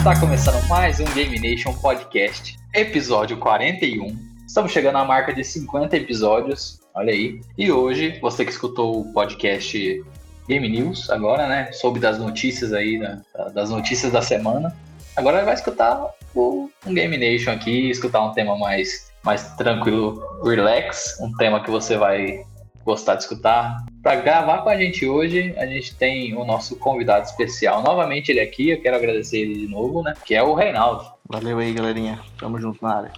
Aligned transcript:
Está 0.00 0.18
começando 0.18 0.66
mais 0.66 0.98
um 0.98 1.04
Game 1.12 1.38
Nation 1.38 1.74
Podcast, 1.74 2.58
episódio 2.74 3.36
41. 3.36 4.16
Estamos 4.46 4.72
chegando 4.72 4.96
à 4.96 5.04
marca 5.04 5.30
de 5.30 5.44
50 5.44 5.94
episódios, 5.94 6.80
olha 6.94 7.12
aí. 7.12 7.38
E 7.58 7.70
hoje, 7.70 8.18
você 8.18 8.42
que 8.42 8.50
escutou 8.50 8.98
o 8.98 9.12
podcast 9.12 10.02
Game 10.48 10.66
News 10.70 11.10
agora, 11.10 11.46
né? 11.46 11.70
Soube 11.72 12.00
das 12.00 12.18
notícias 12.18 12.72
aí, 12.72 12.96
né, 12.96 13.20
das 13.52 13.68
notícias 13.68 14.10
da 14.10 14.22
semana. 14.22 14.74
Agora 15.14 15.44
vai 15.44 15.52
escutar 15.52 16.02
o, 16.34 16.70
um 16.86 16.94
Game 16.94 17.18
Nation 17.18 17.50
aqui, 17.50 17.90
escutar 17.90 18.22
um 18.22 18.32
tema 18.32 18.56
mais, 18.56 19.12
mais 19.22 19.54
tranquilo, 19.56 20.40
relax, 20.42 21.18
um 21.20 21.30
tema 21.36 21.62
que 21.62 21.70
você 21.70 21.98
vai 21.98 22.42
gostar 22.84 23.16
de 23.16 23.22
escutar. 23.22 23.84
Para 24.02 24.16
gravar 24.16 24.58
com 24.62 24.68
a 24.68 24.76
gente 24.76 25.06
hoje, 25.06 25.54
a 25.58 25.66
gente 25.66 25.94
tem 25.94 26.34
o 26.36 26.44
nosso 26.44 26.76
convidado 26.76 27.26
especial. 27.26 27.82
Novamente 27.82 28.30
ele 28.30 28.40
aqui, 28.40 28.70
eu 28.70 28.80
quero 28.80 28.96
agradecer 28.96 29.40
ele 29.40 29.54
de 29.54 29.68
novo, 29.68 30.02
né? 30.02 30.14
Que 30.24 30.34
é 30.34 30.42
o 30.42 30.54
Reinaldo. 30.54 31.04
Valeu 31.28 31.58
aí, 31.58 31.72
galerinha. 31.72 32.20
Tamo 32.38 32.58
junto 32.58 32.82
na 32.82 32.96
área. 32.96 33.12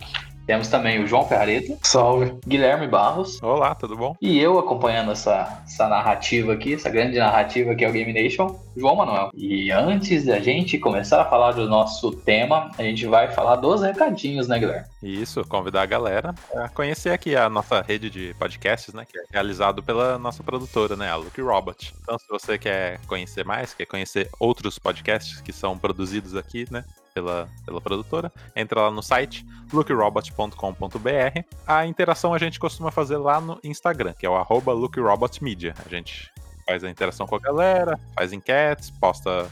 Temos 0.47 0.69
também 0.69 1.03
o 1.03 1.07
João 1.07 1.27
Ferrareta. 1.27 1.79
Salve. 1.83 2.35
Guilherme 2.47 2.89
Barros. 2.89 3.41
Olá, 3.43 3.75
tudo 3.75 3.97
bom? 3.97 4.17
E 4.21 4.41
eu 4.41 4.59
acompanhando 4.59 5.13
essa, 5.13 5.63
essa 5.65 5.89
narrativa 5.89 6.53
aqui, 6.53 6.75
essa 6.75 6.91
grande 6.91 7.19
narrativa 7.19 7.75
que 7.75 7.85
é 7.85 7.89
o 7.89 7.93
Game 7.93 8.13
Nation, 8.13 8.59
João 8.77 8.97
Manuel. 8.97 9.31
E 9.35 9.71
antes 9.71 10.25
da 10.25 10.41
gente 10.41 10.79
começar 10.79 11.23
a 11.23 11.25
falar 11.25 11.53
do 11.53 11.69
nosso 11.69 12.11
tema, 12.11 12.71
a 12.77 12.83
gente 12.83 13.07
vai 13.07 13.31
falar 13.31 13.57
dos 13.57 13.83
recadinhos, 13.83 14.49
né, 14.49 14.59
Guilherme? 14.59 14.87
Isso, 15.03 15.45
convidar 15.45 15.83
a 15.83 15.87
galera 15.87 16.35
a 16.55 16.69
conhecer 16.69 17.11
aqui 17.11 17.37
a 17.37 17.49
nossa 17.49 17.81
rede 17.81 18.11
de 18.11 18.35
podcasts, 18.35 18.93
né? 18.93 19.05
Que 19.05 19.19
é 19.19 19.23
realizado 19.31 19.83
pela 19.83 20.19
nossa 20.19 20.43
produtora, 20.43 20.97
né? 20.97 21.09
A 21.09 21.17
Luke 21.17 21.41
Robot. 21.41 21.95
Então, 22.03 22.19
se 22.19 22.27
você 22.29 22.59
quer 22.59 22.99
conhecer 23.07 23.45
mais, 23.45 23.75
quer 23.75 23.87
conhecer 23.87 24.29
outros 24.41 24.79
podcasts 24.79 25.41
que 25.41 25.53
são 25.53 25.79
produzidos 25.79 26.35
aqui, 26.35 26.67
né? 26.71 26.85
Pela, 27.13 27.49
pela 27.65 27.81
produtora. 27.81 28.33
Entra 28.57 28.83
lá 28.83 28.91
no 28.91 29.03
site 29.03 29.47
lookrobot.com.br. 29.73 31.45
A 31.67 31.87
interação 31.87 32.35
a 32.35 32.39
gente 32.39 32.59
costuma 32.59 32.91
fazer 32.91 33.19
lá 33.19 33.41
no 33.41 33.59
Instagram, 33.63 34.15
que 34.19 34.27
é 34.27 34.29
o 34.29 34.37
lookrobotmedia. 34.73 35.75
A 35.85 35.89
gente 35.89 36.32
faz 36.73 36.85
a 36.85 36.91
interação 36.91 37.27
com 37.27 37.37
a 37.37 37.39
galera, 37.39 38.01
faz 38.15 38.33
enquetes, 38.33 38.91
posta 38.91 39.47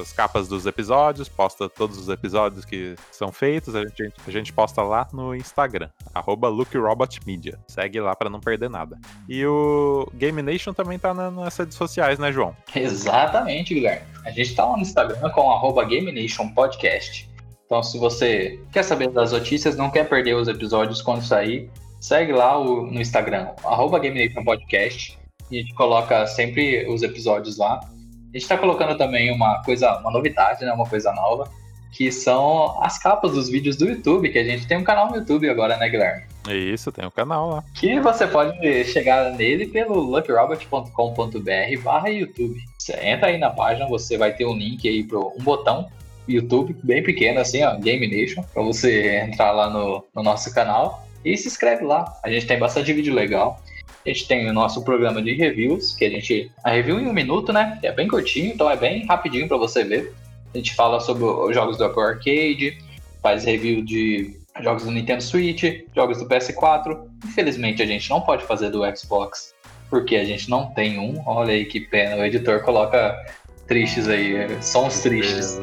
as 0.00 0.12
capas 0.12 0.48
dos 0.48 0.66
episódios, 0.66 1.28
posta 1.28 1.68
todos 1.68 1.96
os 1.96 2.08
episódios 2.08 2.64
que 2.64 2.96
são 3.12 3.30
feitos, 3.30 3.76
a 3.76 3.82
gente, 3.82 4.12
a 4.26 4.30
gente 4.32 4.52
posta 4.52 4.82
lá 4.82 5.06
no 5.12 5.32
Instagram, 5.32 5.88
arroba 6.12 6.48
LukeRobotMedia. 6.48 7.56
Segue 7.68 8.00
lá 8.00 8.16
para 8.16 8.28
não 8.28 8.40
perder 8.40 8.68
nada. 8.68 8.98
E 9.28 9.46
o 9.46 10.08
Game 10.14 10.42
Nation 10.42 10.72
também 10.72 10.98
tá 10.98 11.14
nas 11.14 11.56
redes 11.56 11.76
sociais, 11.76 12.18
né, 12.18 12.32
João? 12.32 12.56
Exatamente, 12.74 13.74
Guilherme. 13.74 14.06
A 14.24 14.30
gente 14.30 14.52
tá 14.56 14.64
lá 14.64 14.76
no 14.76 14.82
Instagram 14.82 15.30
com 15.30 15.52
arroba 15.52 15.84
Game 15.84 16.10
Nation 16.10 16.48
Podcast. 16.48 17.30
Então, 17.64 17.80
se 17.80 17.96
você 17.96 18.60
quer 18.72 18.82
saber 18.82 19.10
das 19.10 19.30
notícias, 19.30 19.76
não 19.76 19.90
quer 19.90 20.08
perder 20.08 20.34
os 20.34 20.48
episódios 20.48 21.00
quando 21.00 21.22
sair, 21.22 21.70
segue 22.00 22.32
lá 22.32 22.58
o, 22.58 22.86
no 22.86 23.00
Instagram, 23.00 23.50
arroba 23.64 24.00
Game 24.00 24.18
Nation 24.18 24.42
Podcast 24.42 25.16
a 25.50 25.54
gente 25.54 25.74
coloca 25.74 26.26
sempre 26.26 26.86
os 26.88 27.02
episódios 27.02 27.56
lá. 27.56 27.80
A 27.80 28.32
gente 28.32 28.42
está 28.42 28.58
colocando 28.58 28.96
também 28.96 29.32
uma 29.32 29.62
coisa, 29.62 29.98
uma 29.98 30.10
novidade, 30.10 30.64
né? 30.64 30.72
Uma 30.72 30.86
coisa 30.86 31.12
nova, 31.12 31.50
que 31.92 32.10
são 32.12 32.82
as 32.82 32.98
capas 32.98 33.32
dos 33.32 33.48
vídeos 33.48 33.76
do 33.76 33.86
YouTube, 33.86 34.30
que 34.30 34.38
a 34.38 34.44
gente 34.44 34.66
tem 34.66 34.76
um 34.76 34.84
canal 34.84 35.08
no 35.08 35.16
YouTube 35.16 35.48
agora, 35.48 35.76
né, 35.76 35.88
Guilherme? 35.88 36.24
Isso, 36.48 36.92
tem 36.92 37.06
um 37.06 37.10
canal 37.10 37.48
lá. 37.48 37.64
Que 37.74 37.98
você 38.00 38.26
pode 38.26 38.84
chegar 38.84 39.32
nele 39.32 39.66
pelo 39.66 39.98
luckrobot.com.br 40.00 41.82
barra 41.82 42.08
YouTube. 42.08 42.60
Você 42.78 42.92
entra 43.02 43.28
aí 43.28 43.38
na 43.38 43.50
página, 43.50 43.88
você 43.88 44.16
vai 44.16 44.32
ter 44.32 44.44
um 44.44 44.54
link 44.54 44.86
aí 44.88 45.02
para 45.02 45.18
um 45.18 45.38
botão 45.40 45.88
YouTube, 46.28 46.76
bem 46.82 47.02
pequeno 47.02 47.40
assim, 47.40 47.62
ó, 47.62 47.76
Game 47.76 48.06
Nation, 48.06 48.42
para 48.52 48.62
você 48.62 49.20
entrar 49.20 49.52
lá 49.52 49.70
no, 49.70 50.04
no 50.14 50.22
nosso 50.22 50.52
canal 50.52 51.06
e 51.24 51.36
se 51.36 51.48
inscreve 51.48 51.84
lá. 51.84 52.12
A 52.22 52.30
gente 52.30 52.46
tem 52.46 52.58
bastante 52.58 52.92
vídeo 52.92 53.14
legal. 53.14 53.60
A 54.06 54.08
gente 54.08 54.28
tem 54.28 54.48
o 54.48 54.52
nosso 54.52 54.84
programa 54.84 55.20
de 55.20 55.34
reviews, 55.34 55.92
que 55.92 56.04
a 56.04 56.10
gente. 56.10 56.50
A 56.62 56.70
review 56.70 57.00
em 57.00 57.08
um 57.08 57.12
minuto, 57.12 57.52
né? 57.52 57.76
É 57.82 57.90
bem 57.90 58.06
curtinho, 58.06 58.52
então 58.52 58.70
é 58.70 58.76
bem 58.76 59.04
rapidinho 59.04 59.48
para 59.48 59.56
você 59.56 59.82
ver. 59.82 60.14
A 60.54 60.56
gente 60.56 60.74
fala 60.76 61.00
sobre 61.00 61.24
os 61.24 61.52
jogos 61.52 61.76
do 61.76 61.84
Apple 61.84 62.02
Arcade, 62.02 62.78
faz 63.20 63.44
review 63.44 63.82
de 63.82 64.36
jogos 64.62 64.84
do 64.84 64.92
Nintendo 64.92 65.22
Switch, 65.22 65.64
jogos 65.94 66.18
do 66.18 66.26
PS4. 66.26 66.98
Infelizmente 67.24 67.82
a 67.82 67.86
gente 67.86 68.08
não 68.08 68.20
pode 68.20 68.44
fazer 68.44 68.70
do 68.70 68.82
Xbox, 68.96 69.52
porque 69.90 70.14
a 70.14 70.24
gente 70.24 70.48
não 70.48 70.66
tem 70.66 71.00
um. 71.00 71.20
Olha 71.26 71.52
aí 71.52 71.64
que 71.64 71.80
pena, 71.80 72.16
o 72.16 72.24
editor 72.24 72.62
coloca 72.62 73.12
tristes 73.66 74.06
aí, 74.06 74.46
sons 74.62 75.00
tristes. 75.00 75.60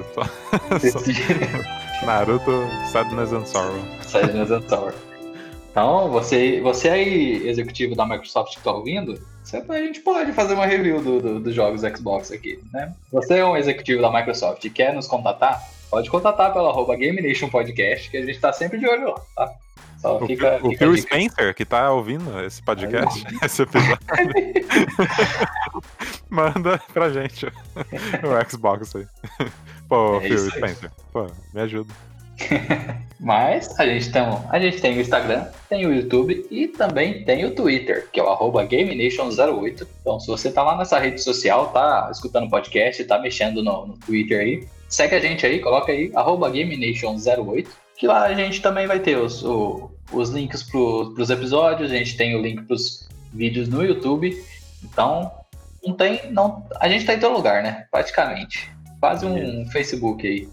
Naruto 2.06 2.68
Sadness 2.92 3.32
and 3.32 3.46
Sorrow. 3.46 3.80
Sadness 4.02 4.52
and 4.52 4.68
Sorrow. 4.68 4.94
Então, 5.74 6.08
você, 6.12 6.62
você 6.62 6.88
aí, 6.88 7.48
executivo 7.48 7.96
da 7.96 8.06
Microsoft 8.06 8.52
que 8.52 8.60
está 8.60 8.72
ouvindo, 8.72 9.20
você, 9.44 9.58
a 9.58 9.78
gente 9.80 10.02
pode 10.02 10.32
fazer 10.32 10.54
uma 10.54 10.68
review 10.68 11.02
dos 11.02 11.24
do, 11.24 11.40
do 11.40 11.52
jogos 11.52 11.82
Xbox 11.82 12.32
aqui, 12.32 12.60
né? 12.72 12.94
Você 13.12 13.40
é 13.40 13.46
um 13.46 13.58
executivo 13.58 14.00
da 14.00 14.12
Microsoft 14.12 14.64
e 14.64 14.70
quer 14.70 14.94
nos 14.94 15.08
contatar, 15.08 15.60
pode 15.90 16.12
contatar 16.12 16.54
pela 16.54 16.70
arroba 16.70 16.96
Game 16.96 17.20
Nation 17.20 17.50
Podcast, 17.50 18.08
que 18.12 18.18
a 18.18 18.22
gente 18.22 18.36
está 18.36 18.54
sempre 18.54 18.78
de 18.78 18.88
olho 18.88 19.10
lá, 19.10 19.22
tá? 19.36 19.52
Só 19.98 20.18
o 20.22 20.28
fica, 20.28 20.60
o 20.62 20.78
Phil 20.78 20.96
Spencer, 20.96 21.56
que 21.56 21.66
tá 21.66 21.92
ouvindo 21.92 22.40
esse 22.46 22.62
podcast, 22.62 23.26
esse 23.44 23.64
episódio, 23.64 23.98
manda 26.30 26.80
pra 26.94 27.10
gente 27.10 27.48
o 27.48 28.50
Xbox 28.50 28.96
aí. 28.96 29.08
Pô, 29.90 30.18
é 30.18 30.22
Phil 30.22 30.38
Spencer, 30.38 30.92
pô, 31.12 31.26
me 31.52 31.62
ajuda. 31.62 31.92
Mas 33.20 33.80
a 33.80 33.86
gente, 33.86 34.12
tem, 34.12 34.22
a 34.50 34.60
gente 34.60 34.82
tem 34.82 34.98
o 34.98 35.02
Instagram, 35.02 35.46
tem 35.70 35.86
o 35.86 35.94
YouTube 35.94 36.46
e 36.52 36.68
também 36.68 37.24
tem 37.24 37.46
o 37.46 37.56
Twitter, 37.56 38.10
que 38.12 38.20
é 38.20 38.24
o 38.24 38.28
arroba 38.28 38.66
GameNation08. 38.66 39.88
Então, 40.02 40.20
se 40.20 40.28
você 40.28 40.52
tá 40.52 40.62
lá 40.62 40.78
nessa 40.78 41.00
rede 41.00 41.22
social, 41.22 41.68
tá 41.68 42.10
escutando 42.12 42.50
podcast, 42.50 43.02
tá 43.06 43.18
mexendo 43.18 43.64
no, 43.64 43.88
no 43.88 43.98
Twitter 43.98 44.42
aí, 44.42 44.68
segue 44.90 45.16
a 45.16 45.20
gente 45.22 45.46
aí, 45.46 45.60
coloca 45.60 45.94
aí, 45.94 46.12
arroba 46.14 46.52
GameNation08, 46.52 47.68
que 47.96 48.08
lá 48.08 48.24
a 48.24 48.34
gente 48.34 48.62
também 48.62 48.88
vai 48.88 49.00
ter 49.00 49.18
os, 49.18 49.42
o, 49.42 49.90
os 50.12 50.30
links 50.32 50.64
pro, 50.64 51.14
pros 51.16 51.30
episódios, 51.30 51.92
a 51.92 51.96
gente 51.96 52.18
tem 52.18 52.36
o 52.36 52.42
link 52.42 52.64
pros 52.64 53.08
vídeos 53.32 53.70
no 53.70 53.86
YouTube. 53.86 54.38
Então, 54.84 55.32
não 55.86 55.96
tem. 55.96 56.30
Não, 56.32 56.68
a 56.80 56.90
gente 56.90 57.06
tá 57.06 57.14
em 57.14 57.20
todo 57.20 57.38
lugar, 57.38 57.64
né? 57.64 57.86
Praticamente. 57.90 58.73
Quase 59.04 59.26
um 59.26 59.70
Facebook 59.70 60.26
aí. 60.26 60.48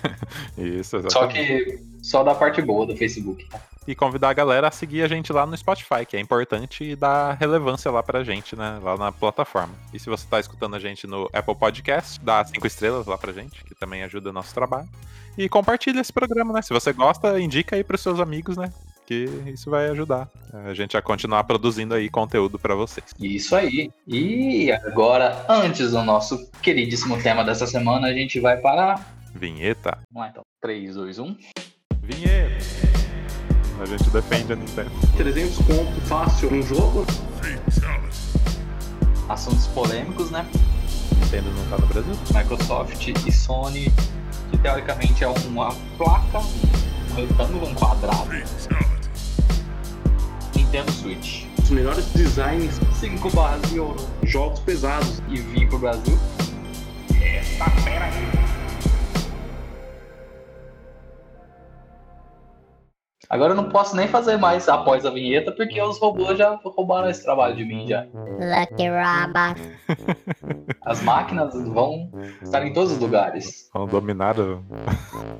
Isso, 0.56 0.96
exatamente. 0.96 1.12
Só 1.12 1.26
que 1.26 1.82
só 2.02 2.24
da 2.24 2.34
parte 2.34 2.62
boa 2.62 2.86
do 2.86 2.96
Facebook. 2.96 3.46
Tá? 3.50 3.60
E 3.86 3.94
convidar 3.94 4.30
a 4.30 4.32
galera 4.32 4.68
a 4.68 4.70
seguir 4.70 5.02
a 5.02 5.08
gente 5.08 5.30
lá 5.30 5.44
no 5.44 5.54
Spotify, 5.54 6.06
que 6.08 6.16
é 6.16 6.20
importante 6.20 6.84
e 6.84 6.96
dá 6.96 7.34
relevância 7.34 7.90
lá 7.90 8.02
pra 8.02 8.24
gente, 8.24 8.56
né? 8.56 8.80
Lá 8.82 8.96
na 8.96 9.12
plataforma. 9.12 9.74
E 9.92 9.98
se 9.98 10.08
você 10.08 10.26
tá 10.26 10.40
escutando 10.40 10.74
a 10.74 10.78
gente 10.78 11.06
no 11.06 11.28
Apple 11.34 11.54
Podcast, 11.54 12.18
dá 12.24 12.42
cinco 12.46 12.66
estrelas 12.66 13.06
lá 13.06 13.18
pra 13.18 13.30
gente, 13.30 13.62
que 13.62 13.74
também 13.74 14.02
ajuda 14.02 14.30
o 14.30 14.32
nosso 14.32 14.54
trabalho. 14.54 14.88
E 15.36 15.46
compartilha 15.46 16.00
esse 16.00 16.14
programa, 16.14 16.54
né? 16.54 16.62
Se 16.62 16.72
você 16.72 16.94
gosta, 16.94 17.38
indica 17.38 17.76
aí 17.76 17.84
pros 17.84 18.00
seus 18.00 18.20
amigos, 18.20 18.56
né? 18.56 18.72
Que 19.12 19.50
isso 19.50 19.70
vai 19.70 19.90
ajudar 19.90 20.28
a 20.52 20.72
gente 20.72 20.96
a 20.96 21.02
continuar 21.02 21.44
produzindo 21.44 21.94
aí 21.94 22.08
conteúdo 22.08 22.58
para 22.58 22.74
vocês. 22.74 23.06
Isso 23.20 23.54
aí. 23.54 23.90
E 24.06 24.72
agora, 24.72 25.44
antes 25.48 25.90
do 25.90 26.02
nosso 26.02 26.50
queridíssimo 26.62 27.20
tema 27.22 27.44
dessa 27.44 27.66
semana, 27.66 28.08
a 28.08 28.12
gente 28.12 28.40
vai 28.40 28.56
para 28.56 28.98
Vinheta. 29.34 29.98
Vamos 30.10 30.26
lá 30.26 30.28
então. 30.28 30.42
3, 30.60 30.94
2, 30.94 31.18
1. 31.18 31.36
Vinheta. 32.02 32.64
A 33.80 33.84
gente 33.84 34.10
defende 34.10 34.52
a 34.52 34.56
Nintendo. 34.56 34.90
300 35.16 35.56
conto 35.58 36.00
fácil 36.02 36.52
um 36.52 36.62
jogo. 36.62 37.06
Assuntos 39.28 39.66
polêmicos, 39.68 40.30
né? 40.30 40.46
Nintendo 41.18 41.50
não 41.50 41.66
tá 41.68 41.78
no 41.78 41.86
Brasil. 41.86 42.14
Microsoft 42.34 43.08
e 43.08 43.32
Sony, 43.32 43.92
que 44.50 44.58
teoricamente 44.58 45.24
é 45.24 45.28
uma 45.28 45.74
placa, 45.96 46.38
um 46.38 47.14
retângulo, 47.14 47.66
um 47.68 47.74
quadrado. 47.74 48.30
Nintendo 50.72 50.90
Switch. 50.92 51.44
Os 51.62 51.70
melhores 51.70 52.06
designs. 52.14 52.80
5 52.94 53.30
barras 53.36 53.60
de 53.70 53.78
ouro. 53.78 53.98
Jogos 54.22 54.58
pesados. 54.60 55.20
E 55.28 55.36
vir 55.36 55.68
pro 55.68 55.78
Brasil. 55.78 56.18
Essa 57.22 57.68
fera 57.82 58.06
aí. 58.06 58.12
Agora 63.28 63.52
eu 63.52 63.56
não 63.56 63.68
posso 63.68 63.94
nem 63.94 64.08
fazer 64.08 64.38
mais 64.38 64.66
após 64.66 65.04
a 65.04 65.10
vinheta, 65.10 65.52
porque 65.52 65.80
os 65.80 65.98
robôs 65.98 66.38
já 66.38 66.58
roubaram 66.64 67.10
esse 67.10 67.22
trabalho 67.22 67.54
de 67.54 67.64
mim 67.66 67.86
já. 67.86 68.06
Lucky 68.14 68.88
Robot. 68.88 69.60
As 70.86 71.02
máquinas 71.02 71.52
vão 71.68 72.10
estar 72.42 72.66
em 72.66 72.72
todos 72.72 72.92
os 72.92 72.98
lugares. 72.98 73.70
Vão 73.74 73.86
dominar 73.86 74.36
o, 74.40 74.62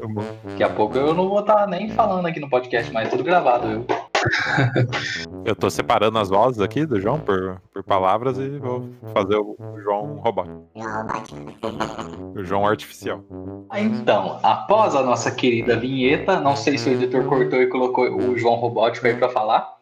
mundo. 0.09 0.27
Daqui 0.45 0.63
a 0.63 0.69
pouco 0.69 0.99
eu 0.99 1.15
não 1.15 1.29
vou 1.31 1.41
estar 1.41 1.67
nem 1.67 1.89
falando 1.89 2.27
aqui 2.27 2.39
no 2.39 2.51
podcast, 2.51 2.93
mas 2.93 3.09
tudo 3.09 3.25
gravado, 3.25 3.69
viu? 3.69 4.12
Eu 5.45 5.57
tô 5.57 5.69
separando 5.71 6.19
as 6.19 6.29
vozes 6.29 6.61
aqui 6.61 6.87
do 6.87 7.01
João 7.01 7.19
por, 7.19 7.61
por 7.73 7.83
palavras 7.83 8.39
e 8.39 8.59
vou 8.59 8.89
fazer 9.13 9.37
o 9.37 9.57
João 9.83 10.17
robótico. 10.17 10.63
O 12.35 12.45
João 12.45 12.67
artificial. 12.67 13.21
Então, 13.75 14.39
após 14.43 14.95
a 14.95 15.03
nossa 15.03 15.31
querida 15.31 15.77
vinheta, 15.77 16.41
não 16.41 16.57
sei 16.57 16.79
se 16.79 16.89
o 16.89 16.93
editor 16.93 17.25
cortou 17.25 17.61
e 17.61 17.67
colocou 17.67 18.05
o 18.17 18.39
João 18.39 18.55
Robótico 18.55 19.07
aí 19.07 19.17
pra 19.17 19.29
falar, 19.29 19.77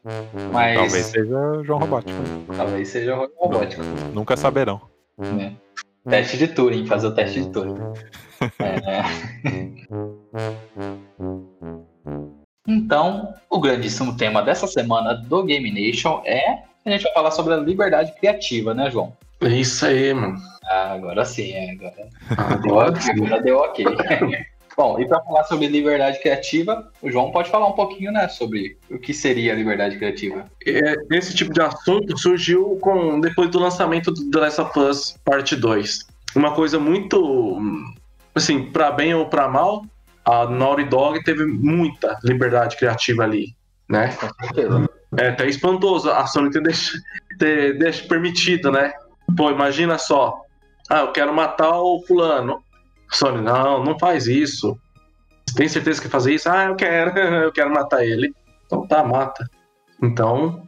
mas 0.53 0.77
Talvez 0.79 1.07
seja 1.07 1.37
o 1.37 1.65
João 1.65 1.79
robótico. 1.79 2.19
talvez 2.57 2.89
seja 2.89 3.15
o 3.15 3.17
João 3.19 3.31
Robótico. 3.39 3.83
Nunca 4.15 4.37
saberão. 4.37 4.81
né? 5.19 5.55
Teste 6.09 6.39
de 6.39 6.49
Turing, 6.49 6.87
fazer 6.87 7.09
o 7.09 7.15
teste 7.15 7.43
de 7.43 7.51
Turing. 7.51 7.75
É. 8.59 9.03
Então, 12.71 13.35
o 13.51 13.59
grandíssimo 13.59 14.17
tema 14.17 14.43
dessa 14.43 14.67
semana 14.69 15.15
do 15.15 15.43
Game 15.43 15.71
Nation 15.71 16.23
é 16.25 16.63
a 16.85 16.91
gente 16.91 17.03
vai 17.03 17.13
falar 17.13 17.31
sobre 17.33 17.53
a 17.53 17.57
liberdade 17.57 18.13
criativa, 18.19 18.73
né, 18.73 18.91
João? 18.91 19.13
É 19.41 19.49
isso 19.49 19.85
aí, 19.85 20.15
mano. 20.15 20.39
Ah, 20.65 20.93
agora 20.93 21.25
sim, 21.25 21.53
é, 21.53 21.73
agora 21.73 22.09
Agora 22.37 22.95
agora 23.11 23.43
deu 23.43 23.59
ok. 23.59 23.85
Bom, 24.77 24.99
e 24.99 25.07
para 25.07 25.21
falar 25.21 25.45
sobre 25.45 25.67
liberdade 25.67 26.21
criativa, 26.21 26.91
o 27.03 27.11
João 27.11 27.33
pode 27.33 27.51
falar 27.51 27.67
um 27.67 27.73
pouquinho, 27.73 28.13
né, 28.13 28.29
sobre 28.29 28.79
o 28.91 28.99
que 28.99 29.13
seria 29.13 29.53
a 29.53 29.57
liberdade 29.57 29.99
criativa. 29.99 30.47
É, 30.67 30.95
Esse 31.11 31.35
tipo 31.35 31.53
de 31.53 31.61
assunto 31.61 32.17
surgiu 32.17 32.79
com, 32.81 33.21
depois 33.21 33.51
do 33.51 33.59
lançamento 33.59 34.11
do 34.11 34.31
The 34.31 34.39
Last 34.39 34.61
of 34.61 34.79
Us 34.79 35.17
Parte 35.25 35.57
2. 35.57 36.07
Uma 36.35 36.55
coisa 36.55 36.79
muito, 36.79 37.61
assim, 38.35 38.71
pra 38.71 38.91
bem 38.91 39.13
ou 39.13 39.27
pra 39.27 39.49
mal, 39.49 39.85
a 40.25 40.47
Naughty 40.47 40.85
Dog 40.85 41.23
teve 41.25 41.45
muita 41.45 42.19
liberdade 42.23 42.77
criativa 42.77 43.25
ali, 43.25 43.55
né? 43.89 44.09
Com 44.17 44.29
certeza. 44.45 44.89
É 45.17 45.29
até 45.29 45.49
espantoso 45.49 46.11
a 46.11 46.27
Sony 46.27 46.51
ter, 46.51 46.63
deix... 46.63 46.93
ter, 47.39 48.09
permitido, 48.09 48.71
né? 48.71 48.93
Pô, 49.37 49.51
imagina 49.51 49.99
só. 49.99 50.41
Ah, 50.89 51.01
eu 51.01 51.13
quero 51.13 51.35
matar 51.35 51.81
o 51.81 52.03
fulano. 52.07 52.63
Sony, 53.11 53.43
não, 53.43 53.83
não 53.85 53.99
faz 53.99 54.27
isso. 54.27 54.79
Você 55.47 55.57
tem 55.57 55.69
certeza 55.69 56.01
que 56.01 56.09
fazer 56.09 56.35
isso? 56.35 56.49
Ah, 56.49 56.65
eu 56.65 56.77
quero, 56.77 57.19
eu 57.19 57.53
quero 57.53 57.73
matar 57.73 58.05
ele. 58.05 58.33
Então 58.67 58.87
tá, 58.87 59.03
mata. 59.03 59.49
Então, 60.03 60.63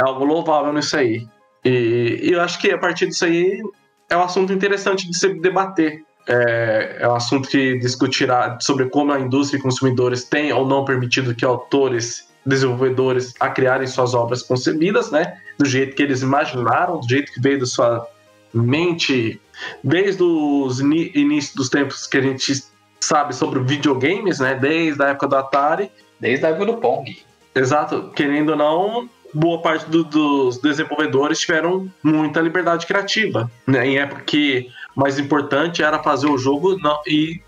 é 0.00 0.04
algo 0.04 0.24
louvável 0.24 0.72
nisso 0.72 0.96
aí. 0.96 1.26
E, 1.64 2.20
e 2.22 2.32
eu 2.32 2.40
acho 2.40 2.58
que 2.58 2.70
a 2.70 2.78
partir 2.78 3.06
disso 3.06 3.24
aí 3.24 3.62
é 4.10 4.16
um 4.16 4.22
assunto 4.22 4.52
interessante 4.52 5.08
de 5.08 5.16
se 5.16 5.28
debater. 5.40 6.02
É, 6.26 6.98
é 7.00 7.08
um 7.08 7.14
assunto 7.14 7.48
que 7.48 7.78
discutirá 7.78 8.58
sobre 8.60 8.86
como 8.86 9.12
a 9.12 9.18
indústria 9.18 9.58
e 9.58 9.62
consumidores 9.62 10.24
têm 10.24 10.52
ou 10.52 10.66
não 10.66 10.84
permitido 10.84 11.34
que 11.34 11.44
autores, 11.44 12.28
desenvolvedores 12.46 13.34
a 13.40 13.48
criarem 13.48 13.86
suas 13.86 14.14
obras 14.14 14.42
concebidas, 14.42 15.10
né? 15.10 15.36
Do 15.58 15.64
jeito 15.66 15.96
que 15.96 16.02
eles 16.02 16.22
imaginaram, 16.22 17.00
do 17.00 17.08
jeito 17.08 17.32
que 17.32 17.40
veio 17.40 17.58
da 17.60 17.66
sua 17.66 18.06
mente, 18.54 19.40
desde 19.82 20.22
os 20.22 20.80
inícios 20.80 21.54
dos 21.54 21.68
tempos 21.68 22.06
que 22.06 22.18
a 22.18 22.22
gente 22.22 22.64
sabe 23.00 23.34
sobre 23.34 23.60
videogames, 23.60 24.38
né? 24.38 24.54
Desde 24.54 25.02
a 25.02 25.08
época 25.08 25.28
do 25.28 25.36
Atari, 25.36 25.90
Desde 26.20 26.46
a 26.46 26.50
época 26.50 26.66
do 26.66 26.76
Pong. 26.76 27.20
Exato, 27.52 28.12
querendo 28.14 28.50
ou 28.50 28.56
não, 28.56 29.10
boa 29.34 29.60
parte 29.60 29.90
do- 29.90 30.04
dos 30.04 30.58
desenvolvedores 30.58 31.40
tiveram 31.40 31.90
muita 32.00 32.40
liberdade 32.40 32.86
criativa, 32.86 33.50
né? 33.66 33.84
Em 33.84 33.98
época 33.98 34.22
que 34.22 34.68
mais 34.94 35.18
importante 35.18 35.82
era 35.82 36.02
fazer 36.02 36.26
o 36.26 36.38
jogo 36.38 36.76
não, 36.80 37.00
e 37.06 37.40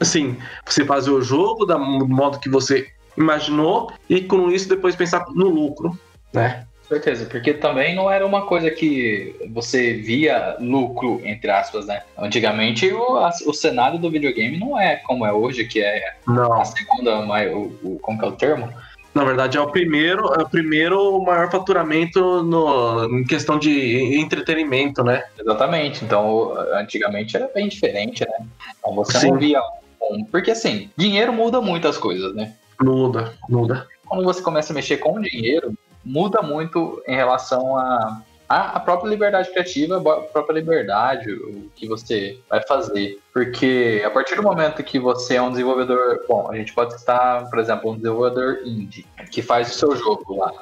assim, 0.00 0.36
você 0.66 0.84
fazer 0.84 1.10
o 1.10 1.20
jogo 1.20 1.64
da- 1.64 1.76
do 1.76 2.08
modo 2.08 2.38
que 2.38 2.48
você 2.48 2.88
imaginou 3.16 3.92
e 4.08 4.20
com 4.20 4.50
isso 4.50 4.68
depois 4.68 4.94
pensar 4.94 5.24
no 5.34 5.48
lucro, 5.48 5.98
né? 6.32 6.64
Certeza, 6.88 7.26
porque 7.26 7.52
também 7.52 7.94
não 7.94 8.10
era 8.10 8.24
uma 8.24 8.46
coisa 8.46 8.70
que 8.70 9.36
você 9.50 9.92
via 9.92 10.56
lucro, 10.58 11.20
entre 11.22 11.50
aspas, 11.50 11.84
né? 11.86 12.02
Antigamente 12.16 12.90
o, 12.90 13.16
a- 13.18 13.30
o 13.46 13.52
cenário 13.52 13.98
do 13.98 14.10
videogame 14.10 14.58
não 14.58 14.80
é 14.80 14.96
como 14.96 15.26
é 15.26 15.32
hoje, 15.32 15.66
que 15.66 15.82
é 15.82 16.14
Não, 16.26 16.54
a 16.54 16.64
segunda, 16.64 17.20
o, 17.52 17.64
o, 17.82 17.98
como 18.00 18.18
que 18.18 18.24
é 18.24 18.28
o 18.28 18.32
termo? 18.32 18.72
Na 19.14 19.24
verdade 19.24 19.56
é 19.56 19.60
o 19.60 19.70
primeiro, 19.70 20.26
é 20.34 20.42
o 20.42 20.48
primeiro 20.48 21.20
maior 21.22 21.50
faturamento 21.50 22.42
no, 22.42 23.04
em 23.18 23.24
questão 23.24 23.58
de 23.58 24.18
entretenimento, 24.20 25.02
né? 25.02 25.24
Exatamente. 25.38 26.04
Então, 26.04 26.28
o- 26.30 26.58
antigamente 26.74 27.36
era 27.36 27.48
bem 27.52 27.68
diferente, 27.68 28.24
né? 28.24 28.46
Então 28.78 28.94
você 28.94 29.18
Sim. 29.18 29.30
não 29.30 29.38
via 29.38 29.60
um. 30.02 30.24
Porque 30.24 30.50
assim, 30.50 30.90
dinheiro 30.96 31.32
muda 31.32 31.60
muitas 31.60 31.96
coisas, 31.98 32.34
né? 32.34 32.54
Muda, 32.80 33.34
muda. 33.48 33.86
Quando 34.06 34.24
você 34.24 34.40
começa 34.40 34.72
a 34.72 34.74
mexer 34.74 34.98
com 34.98 35.20
dinheiro, 35.20 35.72
muda 36.04 36.40
muito 36.42 37.02
em 37.06 37.14
relação 37.16 37.76
a. 37.76 38.22
A 38.48 38.76
a 38.76 38.80
própria 38.80 39.10
liberdade 39.10 39.50
criativa, 39.50 39.96
a 39.98 40.20
própria 40.22 40.54
liberdade, 40.54 41.30
o 41.32 41.70
que 41.76 41.86
você 41.86 42.40
vai 42.48 42.62
fazer. 42.66 43.20
Porque 43.32 44.02
a 44.04 44.10
partir 44.10 44.36
do 44.36 44.42
momento 44.42 44.82
que 44.82 44.98
você 44.98 45.34
é 45.34 45.42
um 45.42 45.50
desenvolvedor. 45.50 46.24
Bom, 46.26 46.50
a 46.50 46.56
gente 46.56 46.72
pode 46.72 46.98
citar, 46.98 47.48
por 47.50 47.58
exemplo, 47.58 47.90
um 47.90 47.96
desenvolvedor 47.96 48.60
indie, 48.64 49.06
que 49.30 49.42
faz 49.42 49.70
o 49.70 49.78
seu 49.78 49.96
jogo 49.96 50.36
lá. 50.36 50.52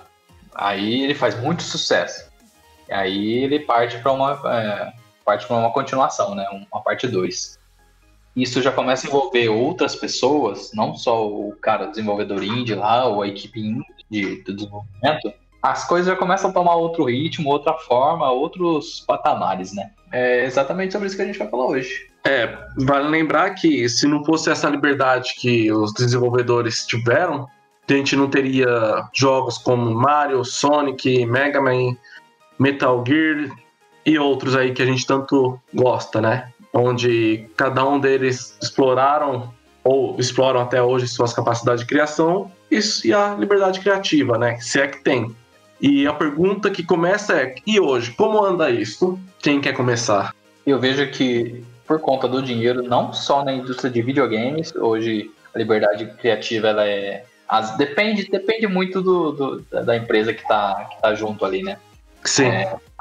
Aí 0.54 1.04
ele 1.04 1.14
faz 1.14 1.38
muito 1.38 1.62
sucesso. 1.62 2.30
Aí 2.90 3.44
ele 3.44 3.60
parte 3.60 3.98
para 3.98 4.12
uma, 4.12 4.40
é, 4.46 4.92
parte 5.24 5.50
uma 5.50 5.70
continuação, 5.70 6.34
né? 6.34 6.46
Uma 6.72 6.82
parte 6.82 7.06
2. 7.06 7.58
Isso 8.34 8.60
já 8.60 8.70
começa 8.70 9.06
a 9.06 9.08
envolver 9.08 9.48
outras 9.48 9.96
pessoas, 9.96 10.70
não 10.74 10.94
só 10.94 11.26
o 11.26 11.56
cara 11.56 11.86
desenvolvedor 11.86 12.42
indie 12.42 12.74
lá, 12.74 13.06
ou 13.06 13.22
a 13.22 13.28
equipe 13.28 13.60
indie 13.60 14.42
do 14.42 14.54
desenvolvimento. 14.54 15.32
As 15.66 15.84
coisas 15.84 16.06
já 16.06 16.14
começam 16.14 16.50
a 16.50 16.52
tomar 16.52 16.76
outro 16.76 17.06
ritmo, 17.06 17.50
outra 17.50 17.74
forma, 17.74 18.30
outros 18.30 19.00
patamares, 19.04 19.74
né? 19.74 19.90
É 20.12 20.44
exatamente 20.44 20.92
sobre 20.92 21.08
isso 21.08 21.16
que 21.16 21.22
a 21.22 21.24
gente 21.24 21.40
vai 21.40 21.50
falar 21.50 21.66
hoje. 21.66 22.06
É, 22.24 22.56
vale 22.76 23.08
lembrar 23.08 23.50
que 23.50 23.88
se 23.88 24.06
não 24.06 24.24
fosse 24.24 24.48
essa 24.48 24.68
liberdade 24.70 25.34
que 25.36 25.72
os 25.72 25.92
desenvolvedores 25.92 26.86
tiveram, 26.86 27.48
a 27.88 27.92
gente 27.92 28.14
não 28.14 28.30
teria 28.30 29.08
jogos 29.12 29.58
como 29.58 29.92
Mario, 29.92 30.44
Sonic, 30.44 31.26
Mega 31.26 31.60
Man, 31.60 31.96
Metal 32.56 33.02
Gear 33.04 33.50
e 34.04 34.16
outros 34.20 34.54
aí 34.54 34.72
que 34.72 34.82
a 34.82 34.86
gente 34.86 35.04
tanto 35.04 35.58
gosta, 35.74 36.20
né? 36.20 36.52
Onde 36.72 37.44
cada 37.56 37.84
um 37.84 37.98
deles 37.98 38.56
exploraram 38.62 39.52
ou 39.82 40.14
exploram 40.20 40.60
até 40.60 40.80
hoje 40.80 41.08
suas 41.08 41.32
capacidades 41.32 41.80
de 41.80 41.88
criação 41.88 42.52
e 42.70 43.12
a 43.12 43.34
liberdade 43.34 43.80
criativa, 43.80 44.38
né? 44.38 44.60
Se 44.60 44.78
é 44.78 44.86
que 44.86 45.02
tem. 45.02 45.34
E 45.80 46.06
a 46.06 46.12
pergunta 46.12 46.70
que 46.70 46.82
começa 46.82 47.34
é: 47.40 47.54
e 47.66 47.78
hoje, 47.80 48.12
como 48.12 48.42
anda 48.44 48.70
isso? 48.70 49.18
Quem 49.40 49.60
quer 49.60 49.72
começar? 49.74 50.34
Eu 50.66 50.78
vejo 50.80 51.08
que, 51.10 51.62
por 51.86 52.00
conta 52.00 52.26
do 52.26 52.42
dinheiro, 52.42 52.82
não 52.82 53.12
só 53.12 53.44
na 53.44 53.52
indústria 53.52 53.90
de 53.90 54.02
videogames, 54.02 54.74
hoje 54.74 55.30
a 55.54 55.58
liberdade 55.58 56.06
criativa 56.18 56.68
ela 56.68 56.84
é. 56.86 57.24
as- 57.48 57.76
depende, 57.76 58.28
depende 58.28 58.66
muito 58.66 59.00
do, 59.00 59.32
do- 59.32 59.60
da- 59.84 59.96
empresa 59.96 60.32
que 60.34 60.42
está 60.42 60.86
que 60.90 61.00
tá 61.00 61.14
junto 61.14 61.44
ali, 61.44 61.62
né? 61.62 61.76
Sim. 62.24 62.50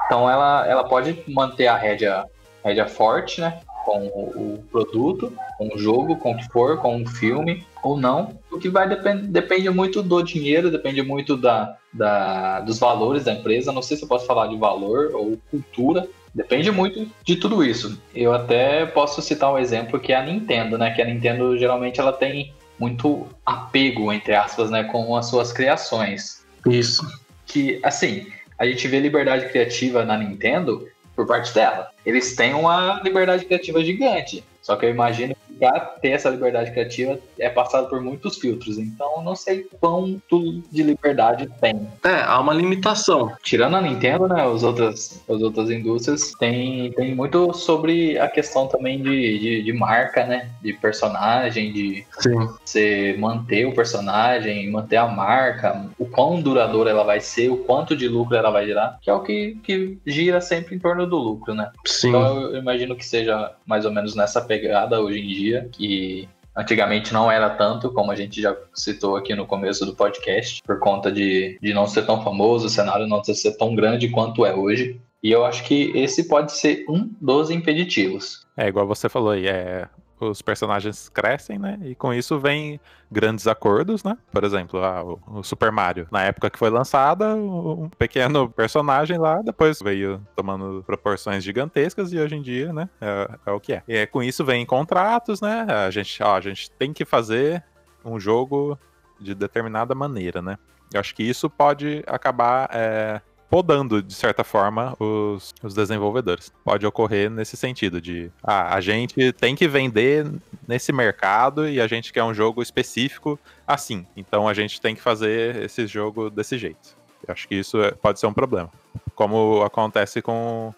Então 0.04 0.30
ela, 0.30 0.64
ela 0.68 0.84
pode 0.84 1.20
manter 1.26 1.66
a 1.66 1.76
rédea, 1.76 2.24
rédea 2.64 2.86
forte, 2.86 3.40
né? 3.40 3.58
Com 3.84 4.06
o, 4.06 4.54
o 4.58 4.64
produto, 4.70 5.32
com 5.58 5.74
o 5.74 5.78
jogo, 5.78 6.16
com 6.16 6.32
o 6.32 6.36
que 6.36 6.46
for, 6.48 6.76
com 6.78 7.02
o 7.02 7.06
filme 7.08 7.66
ou 7.82 7.96
não. 7.96 8.38
O 8.56 8.58
que 8.58 8.70
vai 8.70 8.88
depend, 8.88 9.26
depende 9.26 9.68
muito 9.68 10.02
do 10.02 10.22
dinheiro, 10.22 10.70
depende 10.70 11.02
muito 11.02 11.36
da, 11.36 11.76
da, 11.92 12.60
dos 12.60 12.78
valores 12.78 13.24
da 13.24 13.34
empresa. 13.34 13.70
Não 13.70 13.82
sei 13.82 13.98
se 13.98 14.02
eu 14.02 14.08
posso 14.08 14.26
falar 14.26 14.46
de 14.46 14.56
valor 14.56 15.10
ou 15.12 15.38
cultura. 15.50 16.08
Depende 16.34 16.70
muito 16.70 17.06
de 17.22 17.36
tudo 17.36 17.62
isso. 17.62 18.00
Eu 18.14 18.32
até 18.32 18.86
posso 18.86 19.20
citar 19.20 19.52
um 19.52 19.58
exemplo 19.58 20.00
que 20.00 20.12
é 20.12 20.16
a 20.16 20.24
Nintendo, 20.24 20.78
né? 20.78 20.90
Que 20.90 21.02
a 21.02 21.04
Nintendo 21.04 21.56
geralmente 21.58 22.00
ela 22.00 22.14
tem 22.14 22.50
muito 22.78 23.26
apego, 23.44 24.10
entre 24.10 24.34
aspas, 24.34 24.70
né? 24.70 24.84
Com 24.84 25.14
as 25.14 25.26
suas 25.26 25.52
criações 25.52 26.42
Isso. 26.66 27.06
que, 27.44 27.78
assim, 27.82 28.26
a 28.58 28.66
gente 28.66 28.88
vê 28.88 29.00
liberdade 29.00 29.50
criativa 29.50 30.02
na 30.02 30.16
Nintendo 30.16 30.88
por 31.14 31.26
parte 31.26 31.52
dela. 31.52 31.90
Eles 32.06 32.34
têm 32.34 32.54
uma 32.54 33.02
liberdade 33.02 33.44
criativa 33.44 33.84
gigante. 33.84 34.42
Só 34.62 34.76
que 34.76 34.86
eu 34.86 34.90
imagino 34.90 35.36
pra 35.58 35.80
ter 35.80 36.10
essa 36.10 36.30
liberdade 36.30 36.70
criativa 36.70 37.18
é 37.38 37.48
passado 37.48 37.88
por 37.88 38.00
muitos 38.00 38.38
filtros. 38.38 38.78
Então 38.78 39.22
não 39.22 39.34
sei 39.34 39.66
quanto 39.80 40.62
de 40.70 40.82
liberdade 40.82 41.48
tem. 41.60 41.86
É, 42.04 42.22
há 42.22 42.38
uma 42.40 42.54
limitação. 42.54 43.32
Tirando 43.42 43.76
a 43.76 43.80
Nintendo, 43.80 44.28
né? 44.28 44.42
As 44.46 44.62
outras, 44.62 45.22
as 45.28 45.42
outras 45.42 45.70
indústrias 45.70 46.32
tem, 46.38 46.92
tem 46.92 47.14
muito 47.14 47.52
sobre 47.52 48.18
a 48.18 48.28
questão 48.28 48.66
também 48.66 49.02
de, 49.02 49.38
de, 49.38 49.62
de 49.62 49.72
marca, 49.72 50.24
né? 50.26 50.50
De 50.62 50.72
personagem, 50.72 51.72
de 51.72 52.06
Sim. 52.20 52.48
você 52.64 53.16
manter 53.18 53.66
o 53.66 53.74
personagem, 53.74 54.70
manter 54.70 54.96
a 54.96 55.06
marca, 55.06 55.86
o 55.98 56.06
quão 56.06 56.40
duradoura 56.40 56.90
ela 56.90 57.04
vai 57.04 57.20
ser, 57.20 57.50
o 57.50 57.58
quanto 57.58 57.96
de 57.96 58.08
lucro 58.08 58.36
ela 58.36 58.50
vai 58.50 58.66
gerar, 58.66 58.98
que 59.00 59.10
é 59.10 59.12
o 59.12 59.22
que, 59.22 59.58
que 59.62 59.98
gira 60.06 60.40
sempre 60.40 60.74
em 60.74 60.78
torno 60.78 61.06
do 61.06 61.16
lucro, 61.16 61.54
né? 61.54 61.70
Sim. 61.84 62.08
Então 62.08 62.40
eu 62.42 62.56
imagino 62.56 62.96
que 62.96 63.04
seja 63.04 63.52
mais 63.66 63.84
ou 63.84 63.92
menos 63.92 64.14
nessa 64.14 64.40
pegada 64.40 65.00
hoje 65.00 65.20
em 65.20 65.26
dia, 65.26 65.45
que 65.72 66.28
Antigamente 66.56 67.12
não 67.12 67.30
era 67.30 67.50
tanto, 67.50 67.92
como 67.92 68.10
a 68.10 68.16
gente 68.16 68.40
já 68.40 68.56
citou 68.72 69.14
aqui 69.14 69.34
no 69.34 69.46
começo 69.46 69.84
do 69.84 69.94
podcast, 69.94 70.62
por 70.62 70.78
conta 70.78 71.12
de, 71.12 71.58
de 71.60 71.74
não 71.74 71.86
ser 71.86 72.06
tão 72.06 72.24
famoso, 72.24 72.66
o 72.66 72.70
cenário 72.70 73.06
não 73.06 73.22
ser 73.22 73.58
tão 73.58 73.74
grande 73.74 74.08
quanto 74.08 74.46
é 74.46 74.54
hoje. 74.54 74.98
E 75.22 75.30
eu 75.30 75.44
acho 75.44 75.64
que 75.64 75.92
esse 75.94 76.26
pode 76.26 76.52
ser 76.52 76.86
um 76.88 77.10
dos 77.20 77.50
impeditivos. 77.50 78.46
É, 78.56 78.68
igual 78.68 78.86
você 78.86 79.06
falou 79.06 79.32
aí, 79.32 79.46
é, 79.46 79.86
os 80.20 80.40
personagens 80.40 81.08
crescem, 81.08 81.58
né? 81.58 81.78
E 81.82 81.94
com 81.94 82.12
isso 82.12 82.38
vem 82.38 82.80
grandes 83.10 83.46
acordos, 83.46 84.02
né? 84.02 84.16
Por 84.32 84.44
exemplo, 84.44 84.80
o, 85.26 85.42
Super 85.42 85.70
Mario. 85.70 86.08
Na 86.10 86.22
época 86.22 86.50
que 86.50 86.58
foi 86.58 86.70
lançada, 86.70 87.34
um 87.34 87.88
pequeno 87.98 88.48
personagem 88.50 89.18
lá, 89.18 89.42
depois 89.42 89.80
veio 89.80 90.20
tomando 90.34 90.82
proporções 90.84 91.44
gigantescas 91.44 92.12
e 92.12 92.18
hoje 92.18 92.34
em 92.34 92.42
dia, 92.42 92.72
né? 92.72 92.88
É, 93.00 93.30
é 93.46 93.50
o 93.52 93.60
que 93.60 93.74
é. 93.74 93.82
E 93.86 94.06
com 94.06 94.22
isso 94.22 94.44
vem 94.44 94.64
contratos, 94.64 95.40
né? 95.40 95.66
A 95.68 95.90
gente, 95.90 96.22
ó, 96.22 96.36
a 96.36 96.40
gente 96.40 96.70
tem 96.72 96.92
que 96.92 97.04
fazer 97.04 97.62
um 98.04 98.18
jogo 98.18 98.78
de 99.20 99.34
determinada 99.34 99.94
maneira, 99.94 100.40
né? 100.40 100.58
Eu 100.92 101.00
acho 101.00 101.14
que 101.14 101.22
isso 101.22 101.50
pode 101.50 102.02
acabar 102.06 102.68
é, 102.72 103.20
podando, 103.48 104.02
de 104.02 104.14
certa 104.14 104.42
forma, 104.44 104.94
os, 104.98 105.54
os 105.62 105.74
desenvolvedores. 105.74 106.52
Pode 106.64 106.86
ocorrer 106.86 107.30
nesse 107.30 107.56
sentido 107.56 108.00
de, 108.00 108.30
ah, 108.42 108.74
a 108.74 108.80
gente 108.80 109.32
tem 109.32 109.54
que 109.54 109.68
vender 109.68 110.26
nesse 110.66 110.92
mercado 110.92 111.68
e 111.68 111.80
a 111.80 111.86
gente 111.86 112.12
quer 112.12 112.24
um 112.24 112.34
jogo 112.34 112.62
específico 112.62 113.38
assim. 113.66 114.06
Então 114.16 114.48
a 114.48 114.54
gente 114.54 114.80
tem 114.80 114.94
que 114.94 115.00
fazer 115.00 115.56
esse 115.62 115.86
jogo 115.86 116.30
desse 116.30 116.58
jeito. 116.58 116.96
Eu 117.26 117.32
acho 117.32 117.48
que 117.48 117.54
isso 117.54 117.80
é, 117.82 117.90
pode 117.92 118.20
ser 118.20 118.26
um 118.26 118.34
problema. 118.34 118.70
Como 119.14 119.62
acontece 119.62 120.20
com, 120.20 120.74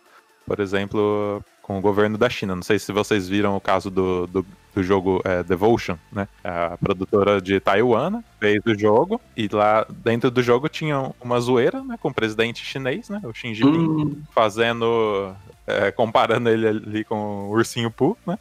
por 0.46 0.60
exemplo, 0.60 1.42
com 1.62 1.78
o 1.78 1.82
governo 1.82 2.16
da 2.16 2.30
China. 2.30 2.56
Não 2.56 2.62
sei 2.62 2.78
se 2.78 2.92
vocês 2.92 3.28
viram 3.28 3.56
o 3.56 3.60
caso 3.60 3.90
do, 3.90 4.26
do 4.26 4.46
do 4.78 4.82
jogo 4.84 5.20
é, 5.24 5.42
Devotion, 5.42 5.96
né? 6.12 6.28
A 6.44 6.76
produtora 6.76 7.40
de 7.40 7.58
Taiwan 7.60 8.22
fez 8.38 8.60
o 8.64 8.78
jogo 8.78 9.20
e 9.36 9.48
lá 9.48 9.86
dentro 9.90 10.30
do 10.30 10.42
jogo 10.42 10.68
tinha 10.68 11.12
uma 11.20 11.40
zoeira, 11.40 11.82
né? 11.82 11.96
Com 12.00 12.08
o 12.08 12.14
presidente 12.14 12.64
chinês, 12.64 13.08
né? 13.08 13.20
O 13.24 13.32
Xi 13.32 13.54
Jinping, 13.54 13.78
hum. 13.78 14.22
fazendo... 14.34 15.34
É, 15.70 15.90
comparando 15.90 16.48
ele 16.48 16.66
ali 16.66 17.04
com 17.04 17.14
o 17.14 17.50
Ursinho 17.50 17.90
Pooh, 17.90 18.16
né? 18.26 18.38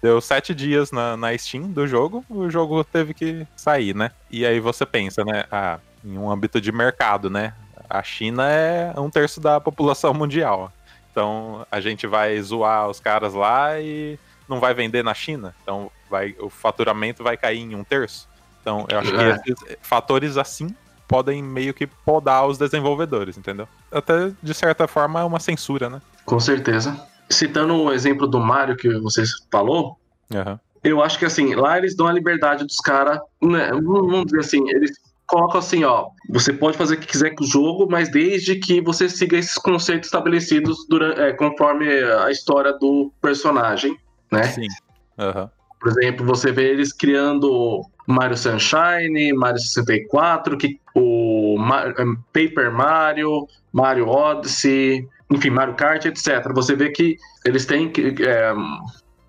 Deu 0.00 0.20
sete 0.20 0.54
dias 0.54 0.92
na, 0.92 1.16
na 1.16 1.36
Steam 1.36 1.72
do 1.72 1.88
jogo, 1.88 2.24
o 2.30 2.48
jogo 2.48 2.84
teve 2.84 3.12
que 3.12 3.44
sair, 3.56 3.92
né? 3.92 4.12
E 4.30 4.46
aí 4.46 4.60
você 4.60 4.86
pensa, 4.86 5.24
né? 5.24 5.44
Ah, 5.50 5.80
em 6.04 6.16
um 6.16 6.30
âmbito 6.30 6.60
de 6.60 6.70
mercado, 6.70 7.28
né? 7.28 7.52
A 7.90 8.00
China 8.00 8.48
é 8.48 8.94
um 8.96 9.10
terço 9.10 9.40
da 9.40 9.60
população 9.60 10.14
mundial. 10.14 10.72
Então 11.10 11.66
a 11.70 11.80
gente 11.80 12.06
vai 12.06 12.40
zoar 12.40 12.88
os 12.88 13.00
caras 13.00 13.34
lá 13.34 13.80
e 13.80 14.18
não 14.48 14.60
vai 14.60 14.74
vender 14.74 15.02
na 15.02 15.14
China, 15.14 15.54
então 15.62 15.90
vai, 16.10 16.34
o 16.38 16.50
faturamento 16.50 17.22
vai 17.22 17.36
cair 17.36 17.60
em 17.60 17.74
um 17.74 17.84
terço. 17.84 18.28
Então, 18.60 18.86
eu 18.88 18.98
acho 18.98 19.10
que 19.10 19.20
é. 19.20 19.40
esses 19.46 19.76
fatores 19.82 20.36
assim 20.36 20.74
podem 21.08 21.42
meio 21.42 21.74
que 21.74 21.86
podar 21.86 22.46
os 22.46 22.56
desenvolvedores, 22.56 23.36
entendeu? 23.36 23.68
Até, 23.90 24.32
de 24.42 24.54
certa 24.54 24.88
forma, 24.88 25.20
é 25.20 25.24
uma 25.24 25.40
censura, 25.40 25.90
né? 25.90 26.00
Com 26.24 26.40
certeza. 26.40 26.98
Citando 27.28 27.74
o 27.74 27.92
exemplo 27.92 28.26
do 28.26 28.40
Mario 28.40 28.76
que 28.76 28.88
você 29.00 29.24
falou, 29.50 29.98
uhum. 30.32 30.58
eu 30.82 31.02
acho 31.02 31.18
que 31.18 31.24
assim, 31.24 31.54
lá 31.54 31.76
eles 31.76 31.96
dão 31.96 32.06
a 32.06 32.12
liberdade 32.12 32.64
dos 32.64 32.76
caras, 32.76 33.18
né, 33.42 33.70
vamos 33.72 34.26
dizer 34.26 34.40
assim, 34.40 34.68
eles 34.70 34.92
colocam 35.26 35.58
assim, 35.58 35.82
ó, 35.84 36.08
você 36.28 36.52
pode 36.52 36.76
fazer 36.76 36.94
o 36.94 36.98
que 36.98 37.06
quiser 37.06 37.30
com 37.30 37.44
o 37.44 37.46
jogo, 37.46 37.86
mas 37.90 38.10
desde 38.10 38.56
que 38.56 38.80
você 38.80 39.08
siga 39.08 39.36
esses 39.36 39.54
conceitos 39.54 40.08
estabelecidos 40.08 40.86
durante, 40.88 41.20
é, 41.20 41.32
conforme 41.32 41.88
a 41.88 42.30
história 42.30 42.72
do 42.74 43.10
personagem 43.20 43.98
né? 44.32 44.44
Sim. 44.44 44.66
Uhum. 45.18 45.48
Por 45.80 45.88
exemplo, 45.90 46.24
você 46.24 46.52
vê 46.52 46.70
eles 46.70 46.92
criando 46.92 47.82
Mario 48.06 48.36
Sunshine, 48.36 49.32
Mario 49.32 49.58
64, 49.58 50.56
que, 50.56 50.80
o 50.94 51.56
eh, 51.58 52.04
Paper 52.32 52.72
Mario, 52.72 53.46
Mario 53.72 54.08
Odyssey, 54.08 55.08
enfim, 55.30 55.50
Mario 55.50 55.74
Kart, 55.74 56.04
etc. 56.04 56.52
Você 56.54 56.76
vê 56.76 56.90
que 56.90 57.16
eles 57.44 57.66
têm 57.66 57.90
é, 58.20 58.52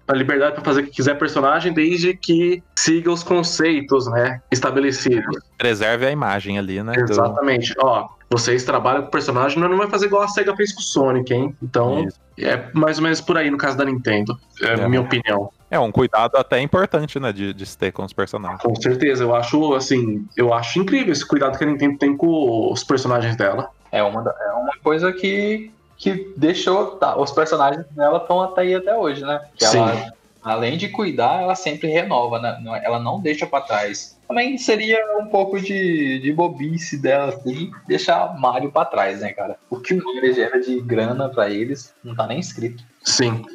a 0.08 0.14
liberdade 0.14 0.56
para 0.56 0.64
fazer 0.64 0.82
o 0.82 0.84
que 0.86 0.92
quiser 0.92 1.18
personagem, 1.18 1.74
desde 1.74 2.16
que 2.16 2.62
siga 2.78 3.12
os 3.12 3.24
conceitos, 3.24 4.08
né, 4.08 4.42
estabelecidos. 4.52 5.42
Preserve 5.58 6.06
a 6.06 6.12
imagem 6.12 6.60
ali, 6.60 6.84
né? 6.84 6.94
Exatamente. 6.98 7.74
Do... 7.74 7.86
Ó, 7.86 8.10
vocês 8.34 8.64
trabalham 8.64 9.04
com 9.04 9.10
o 9.10 9.12
personagem, 9.12 9.60
mas 9.60 9.70
não 9.70 9.78
vai 9.78 9.88
fazer 9.88 10.08
igual 10.08 10.24
a 10.24 10.28
SEGA 10.28 10.56
fez 10.56 10.74
com 10.74 10.82
o 10.82 10.84
Sonic, 10.84 11.32
hein? 11.32 11.56
Então, 11.62 12.06
Isso. 12.06 12.20
é 12.40 12.66
mais 12.74 12.98
ou 12.98 13.04
menos 13.04 13.22
por 13.22 13.38
aí 13.38 13.52
no 13.52 13.58
caso 13.58 13.78
da 13.78 13.86
Nintendo, 13.86 14.38
é, 14.60 14.74
é. 14.74 14.88
minha 14.88 15.02
opinião. 15.02 15.52
É 15.70 15.80
um 15.80 15.92
cuidado 15.92 16.36
até 16.36 16.60
importante, 16.60 17.20
né, 17.20 17.32
de, 17.32 17.54
de 17.54 17.66
se 17.66 17.78
ter 17.78 17.92
com 17.92 18.04
os 18.04 18.12
personagens. 18.12 18.62
Com 18.62 18.76
certeza, 18.76 19.24
eu 19.24 19.36
acho, 19.36 19.76
assim, 19.76 20.26
eu 20.36 20.52
acho 20.52 20.80
incrível 20.80 21.14
esse 21.14 21.26
cuidado 21.26 21.58
que 21.58 21.64
a 21.64 21.68
Nintendo 21.68 21.98
tem 21.98 22.18
com 22.18 22.72
os 22.72 22.84
personagens 22.84 23.36
dela. 23.36 23.70
É 23.92 24.02
uma, 24.02 24.22
é 24.22 24.52
uma 24.54 24.74
coisa 24.84 25.14
que, 25.14 25.72
que 25.96 26.34
deixou, 26.36 26.96
tá, 26.96 27.16
os 27.16 27.32
personagens 27.32 27.86
dela 27.92 28.18
estão 28.18 28.42
até 28.42 28.62
aí 28.62 28.74
até 28.74 28.96
hoje, 28.96 29.24
né? 29.24 29.42
Que 29.56 29.66
Sim. 29.66 29.78
Ela, 29.78 30.14
além 30.44 30.76
de 30.76 30.90
cuidar, 30.90 31.42
ela 31.42 31.56
sempre 31.56 31.88
renova, 31.88 32.40
né? 32.40 32.60
Ela 32.84 33.00
não 33.00 33.20
deixa 33.20 33.46
para 33.46 33.64
trás 33.64 34.18
também 34.34 34.58
seria 34.58 35.00
um 35.20 35.28
pouco 35.28 35.62
de, 35.62 36.18
de 36.18 36.34
bobice 36.34 36.98
dela, 36.98 37.26
assim, 37.26 37.72
deixar 37.88 38.36
Mario 38.40 38.72
pra 38.72 38.84
trás, 38.84 39.22
né, 39.22 39.32
cara? 39.32 39.58
O 39.70 39.80
que 39.80 39.94
o 39.94 40.04
Mario 40.04 40.34
gera 40.34 40.60
de 40.60 40.82
grana 40.82 41.30
pra 41.30 41.52
eles 41.52 41.94
não 42.04 42.16
tá 42.16 42.26
nem 42.26 42.40
escrito. 42.40 42.84
Sim. 43.04 43.46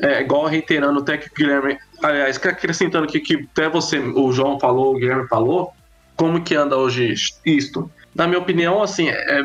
É 0.00 0.20
igual 0.20 0.46
reiterando 0.46 1.00
até 1.00 1.18
que 1.18 1.26
o 1.26 1.34
Guilherme. 1.34 1.76
Aliás, 2.00 2.36
acrescentando 2.36 3.04
aqui 3.04 3.18
que 3.18 3.48
até 3.50 3.68
você, 3.68 3.98
o 3.98 4.30
João 4.30 4.60
falou, 4.60 4.94
o 4.94 4.98
Guilherme 4.98 5.26
falou, 5.26 5.72
como 6.16 6.40
que 6.42 6.54
anda 6.54 6.76
hoje 6.76 7.12
isto? 7.44 7.90
Na 8.14 8.28
minha 8.28 8.38
opinião, 8.38 8.82
assim, 8.82 9.08
é, 9.08 9.40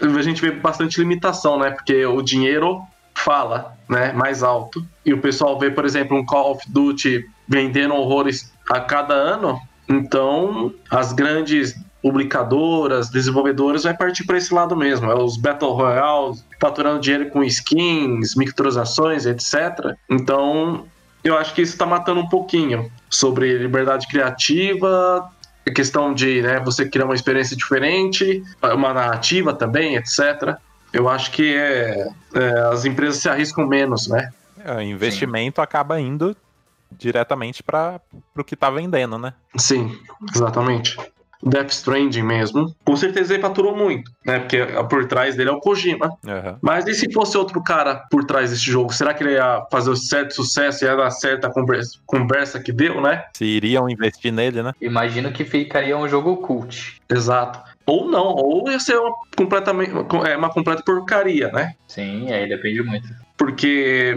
a 0.00 0.22
gente 0.22 0.40
vê 0.40 0.52
bastante 0.52 0.98
limitação, 0.98 1.58
né? 1.58 1.70
Porque 1.70 2.06
o 2.06 2.22
dinheiro 2.22 2.80
fala, 3.14 3.76
né, 3.88 4.12
mais 4.12 4.42
alto. 4.42 4.82
E 5.04 5.12
o 5.12 5.20
pessoal 5.20 5.58
vê, 5.58 5.70
por 5.70 5.84
exemplo, 5.84 6.16
um 6.16 6.24
Call 6.24 6.52
of 6.52 6.64
Duty 6.66 7.28
vendendo 7.46 7.94
horrores 7.94 8.50
a 8.70 8.80
cada 8.80 9.12
ano, 9.12 9.60
então, 9.90 10.72
as 10.88 11.12
grandes 11.12 11.74
publicadoras, 12.00 13.10
desenvolvedoras 13.10 13.82
vai 13.82 13.94
partir 13.94 14.24
para 14.24 14.38
esse 14.38 14.54
lado 14.54 14.76
mesmo. 14.76 15.10
É 15.10 15.14
os 15.14 15.36
Battle 15.36 15.72
Royale 15.72 16.36
faturando 16.60 17.00
dinheiro 17.00 17.28
com 17.30 17.42
skins, 17.42 18.36
microtransações, 18.36 19.26
etc. 19.26 19.96
Então, 20.08 20.86
eu 21.24 21.36
acho 21.36 21.52
que 21.54 21.60
isso 21.60 21.72
está 21.72 21.84
matando 21.84 22.20
um 22.20 22.28
pouquinho 22.28 22.90
sobre 23.10 23.58
liberdade 23.58 24.06
criativa, 24.06 25.28
a 25.66 25.72
questão 25.72 26.14
de 26.14 26.40
né, 26.40 26.60
você 26.60 26.88
criar 26.88 27.04
uma 27.04 27.14
experiência 27.14 27.56
diferente, 27.56 28.42
uma 28.62 28.94
narrativa 28.94 29.52
também, 29.52 29.96
etc. 29.96 30.56
Eu 30.92 31.08
acho 31.08 31.32
que 31.32 31.54
é, 31.54 32.08
é 32.34 32.60
as 32.72 32.84
empresas 32.84 33.20
se 33.20 33.28
arriscam 33.28 33.66
menos, 33.66 34.08
né? 34.08 34.30
É, 34.64 34.74
o 34.76 34.80
investimento 34.80 35.56
Sim. 35.56 35.62
acaba 35.62 36.00
indo 36.00 36.36
diretamente 36.92 37.62
para 37.62 38.00
o 38.36 38.44
que 38.44 38.56
tá 38.56 38.70
vendendo, 38.70 39.18
né? 39.18 39.34
Sim, 39.56 39.98
exatamente. 40.34 40.96
Death 41.42 41.70
Stranding 41.70 42.22
mesmo, 42.22 42.74
com 42.84 42.96
certeza 42.96 43.32
ele 43.32 43.42
faturou 43.42 43.74
muito, 43.74 44.10
né? 44.24 44.40
Porque 44.40 44.58
por 44.88 45.06
trás 45.06 45.36
dele 45.36 45.48
é 45.48 45.52
o 45.52 45.60
Kojima. 45.60 46.08
Uhum. 46.24 46.56
Mas 46.60 46.86
e 46.86 46.94
se 46.94 47.10
fosse 47.12 47.36
outro 47.38 47.62
cara 47.62 48.04
por 48.10 48.24
trás 48.24 48.50
desse 48.50 48.64
jogo? 48.64 48.92
Será 48.92 49.14
que 49.14 49.24
ele 49.24 49.32
ia 49.32 49.64
fazer 49.70 49.96
certo 49.96 50.34
sucesso 50.34 50.84
e 50.84 50.86
ia 50.86 50.94
dar 50.94 51.10
certa 51.10 51.50
conversa, 51.50 51.98
conversa 52.04 52.60
que 52.60 52.72
deu, 52.72 53.00
né? 53.00 53.24
Se 53.34 53.44
iriam 53.44 53.88
investir 53.88 54.32
nele, 54.32 54.62
né? 54.62 54.74
Imagino 54.80 55.32
que 55.32 55.44
ficaria 55.44 55.96
um 55.96 56.08
jogo 56.08 56.36
cult. 56.38 57.00
Exato. 57.08 57.60
Ou 57.86 58.08
não, 58.08 58.34
ou 58.36 58.70
ia 58.70 58.78
ser 58.78 58.98
uma, 58.98 59.14
completamente, 59.34 59.92
é, 60.26 60.36
uma 60.36 60.50
completa 60.50 60.82
porcaria, 60.82 61.48
né? 61.48 61.74
Sim, 61.88 62.30
aí 62.30 62.48
depende 62.48 62.82
muito. 62.82 63.08
Porque 63.36 64.14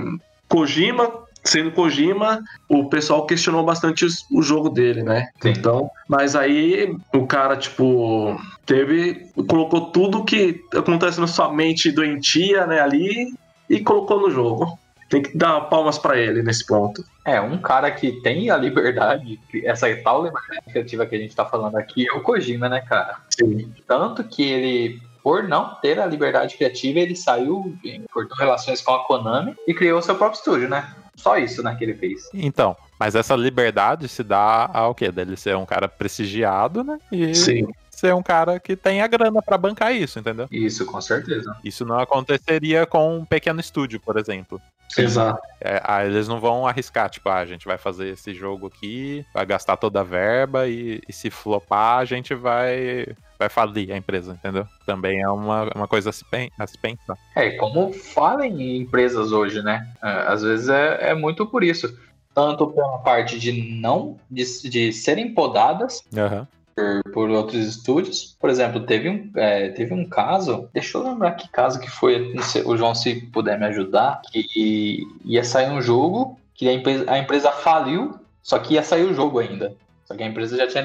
Kojima 0.50 1.23
sendo 1.43 1.71
Kojima, 1.71 2.41
o 2.69 2.89
pessoal 2.89 3.25
questionou 3.25 3.63
bastante 3.63 4.05
o 4.31 4.41
jogo 4.41 4.69
dele, 4.69 5.03
né? 5.03 5.29
Sim. 5.41 5.50
Então, 5.50 5.89
mas 6.07 6.35
aí 6.35 6.95
o 7.13 7.27
cara, 7.27 7.57
tipo, 7.57 8.39
teve. 8.65 9.27
colocou 9.47 9.91
tudo 9.91 10.23
que 10.23 10.63
acontece 10.73 11.19
na 11.19 11.27
sua 11.27 11.51
mente 11.53 11.91
doentia, 11.91 12.65
né, 12.65 12.79
ali 12.79 13.33
e 13.69 13.79
colocou 13.79 14.19
no 14.21 14.31
jogo. 14.31 14.77
Tem 15.09 15.21
que 15.21 15.38
dar 15.38 15.62
palmas 15.62 16.00
para 16.00 16.17
ele 16.17 16.41
nesse 16.41 16.65
ponto. 16.65 17.05
É, 17.23 17.39
um 17.39 17.57
cara 17.57 17.91
que 17.91 18.13
tem 18.21 18.50
a 18.50 18.57
liberdade, 18.57 19.39
essa 19.63 19.93
tal 19.97 20.23
liberdade 20.23 20.62
criativa 20.71 21.05
que 21.05 21.15
a 21.15 21.19
gente 21.19 21.35
tá 21.35 21.45
falando 21.45 21.75
aqui 21.75 22.07
é 22.07 22.13
o 22.13 22.21
Kojima, 22.21 22.67
né, 22.67 22.81
cara? 22.81 23.17
Sim. 23.29 23.71
Tanto 23.88 24.23
que 24.23 24.41
ele 24.41 25.01
por 25.23 25.43
não 25.43 25.75
ter 25.75 26.00
a 26.00 26.05
liberdade 26.05 26.57
criativa, 26.57 27.00
ele 27.00 27.15
saiu, 27.15 27.73
cortou 28.12 28.38
relações 28.38 28.81
com 28.81 28.91
a 28.91 29.05
Konami 29.05 29.55
e 29.65 29.73
criou 29.73 30.01
seu 30.01 30.15
próprio 30.15 30.38
estúdio, 30.38 30.67
né? 30.67 30.93
Só 31.24 31.38
isso, 31.38 31.63
né, 31.63 31.74
que 31.74 31.86
ele 31.86 31.94
fez. 31.94 32.30
Então, 32.34 32.75
mas 33.00 33.15
essa 33.15 33.34
liberdade 33.34 34.10
se 34.10 34.22
dá 34.24 34.70
ao 34.74 34.94
quê? 34.94 35.10
Dele 35.10 35.38
ser 35.38 35.56
um 35.56 35.65
cara 35.65 35.88
prestigiado, 35.88 36.84
né? 36.84 36.98
E 37.10 37.34
Sim. 37.34 37.65
ser 37.89 38.13
um 38.13 38.22
cara 38.22 38.60
que 38.60 38.75
tem 38.75 39.01
a 39.01 39.08
grana 39.08 39.42
para 39.42 39.58
bancar 39.58 39.96
isso, 39.96 40.20
entendeu? 40.20 40.50
Isso, 40.51 40.86
com 40.86 41.00
certeza. 41.00 41.56
Isso 41.63 41.86
não 41.86 41.98
aconteceria 41.98 42.86
com 42.86 43.20
um 43.20 43.24
pequeno 43.24 43.62
estúdio, 43.62 44.01
por 44.01 44.18
exemplo. 44.18 44.62
Exato. 45.01 45.41
É, 45.62 45.81
ah, 45.83 46.05
eles 46.05 46.27
não 46.27 46.39
vão 46.39 46.67
arriscar, 46.67 47.09
tipo, 47.09 47.29
ah, 47.29 47.38
a 47.38 47.45
gente 47.45 47.65
vai 47.65 47.77
fazer 47.77 48.09
esse 48.09 48.33
jogo 48.33 48.67
aqui, 48.67 49.25
vai 49.33 49.45
gastar 49.45 49.77
toda 49.77 50.01
a 50.01 50.03
verba 50.03 50.67
e, 50.67 51.01
e 51.07 51.13
se 51.13 51.29
flopar, 51.29 52.00
a 52.00 52.05
gente 52.05 52.33
vai 52.35 53.07
vai 53.39 53.50
falir 53.50 53.91
a 53.91 53.97
empresa, 53.97 54.33
entendeu? 54.33 54.65
Também 54.85 55.21
é 55.21 55.27
uma, 55.27 55.69
uma 55.75 55.88
coisa 55.88 56.12
a 56.12 56.13
se, 56.13 56.23
pen- 56.23 56.51
a 56.57 56.65
se 56.67 56.77
pensar. 56.77 57.17
É, 57.35 57.51
como 57.51 57.91
falem 57.91 58.62
em 58.62 58.77
empresas 58.77 59.31
hoje, 59.31 59.62
né? 59.62 59.85
É, 60.01 60.07
Às 60.27 60.43
vezes 60.43 60.69
é, 60.69 61.09
é 61.09 61.13
muito 61.15 61.45
por 61.45 61.63
isso. 61.63 61.97
Tanto 62.33 62.67
pela 62.67 63.00
parte 63.00 63.38
de 63.39 63.51
não, 63.79 64.17
de, 64.29 64.43
de 64.69 64.91
serem 64.93 65.33
podadas 65.33 66.01
Aham. 66.15 66.47
Por, 66.75 67.12
por 67.12 67.30
outros 67.30 67.65
estúdios. 67.65 68.36
Por 68.39 68.50
exemplo, 68.50 68.86
teve 68.86 69.10
um, 69.10 69.32
é, 69.36 69.70
teve 69.70 69.94
um 69.94 70.08
caso, 70.08 70.70
deixa 70.74 70.98
eu 70.98 71.03
lembrar 71.03 71.32
que 71.34 71.48
caso 71.50 71.80
que 71.80 71.89
foi, 71.89 72.34
sei, 72.42 72.63
o 72.63 72.75
João 72.77 72.96
se 72.96 73.15
puder 73.27 73.60
me 73.60 73.65
ajudar, 73.68 74.22
que 74.32 75.08
ia 75.25 75.44
sair 75.44 75.70
um 75.70 75.82
jogo 75.82 76.39
que 76.53 76.68
a 76.68 76.74
empresa, 76.74 77.06
a 77.08 77.18
empresa 77.18 77.51
faliu, 77.51 78.20
só 78.42 78.60
que 78.60 78.75
ia 78.75 78.84
sair 78.84 79.03
o 79.03 79.13
jogo 79.13 79.39
ainda. 79.39 79.75
Só 80.06 80.15
que 80.15 80.24
a 80.24 80.27
empresa 80.27 80.58
já 80.58 80.68
tinha 80.68 80.84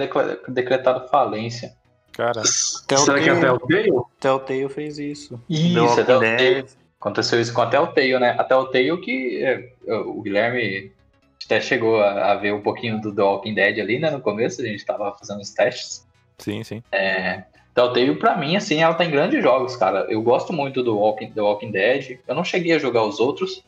decretado 0.49 1.09
falência. 1.09 1.75
Cara, 2.13 2.43
Será 2.45 3.21
que 3.21 3.29
é 3.29 3.33
até 3.33 3.53
o 3.53 3.61
Telltale? 3.61 4.03
Telltale 4.19 4.69
fez 4.69 4.99
isso. 4.99 5.41
Isso, 5.49 6.01
até 6.01 6.17
o 6.17 6.21
Dead. 6.21 6.67
Aconteceu 7.01 7.41
isso 7.41 7.53
com 7.53 7.61
a 7.61 7.67
Telltale, 7.67 8.19
né? 8.19 8.31
A 8.39 8.45
Telltale 8.45 9.01
que 9.01 9.45
é, 9.45 9.73
o 9.87 10.21
Guilherme 10.23 10.91
até 11.49 11.63
chegou 11.63 12.03
a, 12.03 12.33
a 12.33 12.35
ver 12.35 12.53
um 12.53 12.61
pouquinho 12.61 13.01
do 13.01 13.15
The 13.15 13.23
Walking 13.23 13.55
Dead 13.55 13.79
ali, 13.79 13.99
né? 13.99 14.11
No 14.11 14.21
começo, 14.21 14.61
a 14.61 14.67
gente 14.67 14.85
tava 14.85 15.17
fazendo 15.19 15.41
os 15.41 15.51
testes. 15.51 16.07
sim, 16.37 16.63
sim. 16.63 16.83
Telltale, 17.75 18.17
pra 18.17 18.37
mim, 18.37 18.55
assim, 18.57 18.83
ela 18.83 18.95
tem 18.95 19.11
grandes 19.11 19.43
jogos, 19.43 19.77
cara. 19.77 20.05
Eu 20.11 20.21
gosto 20.21 20.53
muito 20.53 20.83
do 20.83 20.99
Walking, 20.99 21.31
The 21.31 21.41
Walking 21.41 21.71
Dead. 21.71 22.19
Eu 22.27 22.35
não 22.35 22.45
cheguei 22.45 22.73
a 22.73 22.79
jogar 22.79 23.05
os 23.05 23.19
outros, 23.19 23.63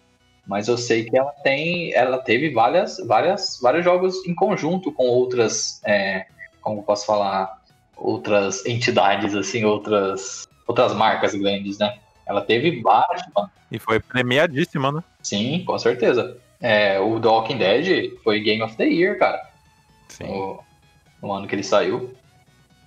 mas 0.47 0.69
eu 0.69 0.77
sei 0.77 1.05
que 1.05 1.17
ela 1.17 1.31
tem. 1.43 1.95
Ela 1.95 2.19
teve 2.19 2.51
várias, 2.51 2.99
várias, 3.07 3.59
vários 3.63 3.85
jogos 3.85 4.27
em 4.27 4.35
conjunto 4.35 4.93
com 4.93 5.05
outras. 5.07 5.81
é, 5.87 6.27
como 6.61 6.83
posso 6.83 7.07
falar? 7.07 7.61
Outras 7.97 8.67
entidades, 8.67 9.35
assim, 9.35 9.65
outras. 9.65 10.47
Outras 10.67 10.93
marcas 10.95 11.35
grandes, 11.35 11.79
né? 11.79 11.99
Ela 12.27 12.43
teve 12.43 12.81
Batman, 12.81 13.51
E 13.73 13.79
foi 13.79 13.99
premiadíssima, 13.99 14.93
né? 14.93 15.03
sim, 15.23 15.65
com 15.65 15.77
certeza. 15.79 16.37
É, 16.61 17.01
o 17.01 17.19
The 17.19 17.29
Walking 17.29 17.59
Dead 17.59 18.13
foi 18.23 18.41
Game 18.41 18.63
of 18.63 18.77
the 18.77 18.85
Year, 18.85 19.19
cara. 19.19 19.51
Sim. 20.09 20.27
no, 20.27 20.63
no 21.23 21.33
ano 21.33 21.47
que 21.47 21.55
ele 21.55 21.63
saiu. 21.63 22.13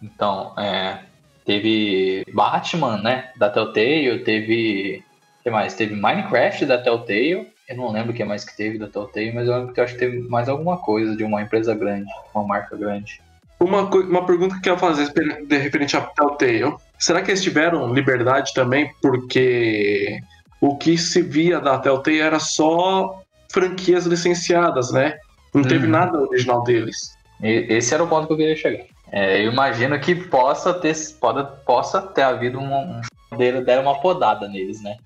Então, 0.02 0.54
é, 0.58 1.00
teve 1.46 2.26
Batman, 2.34 3.02
né, 3.02 3.32
da 3.38 3.50
Telltale, 3.50 4.20
teve, 4.24 5.04
o 5.40 5.44
que 5.44 5.50
mais? 5.50 5.74
Teve 5.74 5.96
Minecraft 5.96 6.66
da 6.66 6.78
Telltale, 6.78 7.48
eu 7.70 7.78
não 7.78 7.92
lembro 7.92 8.12
o 8.12 8.14
que 8.14 8.24
mais 8.24 8.44
que 8.44 8.56
teve 8.56 8.78
da 8.78 8.88
Telltale, 8.88 9.32
mas 9.32 9.48
eu 9.48 9.58
lembro 9.58 9.74
que 9.74 9.80
eu 9.80 9.84
acho 9.84 9.94
que 9.94 10.00
teve 10.00 10.20
mais 10.28 10.50
alguma 10.50 10.78
coisa 10.78 11.16
de 11.16 11.24
uma 11.24 11.42
empresa 11.42 11.74
grande, 11.74 12.12
uma 12.34 12.44
marca 12.44 12.76
grande. 12.76 13.22
Uma, 13.60 13.84
uma 13.84 14.26
pergunta 14.26 14.60
que 14.62 14.68
eu 14.68 14.74
ia 14.74 14.80
fazer 14.80 15.14
de 15.14 15.58
referente 15.58 15.96
a 15.96 16.02
Telltale. 16.02 16.76
Será 17.00 17.22
que 17.22 17.32
eles 17.32 17.42
tiveram 17.42 17.94
liberdade 17.94 18.54
também? 18.54 18.92
Porque 19.02 20.20
o 20.60 20.76
que 20.76 20.98
se 20.98 21.22
via 21.22 21.62
da 21.62 21.80
Telltale 21.80 22.20
era 22.20 22.40
só 22.40 23.23
franquias 23.54 24.06
licenciadas, 24.06 24.92
né? 24.92 25.18
Não 25.54 25.62
teve 25.62 25.86
Uhum. 25.86 25.92
nada 25.92 26.20
original 26.20 26.64
deles. 26.64 26.98
Esse 27.42 27.94
era 27.94 28.04
o 28.04 28.08
ponto 28.08 28.28
que 28.28 28.34
eu 28.34 28.38
queria 28.38 28.56
chegar. 28.56 28.86
É, 29.12 29.46
eu 29.46 29.52
imagino 29.52 30.00
que 30.00 30.16
possa 30.16 30.74
ter, 30.74 30.96
pode, 31.20 31.48
possa 31.66 32.02
ter 32.02 32.24
havido 32.24 32.60
um, 32.60 33.00
um 33.32 33.38
deram 33.38 33.84
uma 33.84 34.00
podada 34.00 34.48
neles, 34.48 34.82
né? 34.82 34.98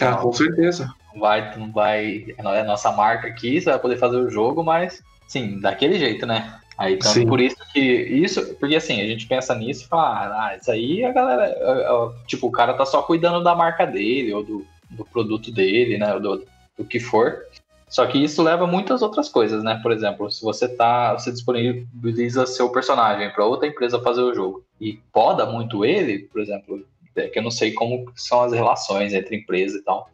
Ah, 0.00 0.14
com 0.14 0.32
certeza. 0.32 0.92
não 1.12 1.20
vai, 1.20 1.58
não 1.58 1.72
vai, 1.72 2.26
é 2.38 2.60
a 2.60 2.64
nossa 2.64 2.92
marca 2.92 3.26
aqui, 3.26 3.60
você 3.60 3.70
vai 3.70 3.78
poder 3.78 3.96
fazer 3.96 4.16
o 4.18 4.30
jogo, 4.30 4.62
mas 4.62 5.02
sim, 5.26 5.58
daquele 5.58 5.98
jeito, 5.98 6.26
né? 6.26 6.54
Aí 6.76 6.94
então 6.94 7.12
Sim. 7.12 7.26
por 7.26 7.40
isso 7.40 7.56
que 7.72 7.78
isso, 7.78 8.54
porque 8.54 8.76
assim, 8.76 9.02
a 9.02 9.06
gente 9.06 9.26
pensa 9.26 9.54
nisso 9.54 9.84
e 9.84 9.88
fala, 9.88 10.46
ah, 10.46 10.56
isso 10.56 10.70
aí 10.70 11.04
a 11.04 11.12
galera, 11.12 11.54
ah, 11.60 11.92
ah, 11.92 12.12
tipo, 12.26 12.46
o 12.46 12.52
cara 12.52 12.72
tá 12.74 12.86
só 12.86 13.02
cuidando 13.02 13.42
da 13.42 13.54
marca 13.54 13.84
dele 13.86 14.32
ou 14.32 14.42
do, 14.42 14.66
do 14.90 15.04
produto 15.04 15.52
dele, 15.52 15.98
né, 15.98 16.14
ou 16.14 16.20
do, 16.20 16.46
do 16.78 16.84
que 16.84 16.98
for. 16.98 17.36
Só 17.90 18.06
que 18.06 18.22
isso 18.22 18.40
leva 18.40 18.64
a 18.64 18.68
muitas 18.68 19.02
outras 19.02 19.28
coisas, 19.28 19.64
né? 19.64 19.80
Por 19.82 19.90
exemplo, 19.90 20.30
se 20.30 20.42
você 20.42 20.68
tá, 20.68 21.12
você 21.12 21.32
disponibiliza 21.32 22.46
seu 22.46 22.70
personagem 22.70 23.32
para 23.32 23.44
outra 23.44 23.66
empresa 23.66 24.00
fazer 24.00 24.22
o 24.22 24.32
jogo 24.32 24.64
e 24.80 25.00
poda 25.12 25.44
muito 25.44 25.84
ele, 25.84 26.20
por 26.20 26.40
exemplo, 26.40 26.86
é 27.16 27.26
que 27.26 27.40
eu 27.40 27.42
não 27.42 27.50
sei 27.50 27.72
como 27.72 28.10
são 28.14 28.42
as 28.42 28.52
relações 28.52 29.12
entre 29.12 29.36
empresa 29.36 29.76
e 29.76 29.82
tal, 29.82 30.08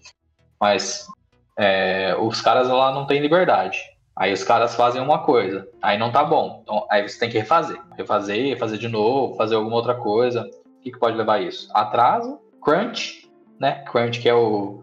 mas 0.58 1.06
é, 1.54 2.16
os 2.18 2.40
caras 2.40 2.66
lá 2.66 2.92
não 2.94 3.06
têm 3.06 3.20
liberdade. 3.20 3.78
Aí 4.16 4.32
os 4.32 4.42
caras 4.42 4.74
fazem 4.74 5.02
uma 5.02 5.18
coisa, 5.18 5.68
aí 5.82 5.98
não 5.98 6.10
tá 6.10 6.24
bom. 6.24 6.60
Então, 6.62 6.86
aí 6.90 7.06
você 7.06 7.18
tem 7.18 7.28
que 7.28 7.36
refazer. 7.36 7.78
Refazer, 7.94 8.58
fazer 8.58 8.78
de 8.78 8.88
novo, 8.88 9.36
fazer 9.36 9.54
alguma 9.54 9.76
outra 9.76 9.94
coisa. 9.94 10.48
O 10.64 10.80
que, 10.80 10.92
que 10.92 10.98
pode 10.98 11.18
levar 11.18 11.34
a 11.34 11.42
isso? 11.42 11.68
Atraso, 11.74 12.40
crunch, 12.64 13.30
né? 13.60 13.84
Crunch 13.84 14.18
que 14.18 14.28
é 14.30 14.34
o, 14.34 14.82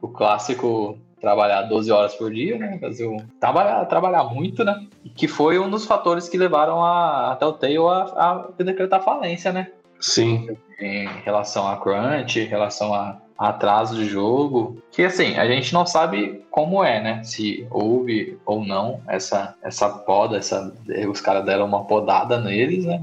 o 0.00 0.08
clássico 0.08 0.98
trabalhar 1.22 1.62
12 1.62 1.90
horas 1.92 2.14
por 2.16 2.32
dia, 2.32 2.58
né? 2.58 2.76
Fazer 2.80 3.06
um- 3.06 3.16
trabalhar, 3.40 3.84
trabalhar 3.86 4.24
muito, 4.24 4.64
né? 4.64 4.74
Que 5.14 5.28
foi 5.28 5.58
um 5.58 5.70
dos 5.70 5.86
fatores 5.86 6.28
que 6.28 6.36
levaram 6.36 6.84
a, 6.84 7.32
a 7.32 7.36
Telltale 7.36 7.78
a, 7.78 8.48
a 8.58 8.62
decretar 8.62 9.02
falência, 9.02 9.52
né? 9.52 9.68
Sim. 10.00 10.48
em 10.80 11.06
relação 11.24 11.68
a 11.68 11.76
crunch, 11.76 12.40
em 12.40 12.46
relação 12.46 12.92
a, 12.92 13.18
a 13.38 13.50
atraso 13.50 13.94
de 13.94 14.04
jogo, 14.06 14.82
que 14.90 15.04
assim, 15.04 15.36
a 15.36 15.46
gente 15.46 15.72
não 15.72 15.86
sabe 15.86 16.44
como 16.50 16.82
é, 16.82 17.00
né? 17.00 17.22
Se 17.22 17.64
houve 17.70 18.36
ou 18.44 18.64
não 18.64 19.00
essa, 19.06 19.54
essa 19.62 19.88
poda, 19.88 20.36
essa, 20.36 20.74
os 21.08 21.20
caras 21.20 21.44
deram 21.44 21.66
uma 21.66 21.84
podada 21.84 22.40
neles, 22.40 22.84
né? 22.84 23.00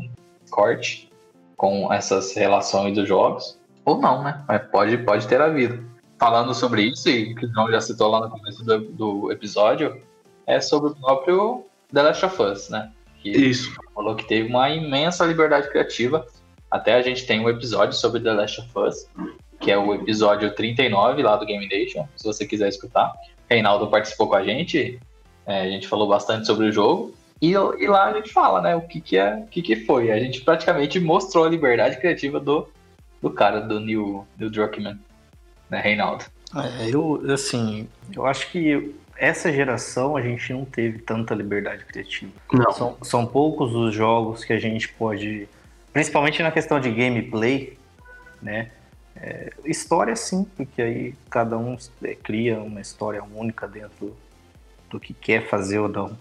Corte 0.51 1.09
com 1.55 1.91
essas 1.93 2.35
relações 2.35 2.93
dos 2.95 3.07
jogos, 3.07 3.57
ou 3.85 3.97
não, 3.97 4.21
né? 4.21 4.43
Mas 4.45 4.61
pode, 4.69 4.97
pode 4.97 5.25
ter 5.25 5.39
havido. 5.41 5.81
Falando 6.19 6.53
sobre 6.53 6.83
isso, 6.83 7.09
e 7.09 7.33
que 7.33 7.45
o 7.45 7.53
João 7.53 7.71
já 7.71 7.79
citou 7.79 8.09
lá 8.09 8.19
no 8.19 8.29
começo 8.29 8.63
do, 8.63 8.79
do 8.79 9.31
episódio, 9.31 10.01
é 10.45 10.59
sobre 10.59 10.91
o 10.91 10.95
próprio 10.95 11.65
The 11.93 12.01
Last 12.01 12.25
of 12.25 12.41
Us, 12.41 12.69
né? 12.69 12.91
Que 13.21 13.29
Isso. 13.29 13.73
falou 13.93 14.15
que 14.15 14.27
teve 14.27 14.49
uma 14.49 14.69
imensa 14.69 15.25
liberdade 15.25 15.69
criativa. 15.69 16.25
Até 16.71 16.93
a 16.95 17.01
gente 17.01 17.25
tem 17.25 17.39
um 17.39 17.49
episódio 17.49 17.93
sobre 17.93 18.21
The 18.21 18.33
Last 18.33 18.61
of 18.61 18.69
Us, 18.75 19.07
que 19.59 19.71
é 19.71 19.77
o 19.77 19.93
episódio 19.93 20.53
39 20.53 21.21
lá 21.23 21.35
do 21.35 21.45
Game 21.45 21.67
Nation, 21.67 22.07
se 22.15 22.25
você 22.25 22.45
quiser 22.45 22.69
escutar. 22.69 23.13
Reinaldo 23.49 23.87
participou 23.87 24.27
com 24.27 24.35
a 24.35 24.43
gente, 24.43 24.99
é, 25.45 25.61
a 25.61 25.69
gente 25.69 25.87
falou 25.87 26.07
bastante 26.07 26.45
sobre 26.45 26.67
o 26.67 26.71
jogo. 26.71 27.13
E, 27.41 27.51
e 27.51 27.87
lá 27.87 28.05
a 28.05 28.13
gente 28.13 28.31
fala, 28.31 28.61
né, 28.61 28.75
o 28.75 28.81
que, 28.81 29.01
que, 29.01 29.17
é, 29.17 29.35
o 29.35 29.47
que, 29.47 29.61
que 29.61 29.75
foi. 29.77 30.11
A 30.11 30.19
gente 30.19 30.41
praticamente 30.41 30.99
mostrou 30.99 31.45
a 31.45 31.49
liberdade 31.49 31.97
criativa 31.97 32.39
do, 32.39 32.67
do 33.21 33.29
cara, 33.29 33.59
do 33.59 33.79
Neil, 33.79 34.27
Neil 34.37 34.51
Druckmann, 34.51 34.99
né, 35.69 35.79
Reinaldo? 35.81 36.25
É, 36.55 36.89
eu, 36.89 37.21
assim, 37.31 37.87
eu 38.15 38.25
acho 38.25 38.49
que 38.51 38.95
essa 39.17 39.51
geração 39.51 40.15
a 40.15 40.21
gente 40.21 40.51
não 40.53 40.65
teve 40.65 40.99
tanta 40.99 41.35
liberdade 41.35 41.85
criativa. 41.85 42.31
Não. 42.51 42.71
São, 42.71 42.97
são 43.01 43.25
poucos 43.25 43.75
os 43.75 43.93
jogos 43.93 44.43
que 44.43 44.53
a 44.53 44.59
gente 44.59 44.87
pode, 44.89 45.47
principalmente 45.91 46.41
na 46.41 46.51
questão 46.51 46.79
de 46.79 46.89
gameplay, 46.89 47.77
né? 48.41 48.71
É, 49.21 49.51
história 49.65 50.15
sim, 50.15 50.45
porque 50.55 50.81
aí 50.81 51.13
cada 51.29 51.57
um 51.57 51.77
é, 52.01 52.15
cria 52.15 52.59
uma 52.59 52.79
história 52.79 53.21
única 53.21 53.67
dentro 53.67 54.15
do 54.89 54.99
que 54.99 55.13
quer 55.13 55.47
fazer 55.47 55.79
ou 55.79 55.89
não. 55.89 56.17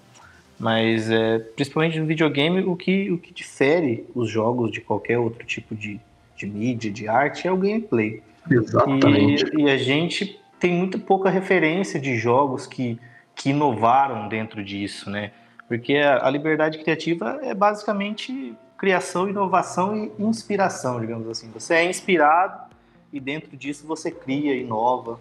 Mas 0.58 1.08
é, 1.08 1.38
principalmente 1.38 2.00
no 2.00 2.06
videogame, 2.06 2.62
o 2.62 2.74
que, 2.74 3.10
o 3.12 3.18
que 3.18 3.32
difere 3.32 4.04
os 4.14 4.28
jogos 4.28 4.72
de 4.72 4.80
qualquer 4.80 5.18
outro 5.18 5.46
tipo 5.46 5.76
de, 5.76 6.00
de 6.36 6.46
mídia, 6.46 6.90
de 6.90 7.06
arte, 7.06 7.46
é 7.46 7.52
o 7.52 7.56
gameplay. 7.56 8.20
Exatamente. 8.50 9.44
E, 9.56 9.62
e 9.62 9.70
a 9.70 9.76
gente 9.76 10.40
tem 10.58 10.72
muito 10.72 10.98
pouca 10.98 11.30
referência 11.30 12.00
de 12.00 12.16
jogos 12.16 12.66
que, 12.66 12.98
que 13.34 13.50
inovaram 13.50 14.28
dentro 14.28 14.62
disso, 14.64 15.10
né? 15.10 15.32
Porque 15.66 15.96
a, 15.96 16.26
a 16.26 16.30
liberdade 16.30 16.78
criativa 16.78 17.38
é 17.42 17.54
basicamente 17.54 18.54
criação, 18.76 19.28
inovação 19.28 19.96
e 19.96 20.22
inspiração, 20.22 21.00
digamos 21.00 21.28
assim. 21.28 21.50
Você 21.52 21.74
é 21.74 21.84
inspirado 21.84 22.74
e 23.12 23.20
dentro 23.20 23.56
disso 23.56 23.86
você 23.86 24.10
cria, 24.10 24.54
inova, 24.54 25.20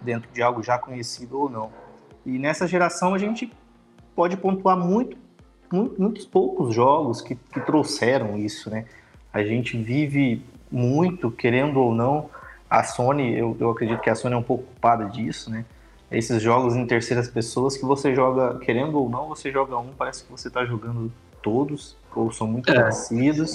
dentro 0.00 0.30
de 0.32 0.42
algo 0.42 0.62
já 0.62 0.78
conhecido 0.78 1.40
ou 1.40 1.50
não. 1.50 1.70
E 2.24 2.38
nessa 2.38 2.66
geração 2.66 3.14
a 3.14 3.18
gente 3.18 3.52
pode 4.14 4.36
pontuar 4.36 4.76
muito, 4.76 5.16
muito 5.72 6.00
muitos 6.00 6.24
poucos 6.24 6.74
jogos 6.74 7.20
que, 7.20 7.34
que 7.34 7.60
trouxeram 7.60 8.38
isso, 8.38 8.70
né? 8.70 8.86
A 9.32 9.42
gente 9.42 9.76
vive 9.76 10.42
muito, 10.70 11.30
querendo 11.30 11.80
ou 11.80 11.94
não, 11.94 12.30
a 12.72 12.82
Sony, 12.82 13.36
eu, 13.36 13.54
eu 13.60 13.70
acredito 13.70 14.00
que 14.00 14.08
a 14.08 14.14
Sony 14.14 14.34
é 14.34 14.38
um 14.38 14.42
pouco 14.42 14.64
culpada 14.64 15.04
disso, 15.04 15.50
né? 15.50 15.66
Esses 16.10 16.40
jogos 16.42 16.74
em 16.74 16.86
terceiras 16.86 17.28
pessoas 17.28 17.76
que 17.76 17.84
você 17.84 18.14
joga, 18.14 18.58
querendo 18.60 18.98
ou 18.98 19.10
não, 19.10 19.28
você 19.28 19.52
joga 19.52 19.76
um, 19.76 19.88
parece 19.92 20.24
que 20.24 20.32
você 20.32 20.48
está 20.48 20.64
jogando 20.64 21.12
todos, 21.42 21.98
ou 22.16 22.32
são 22.32 22.46
muito 22.46 22.70
É. 22.70 22.74
parecidos, 22.74 23.52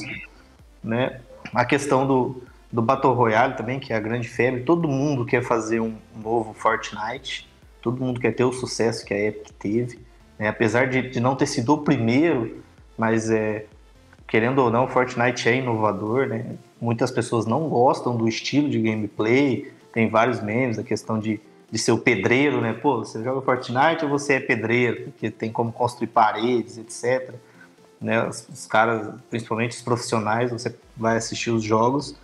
né? 0.83 1.21
A 1.51 1.65
questão 1.65 2.05
do, 2.05 2.43
do 2.71 2.79
Battle 2.79 3.13
Royale 3.13 3.55
também, 3.55 3.79
que 3.79 3.91
é 3.91 3.95
a 3.95 3.99
grande 3.99 4.27
febre, 4.27 4.61
todo 4.61 4.87
mundo 4.87 5.25
quer 5.25 5.43
fazer 5.43 5.79
um 5.79 5.95
novo 6.15 6.53
Fortnite, 6.53 7.49
todo 7.81 7.99
mundo 7.99 8.19
quer 8.19 8.33
ter 8.33 8.43
o 8.43 8.53
sucesso 8.53 9.03
que 9.03 9.15
a 9.15 9.19
Epic 9.19 9.49
teve, 9.57 9.99
né? 10.37 10.47
apesar 10.47 10.87
de, 10.87 11.09
de 11.09 11.19
não 11.19 11.35
ter 11.35 11.47
sido 11.47 11.73
o 11.73 11.79
primeiro, 11.79 12.63
mas 12.95 13.31
é, 13.31 13.65
querendo 14.27 14.59
ou 14.59 14.69
não, 14.69 14.87
Fortnite 14.87 15.47
é 15.47 15.55
inovador, 15.55 16.27
né? 16.27 16.57
Muitas 16.79 17.09
pessoas 17.09 17.45
não 17.45 17.69
gostam 17.69 18.15
do 18.15 18.27
estilo 18.27 18.69
de 18.69 18.79
gameplay, 18.79 19.71
tem 19.93 20.09
vários 20.09 20.41
memes, 20.41 20.77
a 20.77 20.83
questão 20.83 21.17
de, 21.17 21.39
de 21.71 21.79
ser 21.79 21.93
o 21.93 21.97
pedreiro, 21.97 22.59
né? 22.59 22.73
Pô, 22.73 22.99
você 22.99 23.23
joga 23.23 23.41
Fortnite 23.41 24.03
ou 24.03 24.09
você 24.09 24.33
é 24.33 24.39
pedreiro, 24.39 25.05
porque 25.05 25.31
tem 25.31 25.51
como 25.51 25.71
construir 25.71 26.07
paredes, 26.07 26.77
etc. 26.77 27.33
Né? 27.99 28.23
Os, 28.27 28.47
os 28.49 28.67
caras, 28.67 29.15
principalmente 29.29 29.77
os 29.77 29.81
profissionais, 29.81 30.51
você 30.51 30.75
vai 30.95 31.17
assistir 31.17 31.49
os 31.49 31.63
jogos, 31.63 32.15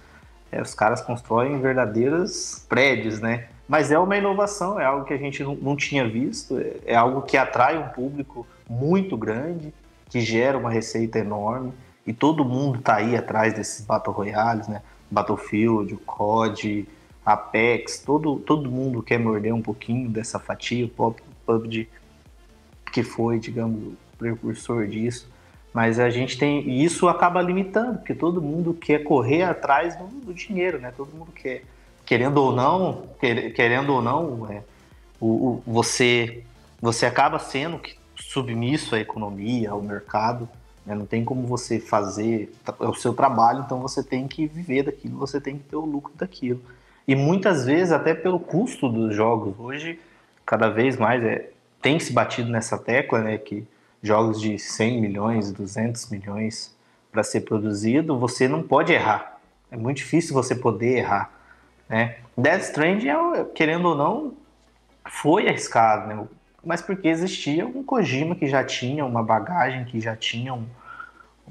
é, 0.51 0.61
os 0.61 0.75
caras 0.75 1.01
constroem 1.01 1.59
verdadeiros 1.61 2.63
prédios, 2.67 3.19
né? 3.19 3.45
Mas 3.67 3.91
é 3.91 3.97
uma 3.97 4.17
inovação, 4.17 4.79
é 4.79 4.85
algo 4.85 5.05
que 5.05 5.13
a 5.13 5.17
gente 5.17 5.41
não, 5.41 5.55
não 5.55 5.75
tinha 5.75 6.07
visto, 6.07 6.59
é, 6.59 6.91
é 6.91 6.95
algo 6.95 7.21
que 7.21 7.37
atrai 7.37 7.77
um 7.77 7.87
público 7.87 8.45
muito 8.69 9.15
grande, 9.17 9.73
que 10.09 10.19
gera 10.21 10.57
uma 10.57 10.69
receita 10.69 11.17
enorme, 11.17 11.73
e 12.05 12.13
todo 12.13 12.43
mundo 12.43 12.79
tá 12.81 12.95
aí 12.95 13.15
atrás 13.15 13.53
desses 13.53 13.85
Battle 13.85 14.13
Royales, 14.13 14.67
né? 14.67 14.81
Battlefield, 15.09 15.93
o 15.93 15.97
COD, 15.99 16.87
Apex, 17.25 17.99
todo, 17.99 18.37
todo 18.39 18.69
mundo 18.69 19.01
quer 19.01 19.19
morder 19.19 19.53
um 19.53 19.61
pouquinho 19.61 20.09
dessa 20.09 20.39
fatia, 20.39 20.85
o 20.85 21.15
PUBG, 21.45 21.87
que 22.91 23.03
foi, 23.03 23.39
digamos, 23.39 23.93
o 23.93 23.97
precursor 24.17 24.87
disso. 24.87 25.31
Mas 25.73 25.99
a 25.99 26.09
gente 26.09 26.37
tem. 26.37 26.61
E 26.67 26.83
isso 26.83 27.07
acaba 27.07 27.41
limitando, 27.41 27.97
porque 27.97 28.13
todo 28.13 28.41
mundo 28.41 28.73
quer 28.73 29.03
correr 29.03 29.43
atrás 29.43 29.95
do, 29.95 30.05
do 30.05 30.33
dinheiro, 30.33 30.79
né? 30.79 30.93
Todo 30.95 31.15
mundo 31.15 31.31
quer. 31.31 31.63
Querendo 32.05 32.37
ou 32.37 32.53
não, 32.53 33.07
quer, 33.19 33.51
querendo 33.53 33.93
ou 33.93 34.01
não, 34.01 34.51
é, 34.51 34.61
o, 35.19 35.27
o, 35.27 35.63
você, 35.65 36.43
você 36.81 37.05
acaba 37.05 37.39
sendo 37.39 37.79
submisso 38.13 38.93
à 38.93 38.99
economia, 38.99 39.71
ao 39.71 39.81
mercado. 39.81 40.47
Né? 40.85 40.95
Não 40.95 41.05
tem 41.05 41.23
como 41.23 41.47
você 41.47 41.79
fazer. 41.79 42.53
É 42.79 42.85
o 42.85 42.93
seu 42.93 43.13
trabalho, 43.13 43.63
então 43.65 43.79
você 43.79 44.03
tem 44.03 44.27
que 44.27 44.45
viver 44.47 44.83
daquilo, 44.83 45.17
você 45.17 45.39
tem 45.39 45.57
que 45.57 45.63
ter 45.63 45.75
o 45.75 45.85
lucro 45.85 46.13
daquilo. 46.15 46.61
E 47.07 47.15
muitas 47.15 47.65
vezes, 47.65 47.91
até 47.91 48.13
pelo 48.13 48.39
custo 48.39 48.89
dos 48.89 49.15
jogos, 49.15 49.55
hoje, 49.59 49.99
cada 50.45 50.69
vez 50.69 50.97
mais 50.97 51.23
é, 51.23 51.49
tem 51.81 51.99
se 51.99 52.13
batido 52.13 52.49
nessa 52.49 52.77
tecla, 52.77 53.21
né? 53.21 53.37
Que 53.37 53.65
jogos 54.01 54.39
de 54.39 54.59
100 54.59 55.01
milhões, 55.01 55.51
200 55.51 56.09
milhões 56.09 56.75
para 57.11 57.23
ser 57.23 57.41
produzido, 57.41 58.17
você 58.17 58.47
não 58.47 58.63
pode 58.63 58.91
errar. 58.91 59.39
É 59.71 59.77
muito 59.77 59.97
difícil 59.97 60.33
você 60.33 60.55
poder 60.55 60.97
errar. 60.97 61.31
Né? 61.87 62.17
Death 62.37 62.63
Stranding, 62.63 63.09
é, 63.09 63.43
querendo 63.55 63.87
ou 63.87 63.95
não, 63.95 64.33
foi 65.05 65.47
arriscado, 65.47 66.07
né? 66.07 66.27
Mas 66.63 66.81
porque 66.81 67.07
existia 67.07 67.67
um 67.67 67.83
Kojima 67.83 68.35
que 68.35 68.47
já 68.47 68.63
tinha 68.63 69.05
uma 69.05 69.21
bagagem, 69.21 69.85
que 69.85 69.99
já 69.99 70.15
tinha 70.15 70.53
um, 70.53 70.65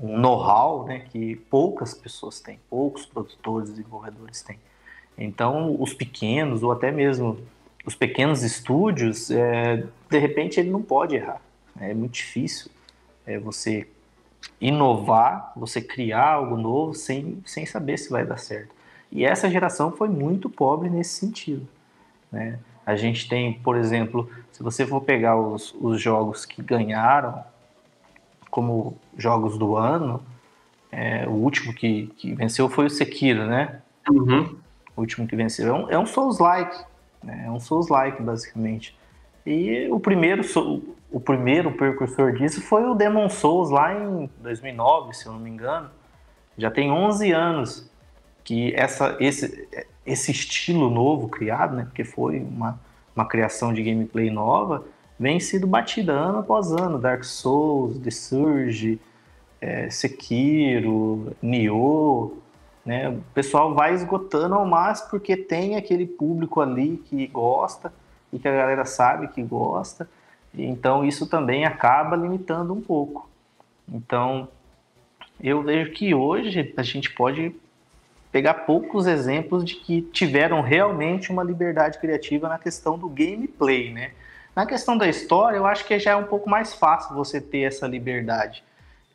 um 0.01 0.19
know-how 0.19 0.85
né? 0.87 1.01
que 1.11 1.37
poucas 1.51 1.93
pessoas 1.95 2.41
têm, 2.41 2.59
poucos 2.71 3.05
produtores 3.05 3.69
e 3.69 3.73
desenvolvedores 3.73 4.43
têm. 4.43 4.59
Então, 5.17 5.77
os 5.79 5.93
pequenos, 5.93 6.63
ou 6.63 6.73
até 6.73 6.91
mesmo 6.91 7.39
os 7.85 7.95
pequenos 7.95 8.43
estúdios, 8.43 9.31
é, 9.31 9.85
de 10.09 10.19
repente 10.19 10.59
ele 10.59 10.71
não 10.71 10.83
pode 10.83 11.17
errar. 11.17 11.41
É 11.79 11.93
muito 11.93 12.15
difícil 12.15 12.71
é, 13.27 13.39
você 13.39 13.87
inovar, 14.61 15.53
você 15.57 15.81
criar 15.81 16.33
algo 16.35 16.57
novo 16.57 16.95
sem, 16.95 17.43
sem 17.45 17.67
saber 17.67 17.99
se 17.99 18.11
vai 18.11 18.25
dar 18.25 18.39
certo. 18.39 18.75
E 19.11 19.25
essa 19.25 19.51
geração 19.51 19.93
foi 19.93 20.09
muito 20.09 20.49
pobre 20.49 20.89
nesse 20.89 21.19
sentido. 21.19 21.69
Né? 22.31 22.59
A 22.85 22.97
gente 22.97 23.29
tem, 23.29 23.53
por 23.55 23.77
exemplo, 23.77 24.29
se 24.51 24.63
você 24.63 24.87
for 24.87 25.01
pegar 25.01 25.37
os, 25.37 25.75
os 25.81 26.01
jogos 26.01 26.45
que 26.45 26.63
ganharam 26.63 27.45
como 28.51 28.99
jogos 29.17 29.57
do 29.57 29.77
ano, 29.77 30.23
é, 30.91 31.27
o 31.27 31.33
último 31.33 31.73
que, 31.73 32.09
que 32.19 32.35
venceu 32.35 32.69
foi 32.69 32.87
o 32.87 32.91
Sekiro, 32.91 33.47
né? 33.47 33.81
Uhum. 34.11 34.57
O 34.95 35.01
último 35.01 35.27
que 35.27 35.35
venceu. 35.35 35.69
É 35.69 35.73
um, 35.73 35.91
é 35.91 35.99
um 35.99 36.05
Souls-like, 36.05 36.77
né? 37.23 37.45
é 37.47 37.51
um 37.51 37.59
Souls-like, 37.59 38.23
basicamente. 38.23 38.95
E 39.47 39.89
o 39.91 39.99
primeiro, 39.99 40.43
o 41.11 41.19
primeiro 41.19 41.73
precursor 41.73 42.33
disso 42.33 42.61
foi 42.61 42.85
o 42.85 42.95
Demon 42.95 43.29
Souls 43.29 43.71
lá 43.71 43.95
em 43.95 44.31
2009, 44.41 45.15
se 45.15 45.27
eu 45.27 45.33
não 45.33 45.41
me 45.41 45.51
engano. 45.51 45.91
Já 46.59 46.71
tem 46.71 46.93
11 46.93 47.33
anos 47.33 47.91
que 48.45 48.75
essa, 48.75 49.17
esse, 49.19 49.69
esse 50.05 50.31
estilo 50.31 50.91
novo 50.91 51.29
criado, 51.29 51.77
né, 51.77 51.85
porque 51.85 52.05
foi 52.05 52.41
uma, 52.41 52.79
uma 53.15 53.25
criação 53.25 53.73
de 53.73 53.83
gameplay 53.83 54.31
nova, 54.31 54.85
vem 55.19 55.39
sido 55.39 55.67
batida 55.67 56.13
ano 56.13 56.39
após 56.39 56.73
ano. 56.73 56.99
Dark 56.99 57.23
Souls, 57.25 57.99
The 57.99 58.11
Surge, 58.11 59.01
é, 59.61 59.89
Sekiro, 59.89 61.37
Nioh, 61.41 62.43
né? 62.85 63.09
O 63.09 63.23
pessoal 63.33 63.75
vai 63.75 63.95
esgotando 63.95 64.55
ao 64.55 64.67
máximo 64.67 65.11
porque 65.11 65.37
tem 65.37 65.77
aquele 65.77 66.07
público 66.07 66.61
ali 66.61 66.97
que 66.97 67.27
gosta 67.29 67.93
e 68.33 68.39
que 68.39 68.49
a 68.49 68.53
galera 68.53 68.85
sabe 68.85 69.29
que 69.29 69.43
gosta, 69.43 70.09
então 70.55 71.05
isso 71.05 71.27
também 71.29 71.65
acaba 71.65 72.17
limitando 72.17 72.73
um 72.73 72.81
pouco. 72.81 73.29
Então, 73.89 74.49
eu 75.41 75.63
vejo 75.63 75.93
que 75.93 76.15
hoje 76.15 76.73
a 76.77 76.83
gente 76.83 77.11
pode 77.11 77.55
pegar 78.33 78.55
poucos 78.55 79.07
exemplos 79.07 79.63
de 79.63 79.75
que 79.75 80.01
tiveram 80.01 80.63
realmente 80.63 81.31
uma 81.31 81.45
liberdade 81.45 81.99
criativa 81.99 82.49
na 82.49 82.59
questão 82.59 82.99
do 82.99 83.07
gameplay, 83.07 83.93
né? 83.93 84.13
Na 84.57 84.67
questão 84.67 84.97
da 84.97 85.07
história, 85.07 85.59
eu 85.59 85.67
acho 85.67 85.85
que 85.85 85.99
já 85.99 86.13
é 86.13 86.17
um 86.17 86.25
pouco 86.25 86.49
mais 86.49 86.73
fácil 86.73 87.15
você 87.15 87.41
ter 87.41 87.61
essa 87.61 87.87
liberdade 87.87 88.65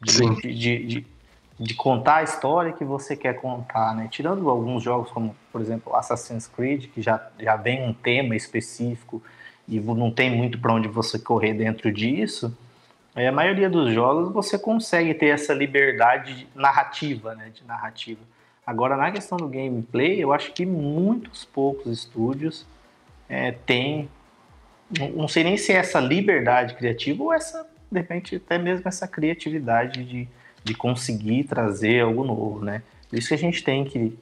de, 0.02 0.36
de, 0.42 0.86
de, 0.86 1.08
de, 1.60 1.74
contar 1.74 2.18
a 2.18 2.24
história 2.24 2.72
que 2.72 2.86
você 2.86 3.16
quer 3.16 3.36
contar, 3.36 3.96
né? 3.96 4.08
Tirando 4.10 4.48
alguns 4.50 4.84
jogos 4.84 5.12
como, 5.12 5.36
por 5.52 5.62
exemplo, 5.62 5.96
Assassin's 5.96 6.48
Creed, 6.48 6.88
que 6.88 7.02
já, 7.02 7.28
já 7.40 7.56
vem 7.56 7.88
um 7.88 7.94
tema 7.94 8.36
específico 8.36 9.22
e 9.68 9.80
não 9.80 10.12
tem 10.12 10.36
muito 10.36 10.60
para 10.60 10.74
onde 10.74 10.88
você 10.88 11.18
correr 11.20 11.54
dentro 11.54 11.92
disso, 11.92 12.56
é, 13.16 13.28
a 13.28 13.32
maioria 13.32 13.70
dos 13.70 13.92
jogos 13.92 14.32
você 14.32 14.60
consegue 14.60 15.14
ter 15.16 15.28
essa 15.28 15.54
liberdade 15.54 16.48
narrativa, 16.56 17.34
né? 17.34 17.52
De 17.54 17.64
narrativa. 17.64 18.22
Agora, 18.68 18.98
na 18.98 19.10
questão 19.12 19.38
do 19.38 19.48
gameplay, 19.48 20.22
eu 20.22 20.32
acho 20.34 20.54
que 20.54 20.66
muitos 20.66 21.46
poucos 21.46 21.92
estúdios 21.92 22.68
é, 23.28 23.54
têm, 23.54 24.10
não 25.16 25.28
sei 25.28 25.44
nem 25.44 25.58
se 25.58 25.72
é 25.72 25.78
essa 25.78 26.00
liberdade 26.00 26.76
criativa 26.76 27.24
ou 27.24 27.34
essa, 27.34 27.66
de 27.90 28.00
repente, 28.00 28.36
até 28.36 28.58
mesmo 28.58 28.88
essa 28.88 29.08
criatividade 29.08 30.04
de 30.04 30.28
de 30.68 30.76
conseguir 30.76 31.46
trazer 31.46 32.02
algo 32.02 32.26
novo, 32.26 32.64
né? 32.64 32.84
Por 33.10 33.18
isso 33.18 33.30
que 33.30 33.34
a 33.34 33.38
gente 33.38 33.64
tem 33.64 33.86
que, 33.86 34.20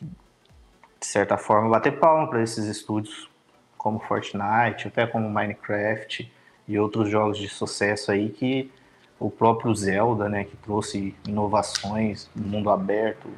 de 0.00 1.06
certa 1.06 1.36
forma, 1.36 1.68
bater 1.68 1.98
palma 1.98 2.28
para 2.28 2.40
esses 2.40 2.64
estúdios 2.66 3.28
como 3.76 3.98
Fortnite, 3.98 4.86
até 4.86 5.04
como 5.04 5.28
Minecraft 5.28 6.30
e 6.68 6.78
outros 6.78 7.10
jogos 7.10 7.38
de 7.38 7.48
sucesso 7.48 8.12
aí 8.12 8.28
que 8.28 8.70
o 9.18 9.28
próprio 9.30 9.74
Zelda, 9.74 10.28
né, 10.28 10.44
que 10.44 10.56
trouxe 10.58 11.14
inovações 11.26 12.30
no 12.36 12.46
mundo 12.46 12.70
aberto, 12.70 13.28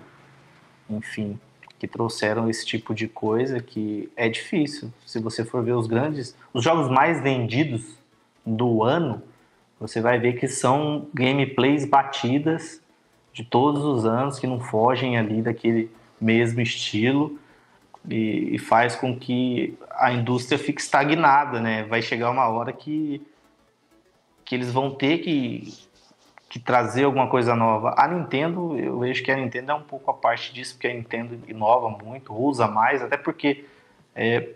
enfim, 0.97 1.39
que 1.79 1.89
trouxeram 1.89 2.49
esse 2.49 2.65
tipo 2.65 2.95
de 2.95 3.09
coisa 3.09 3.61
que 3.61 4.09
é 4.17 4.29
difícil. 4.29 4.93
Se 5.05 5.19
você 5.19 5.45
for 5.45 5.65
ver 5.65 5.73
os 5.73 5.87
grandes, 5.87 6.37
os 6.53 6.63
jogos 6.63 6.89
mais 6.89 7.21
vendidos 7.21 7.99
do 8.47 8.83
ano, 8.83 9.23
você 9.81 10.01
vai 10.01 10.19
ver 10.19 10.35
que 10.35 10.47
são 10.47 11.09
gameplays 11.13 11.85
batidas 11.85 12.81
de 13.33 13.43
todos 13.43 13.83
os 13.85 14.05
anos 14.05 14.39
que 14.39 14.47
não 14.47 14.61
fogem 14.61 15.17
ali 15.17 15.43
daquele 15.43 15.91
mesmo 16.21 16.61
estilo 16.61 17.37
e, 18.09 18.55
e, 18.55 18.59
faz 18.59 18.95
com 18.95 19.19
que 19.19 19.77
a 19.91 20.13
indústria 20.13 20.59
fique 20.59 20.81
estagnada, 20.81 21.61
né? 21.61 21.85
Vai 21.85 22.03
chegar 22.03 22.31
uma 22.31 22.49
hora 22.49 22.73
que, 22.73 23.21
que 24.45 24.55
eles 24.55 24.73
vão 24.73 24.91
ter 24.91 25.19
que, 25.19 25.73
que 26.53 26.61
trazer 26.61 27.05
alguma 27.05 27.29
coisa 27.29 27.57
nova. 27.57 27.95
A 27.97 28.07
Nintendo, 28.07 28.79
eu 28.79 28.99
vejo 28.99 29.25
que 29.25 29.33
a 29.33 29.37
Nintendo 29.37 29.73
é 29.73 29.75
um 29.75 29.83
pouco 29.83 30.11
a 30.11 30.15
parte 30.15 30.53
disso, 30.53 30.75
porque 30.75 30.87
a 30.87 30.93
Nintendo 30.93 31.39
inova 31.49 31.89
muito, 31.89 32.33
usa 32.33 32.69
mais, 32.69 33.03
até 33.03 33.17
porque, 33.17 33.65
é, 34.15 34.51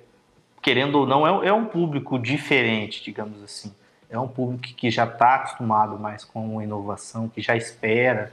querendo 0.60 1.00
ou 1.00 1.06
não, 1.06 1.42
é, 1.42 1.48
é 1.48 1.52
um 1.52 1.64
público 1.64 2.18
diferente, 2.18 3.02
digamos 3.02 3.42
assim 3.42 3.72
é 4.08 4.18
um 4.18 4.28
público 4.28 4.74
que 4.74 4.90
já 4.90 5.04
está 5.04 5.36
acostumado 5.36 5.98
mais 5.98 6.24
com 6.24 6.60
inovação, 6.62 7.28
que 7.28 7.40
já 7.40 7.56
espera 7.56 8.32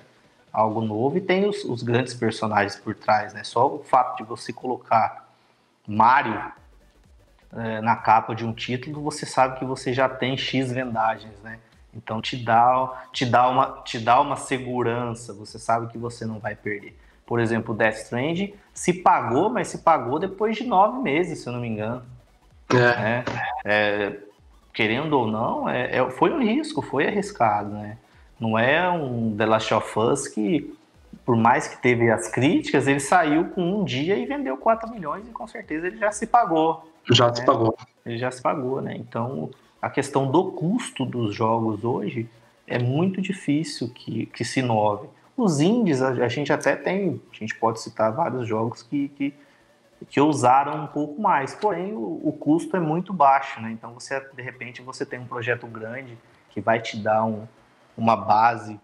algo 0.52 0.82
novo 0.82 1.18
e 1.18 1.22
tem 1.22 1.48
os, 1.48 1.64
os, 1.64 1.82
grandes 1.82 2.14
personagens 2.14 2.76
por 2.76 2.94
trás, 2.94 3.34
né? 3.34 3.44
Só 3.44 3.68
o 3.68 3.84
fato 3.84 4.18
de 4.18 4.24
você 4.24 4.54
colocar 4.54 5.34
Mario 5.88 6.40
é, 7.52 7.82
na 7.82 7.96
capa 7.96 8.36
de 8.36 8.46
um 8.46 8.54
título, 8.54 9.02
você 9.02 9.26
sabe 9.26 9.58
que 9.58 9.66
você 9.66 9.94
já 9.94 10.08
tem 10.08 10.38
X 10.38 10.72
vendagens, 10.72 11.40
né? 11.42 11.60
Então 11.96 12.22
te 12.22 12.38
dá, 12.38 13.06
te 13.12 13.26
dá, 13.26 13.48
uma, 13.48 13.82
te 13.84 14.00
dá 14.00 14.20
uma 14.20 14.36
segurança, 14.36 15.34
você 15.34 15.60
sabe 15.60 15.92
que 15.92 15.98
você 15.98 16.26
não 16.26 16.40
vai 16.40 16.56
perder. 16.56 16.98
Por 17.26 17.40
exemplo, 17.40 17.74
Death 17.74 17.96
Stranding 17.98 18.54
se 18.74 18.94
pagou, 18.94 19.50
mas 19.50 19.68
se 19.68 19.80
pagou 19.80 20.20
depois 20.20 20.58
de 20.58 20.64
nove 20.66 21.00
meses, 21.00 21.40
se 21.40 21.48
eu 21.48 21.54
não 21.54 21.60
me 21.60 21.68
engano. 21.68 22.04
É. 22.74 22.78
é. 23.08 23.24
é, 23.66 24.18
querendo 24.74 25.14
ou 25.14 25.28
não, 25.28 25.70
é, 25.70 25.98
é, 25.98 26.10
foi 26.12 26.32
um 26.32 26.42
risco, 26.42 26.82
foi 26.82 27.08
arriscado, 27.08 27.70
né? 27.70 27.98
Não 28.40 28.58
é 28.58 28.90
um 28.90 29.36
The 29.38 29.46
Last 29.46 29.74
of 29.74 30.00
Us 30.00 30.28
que, 30.28 30.76
por 31.24 31.38
mais 31.38 31.68
que 31.68 31.82
teve 31.82 32.10
as 32.10 32.28
críticas, 32.28 32.88
ele 32.88 33.00
saiu 33.00 33.46
com 33.50 33.62
um 33.62 33.86
dia 33.86 34.18
e 34.18 34.26
vendeu 34.26 34.58
4 34.58 34.90
milhões 34.90 35.28
e 35.28 35.32
com 35.32 35.48
certeza 35.48 35.88
ele 35.88 35.98
já 35.98 36.12
se 36.12 36.26
pagou. 36.26 36.92
Já 37.10 37.28
né? 37.28 37.36
se 37.36 37.46
pagou. 37.46 37.78
Ele 38.06 38.18
já 38.18 38.32
se 38.32 38.42
pagou, 38.42 38.82
né? 38.82 38.96
Então, 38.98 39.50
a 39.84 39.90
questão 39.90 40.32
do 40.32 40.50
custo 40.54 41.04
dos 41.04 41.36
jogos 41.36 41.84
hoje 41.84 42.30
é 42.66 42.80
muito 42.80 43.22
difícil 43.22 43.90
que, 43.90 44.28
que 44.28 44.46
se 44.46 44.62
inove. 44.62 45.10
Os 45.36 45.60
indies, 45.60 46.02
a, 46.02 46.08
a 46.08 46.30
gente 46.30 46.54
até 46.54 46.74
tem, 46.74 47.22
a 47.30 47.36
gente 47.36 47.54
pode 47.56 47.82
citar 47.82 48.10
vários 48.14 48.48
jogos 48.48 48.82
que, 48.82 49.10
que, 49.10 49.34
que 50.10 50.22
ousaram 50.22 50.86
um 50.86 50.88
pouco 50.88 51.22
mais, 51.22 51.54
porém 51.54 51.92
o, 51.92 52.22
o 52.24 52.32
custo 52.32 52.78
é 52.78 52.80
muito 52.80 53.12
baixo, 53.12 53.60
né? 53.60 53.72
Então, 53.72 53.94
você, 53.94 54.22
de 54.34 54.42
repente, 54.42 54.82
você 54.82 55.06
tem 55.06 55.20
um 55.20 55.26
projeto 55.26 55.68
grande 55.68 56.18
que 56.52 56.62
vai 56.62 56.80
te 56.80 56.96
dar 56.96 57.26
um, 57.26 57.46
uma 57.98 58.16
base 58.16 58.80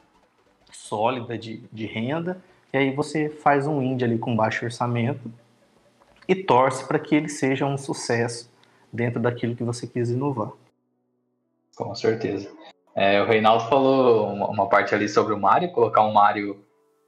sólida 0.69 1.37
de, 1.37 1.63
de 1.71 1.85
renda, 1.85 2.43
e 2.73 2.77
aí 2.77 2.93
você 2.93 3.29
faz 3.29 3.65
um 3.67 3.81
indie 3.81 4.03
ali 4.03 4.19
com 4.19 4.35
baixo 4.35 4.65
orçamento 4.65 5.31
e 6.27 6.35
torce 6.35 6.85
para 6.85 6.99
que 6.99 7.15
ele 7.15 7.29
seja 7.29 7.65
um 7.65 7.77
sucesso 7.77 8.51
dentro 8.91 9.21
daquilo 9.21 9.55
que 9.55 9.63
você 9.63 9.87
quis 9.87 10.09
inovar. 10.09 10.51
Com 11.79 11.95
certeza. 11.95 12.51
É, 12.93 13.21
o 13.21 13.25
Reinaldo 13.25 13.63
falou 13.69 14.27
uma, 14.33 14.67
parte 14.67 14.93
ali 14.93 15.07
sobre 15.07 15.33
o 15.33 15.39
Mario, 15.39 15.71
colocar 15.71 16.01
um 16.01 16.11
Mario 16.11 16.61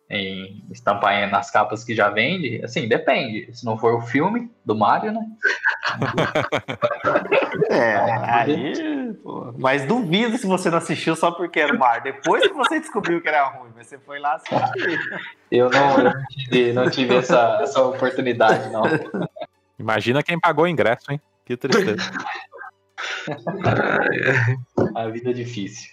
em 0.09 0.65
estampar 0.71 1.29
nas 1.29 1.51
capas 1.51 1.83
que 1.83 1.93
já 1.93 2.09
vende, 2.09 2.61
assim, 2.63 2.87
depende. 2.87 3.49
Se 3.53 3.65
não 3.65 3.77
for 3.77 3.95
o 3.95 4.01
filme 4.01 4.49
do 4.63 4.73
Mario, 4.73 5.11
né? 5.11 5.21
É, 7.69 7.95
aí. 8.23 9.13
pô, 9.21 9.53
mas 9.57 9.85
duvido 9.85 10.37
se 10.37 10.47
você 10.47 10.69
não 10.69 10.77
assistiu 10.77 11.15
só 11.15 11.31
porque 11.31 11.59
era 11.59 11.75
o 11.75 11.79
Mario. 11.79 12.03
Depois 12.03 12.41
que 12.43 12.53
você 12.53 12.79
descobriu 12.79 13.21
que 13.21 13.27
era 13.27 13.45
ruim, 13.49 13.71
mas 13.75 13.87
você 13.87 13.97
foi 13.99 14.19
lá 14.19 14.35
assistir. 14.35 14.99
Eu 15.51 15.69
não, 15.69 15.97
eu 15.97 16.03
não 16.05 16.25
tive, 16.27 16.73
não 16.73 16.89
tive 16.89 17.15
essa, 17.15 17.59
essa 17.61 17.81
oportunidade, 17.81 18.69
não. 18.69 18.83
Imagina 19.77 20.23
quem 20.23 20.39
pagou 20.39 20.63
o 20.63 20.67
ingresso, 20.67 21.11
hein? 21.11 21.19
Que 21.45 21.57
tristeza. 21.57 21.97
A 24.95 25.07
vida 25.07 25.31
é 25.31 25.33
difícil. 25.33 25.91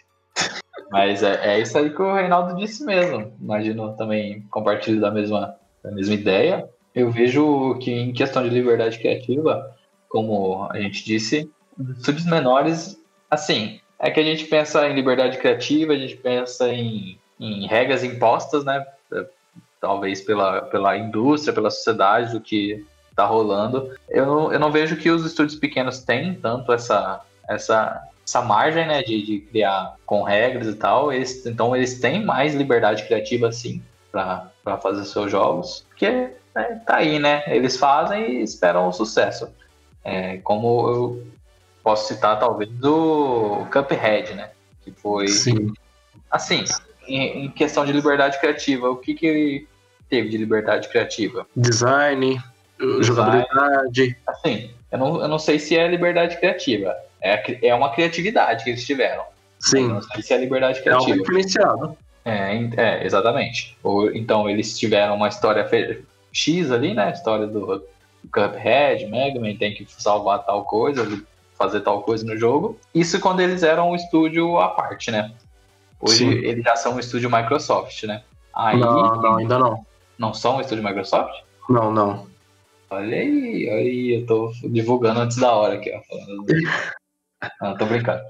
Mas 0.91 1.23
é, 1.23 1.55
é 1.55 1.61
isso 1.61 1.77
aí 1.77 1.91
que 1.91 2.01
o 2.01 2.15
Reinaldo 2.15 2.57
disse 2.57 2.85
mesmo. 2.85 3.33
Imagino 3.41 3.95
também 3.97 4.43
compartilho 4.51 5.01
da 5.01 5.11
mesma, 5.11 5.55
da 5.83 5.91
mesma 5.91 6.15
ideia. 6.15 6.69
Eu 6.95 7.11
vejo 7.11 7.77
que 7.77 7.91
em 7.91 8.13
questão 8.13 8.43
de 8.43 8.49
liberdade 8.49 8.99
criativa, 8.99 9.77
como 10.09 10.67
a 10.71 10.81
gente 10.81 11.05
disse, 11.05 11.51
estúdios 11.99 12.27
menores, 12.27 12.99
assim, 13.31 13.81
é 13.99 14.11
que 14.11 14.21
a 14.21 14.25
gente 14.25 14.47
pensa 14.47 14.89
em 14.89 14.95
liberdade 14.95 15.39
criativa, 15.39 15.93
a 15.93 15.99
gente 15.99 16.17
pensa 16.17 16.69
em, 16.73 17.19
em 17.39 17.67
regras 17.67 18.03
impostas, 18.03 18.65
né? 18.65 18.85
Talvez 19.81 20.21
pela, 20.23 20.63
pela 20.63 20.97
indústria, 20.97 21.53
pela 21.53 21.71
sociedade, 21.71 22.33
do 22.33 22.41
que 22.41 22.85
tá 23.19 23.27
rolando. 23.27 23.91
Eu 24.09 24.25
não, 24.25 24.53
eu 24.53 24.61
não 24.61 24.71
vejo 24.71 24.97
que 24.97 25.11
os 25.11 25.27
estúdios 25.27 25.59
pequenos 25.59 25.99
têm 25.99 26.35
tanto 26.35 26.73
essa, 26.73 27.21
essa, 27.49 28.01
essa 28.25 28.43
margem, 28.43 28.87
né, 28.87 29.03
de, 29.03 29.27
de 29.27 29.41
criar 29.41 29.97
com 30.07 30.23
regras 30.23 30.69
e 30.69 30.75
tal. 30.75 31.13
Eles, 31.13 31.45
então 31.45 31.75
eles 31.75 31.99
têm 31.99 32.25
mais 32.25 32.55
liberdade 32.55 33.05
criativa, 33.07 33.51
sim, 33.51 33.83
para 34.13 34.79
fazer 34.81 35.05
seus 35.05 35.33
jogos, 35.33 35.85
porque 35.89 36.31
né, 36.55 36.81
tá 36.87 36.99
aí, 36.99 37.19
né? 37.19 37.43
Eles 37.49 37.77
fazem 37.77 38.39
e 38.39 38.43
esperam 38.43 38.87
o 38.87 38.93
sucesso. 38.93 39.49
É, 40.05 40.37
como 40.39 40.89
eu 40.89 41.27
posso 41.83 42.07
citar, 42.07 42.39
talvez, 42.39 42.71
o 42.85 43.67
Cuphead, 43.73 44.35
né? 44.35 44.51
Que 44.83 44.93
foi. 44.93 45.27
Sim. 45.27 45.73
Assim, 46.31 46.63
em, 47.09 47.47
em 47.47 47.51
questão 47.51 47.85
de 47.85 47.91
liberdade 47.93 48.39
criativa, 48.39 48.89
o 48.89 48.97
que, 48.97 49.13
que 49.13 49.27
ele 49.27 49.69
teve 50.09 50.29
de 50.29 50.39
liberdade 50.39 50.89
criativa? 50.89 51.47
Design, 51.57 52.41
jogabilidade. 53.01 54.17
Assim, 54.27 54.71
eu 54.91 54.99
não, 54.99 55.21
eu 55.23 55.29
não 55.29 55.39
sei 55.39 55.59
se 55.59 55.77
é 55.77 55.87
liberdade 55.89 56.37
criativa. 56.39 56.95
É, 57.21 57.67
é 57.69 57.75
uma 57.75 57.91
criatividade 57.91 58.65
que 58.65 58.71
eles 58.71 58.87
tiveram. 58.87 59.23
Eu 59.23 59.27
Sim. 59.61 59.89
não 59.89 60.03
sei 60.03 60.23
se 60.23 60.33
é 60.35 60.39
liberdade 60.39 60.81
É 60.85 60.91
algo 60.91 61.05
criativa. 61.05 61.25
diferenciado. 61.25 61.97
É, 62.25 62.69
é, 62.77 63.07
exatamente. 63.07 63.77
Ou, 63.83 64.15
então 64.15 64.49
eles 64.49 64.79
tiveram 64.79 65.17
uma 65.17 65.29
história 65.29 65.67
X 66.33 66.71
ali, 66.71 66.95
né? 66.95 67.05
A 67.07 67.11
história 67.11 67.47
do, 67.47 67.67
do 67.67 67.85
Cuphead, 68.33 69.07
Mega 69.07 69.41
Man 69.41 69.57
tem 69.57 69.75
que 69.75 69.87
salvar 69.89 70.45
tal 70.45 70.65
coisa, 70.65 71.07
fazer 71.57 71.81
tal 71.81 72.03
coisa 72.03 72.25
no 72.25 72.37
jogo. 72.37 72.79
Isso 72.95 73.19
quando 73.19 73.41
eles 73.41 73.63
eram 73.63 73.91
um 73.91 73.97
estúdio 73.97 74.59
à 74.59 74.69
parte, 74.69 75.11
né? 75.11 75.33
Hoje 76.01 76.19
Sim. 76.19 76.31
eles 76.31 76.63
já 76.63 76.77
são 76.77 76.95
um 76.95 77.01
estúdio 77.01 77.31
Microsoft, 77.31 78.05
né? 78.05 78.23
Aí 78.55 78.79
Não, 78.79 79.17
não, 79.17 79.37
ainda 79.37 79.59
não. 79.59 79.85
não 80.17 80.33
são 80.35 80.57
um 80.57 80.61
estúdio 80.61 80.85
Microsoft? 80.85 81.35
Não, 81.69 81.91
não. 81.91 82.28
Olha 82.91 83.17
aí, 83.19 83.69
olha 83.71 83.77
aí, 83.81 84.21
eu 84.21 84.27
tô 84.27 84.51
divulgando 84.65 85.21
antes 85.21 85.37
da 85.37 85.53
hora 85.53 85.75
aqui, 85.75 85.93
ó. 85.95 86.01
falando. 86.03 86.45
Não, 87.61 87.77
tô 87.77 87.87
brincando. 87.87 88.21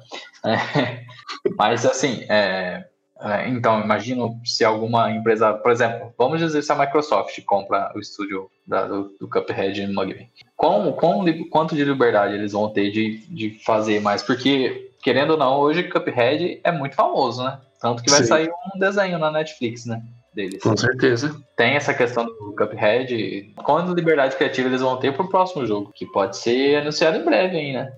É, 0.44 1.04
mas 1.56 1.86
assim, 1.86 2.24
é, 2.28 2.86
é, 3.20 3.48
então, 3.48 3.80
imagino 3.80 4.38
se 4.44 4.64
alguma 4.64 5.10
empresa, 5.10 5.54
por 5.54 5.72
exemplo, 5.72 6.12
vamos 6.18 6.40
dizer 6.40 6.62
se 6.62 6.70
a 6.70 6.74
Microsoft 6.74 7.40
compra 7.46 7.90
o 7.94 8.00
estúdio 8.00 8.50
da- 8.66 8.86
do, 8.86 9.14
do 9.18 9.28
Cuphead 9.28 9.80
e 9.80 9.86
Mugman. 9.86 10.28
Quão, 10.56 11.22
li- 11.24 11.48
quanto 11.48 11.74
de 11.74 11.84
liberdade 11.84 12.34
eles 12.34 12.52
vão 12.52 12.68
ter 12.70 12.90
de, 12.90 13.18
de 13.28 13.58
fazer 13.64 14.00
mais? 14.00 14.22
Porque, 14.22 14.90
querendo 15.02 15.30
ou 15.30 15.36
não, 15.38 15.58
hoje 15.58 15.84
Cuphead 15.84 16.60
é 16.62 16.70
muito 16.72 16.94
famoso, 16.94 17.42
né? 17.42 17.58
Tanto 17.80 18.02
que 18.02 18.10
vai 18.10 18.20
Sim. 18.22 18.28
sair 18.28 18.50
um 18.74 18.78
desenho 18.78 19.18
na 19.18 19.30
Netflix, 19.30 19.86
né? 19.86 20.02
Deles 20.38 20.62
Com 20.62 20.76
certeza. 20.76 21.34
tem 21.56 21.74
essa 21.74 21.92
questão 21.92 22.24
do 22.24 22.54
Cuphead. 22.56 23.52
Quando 23.56 23.92
liberdade 23.92 24.36
criativa 24.36 24.68
eles 24.68 24.80
vão 24.80 24.96
ter 24.96 25.12
pro 25.12 25.28
próximo 25.28 25.66
jogo? 25.66 25.90
Que 25.92 26.06
pode 26.06 26.36
ser 26.36 26.76
anunciado 26.76 27.18
em 27.18 27.24
breve 27.24 27.56
aí, 27.56 27.72
né? 27.72 27.92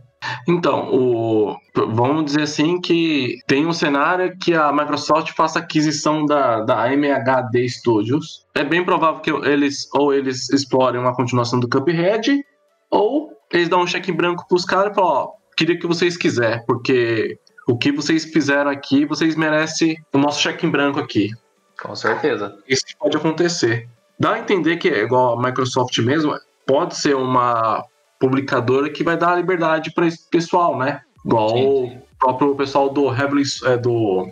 Então, 0.48 0.88
o, 0.90 1.55
vamos 1.74 2.24
dizer 2.24 2.42
assim 2.42 2.81
que 2.81 3.38
tem 3.46 3.66
um 3.66 3.74
cenário 3.74 4.38
que 4.38 4.55
a 4.55 4.72
Microsoft 4.72 5.33
faça 5.33 5.59
aquisição 5.59 6.24
da, 6.24 6.61
da 6.61 6.90
MHD 6.90 7.68
Studios. 7.68 8.46
É 8.55 8.64
bem 8.64 8.83
provável 8.83 9.20
que 9.20 9.31
eles 9.31 9.87
ou 9.92 10.14
eles 10.14 10.48
explorem 10.48 10.98
uma 10.98 11.14
continuação 11.14 11.61
do 11.61 11.68
Cuphead, 11.68 12.42
ou 12.90 13.33
eles 13.53 13.68
dão 13.68 13.83
um 13.83 13.87
cheque 13.87 14.11
em 14.11 14.14
branco 14.14 14.46
pros 14.48 14.64
caras 14.64 14.92
e 14.92 14.94
falam, 14.94 15.11
ó, 15.11 15.31
queria 15.59 15.79
que 15.79 15.87
vocês 15.87 16.16
quiserem, 16.16 16.64
porque 16.66 17.38
o 17.68 17.76
que 17.76 17.92
vocês 17.92 18.24
fizeram 18.24 18.70
aqui, 18.70 19.05
vocês 19.05 19.37
merecem 19.37 19.96
o 20.12 20.18
nosso 20.18 20.40
cheque 20.40 20.66
em 20.66 20.70
branco 20.70 20.98
aqui. 20.98 21.31
Com 21.81 21.97
certeza. 21.97 22.57
Isso 22.69 22.85
pode 22.99 23.16
acontecer. 23.16 23.88
Dá 24.19 24.35
a 24.35 24.38
entender 24.38 24.77
que, 24.77 24.88
igual 24.88 25.38
a 25.38 25.43
Microsoft 25.43 25.97
mesmo, 25.99 26.38
pode 26.66 26.97
ser 26.97 27.16
uma 27.16 27.85
publicadora 28.19 28.90
que 28.90 29.03
vai 29.03 29.16
dar 29.16 29.37
liberdade 29.37 29.90
para 29.93 30.07
esse 30.07 30.29
pessoal, 30.29 30.77
né? 30.79 31.01
Igual 31.25 31.49
Sim, 31.49 31.64
o 31.64 32.03
próprio 32.19 32.55
pessoal 32.55 32.90
do 32.90 33.09
Heavenly, 33.09 33.45
é, 33.64 33.79
do 33.79 34.29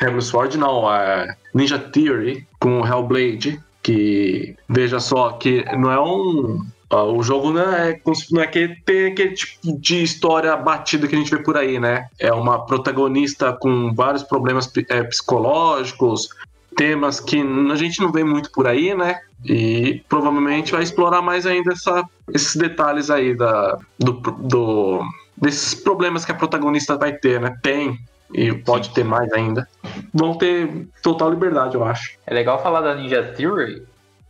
Heavenly 0.00 0.22
Sword, 0.22 0.58
não, 0.58 0.92
é 0.92 1.34
Ninja 1.54 1.78
Theory 1.78 2.46
com 2.60 2.82
o 2.82 2.86
Hellblade, 2.86 3.58
que 3.82 4.54
veja 4.68 5.00
só 5.00 5.32
que 5.32 5.64
não 5.76 5.90
é 5.90 5.98
um 5.98 6.60
o 6.94 7.22
jogo 7.22 7.52
não 7.52 7.62
é, 7.62 7.98
não 8.30 8.42
é 8.42 8.46
que 8.46 8.76
tem 8.84 9.06
aquele 9.06 9.32
tipo 9.32 9.80
de 9.80 10.02
história 10.02 10.54
batida 10.56 11.08
que 11.08 11.14
a 11.14 11.18
gente 11.18 11.30
vê 11.30 11.42
por 11.42 11.56
aí, 11.56 11.80
né? 11.80 12.06
É 12.18 12.30
uma 12.34 12.66
protagonista 12.66 13.50
com 13.54 13.94
vários 13.94 14.22
problemas 14.22 14.70
é, 14.90 15.02
psicológicos, 15.02 16.28
temas 16.76 17.20
que 17.20 17.40
a 17.70 17.76
gente 17.76 18.00
não 18.00 18.10
vê 18.12 18.24
muito 18.24 18.50
por 18.52 18.66
aí, 18.66 18.94
né? 18.94 19.20
E 19.44 20.02
provavelmente 20.08 20.72
vai 20.72 20.82
explorar 20.82 21.20
mais 21.22 21.46
ainda 21.46 21.72
essa- 21.72 22.04
esses 22.32 22.54
detalhes 22.56 23.10
aí 23.10 23.34
da, 23.36 23.76
do, 23.98 24.12
do- 24.12 25.00
desses 25.36 25.74
problemas 25.74 26.24
que 26.24 26.32
a 26.32 26.34
protagonista 26.34 26.96
vai 26.96 27.12
ter, 27.12 27.40
né? 27.40 27.56
Tem 27.62 27.98
e 28.34 28.52
pode 28.52 28.90
ter 28.90 29.04
mais 29.04 29.30
ainda. 29.32 29.68
Vão 30.14 30.34
ter 30.38 30.88
total 31.02 31.30
liberdade, 31.30 31.74
eu 31.74 31.84
acho. 31.84 32.16
É 32.26 32.32
legal 32.32 32.62
falar 32.62 32.80
da 32.80 32.94
Ninja 32.94 33.22
Theory 33.36 33.82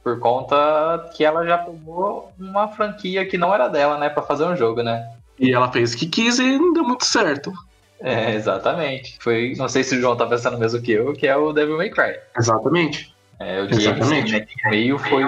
por 0.03 0.19
conta 0.19 1.11
que 1.15 1.25
ela 1.25 1.45
já 1.47 1.59
pegou 1.59 2.33
uma 2.39 2.67
franquia 2.69 3.25
que 3.25 3.39
não 3.39 3.55
era 3.55 3.69
dela, 3.69 3.99
né? 3.99 4.09
Pra 4.09 4.23
fazer 4.23 4.45
um 4.45 4.57
jogo, 4.57 4.83
né? 4.83 5.07
E 5.39 5.53
ela 5.53 5.71
fez 5.71 5.95
o 5.95 5.97
que 5.99 6.07
quis 6.07 6.39
e 6.39 6.59
não 6.59 6.73
deu 6.73 6.83
muito 6.85 7.05
certo. 7.05 7.53
É, 8.05 8.35
exatamente. 8.35 9.17
Foi, 9.21 9.55
não 9.57 9.69
sei 9.69 9.85
se 9.85 9.97
o 9.97 10.01
João 10.01 10.17
tá 10.17 10.27
pensando 10.27 10.59
mesmo 10.59 10.83
que 10.83 10.93
eu, 10.93 11.13
que 11.13 11.27
é 11.27 11.37
o 11.37 11.53
Devil 11.53 11.77
May 11.77 11.91
Cry. 11.91 12.17
Exatamente. 12.37 13.15
É, 13.39 13.61
o 13.61 13.71
Exatamente. 13.71 14.33
né, 14.33 14.41
que 14.41 14.69
meio 14.71 14.99
foi 14.99 15.23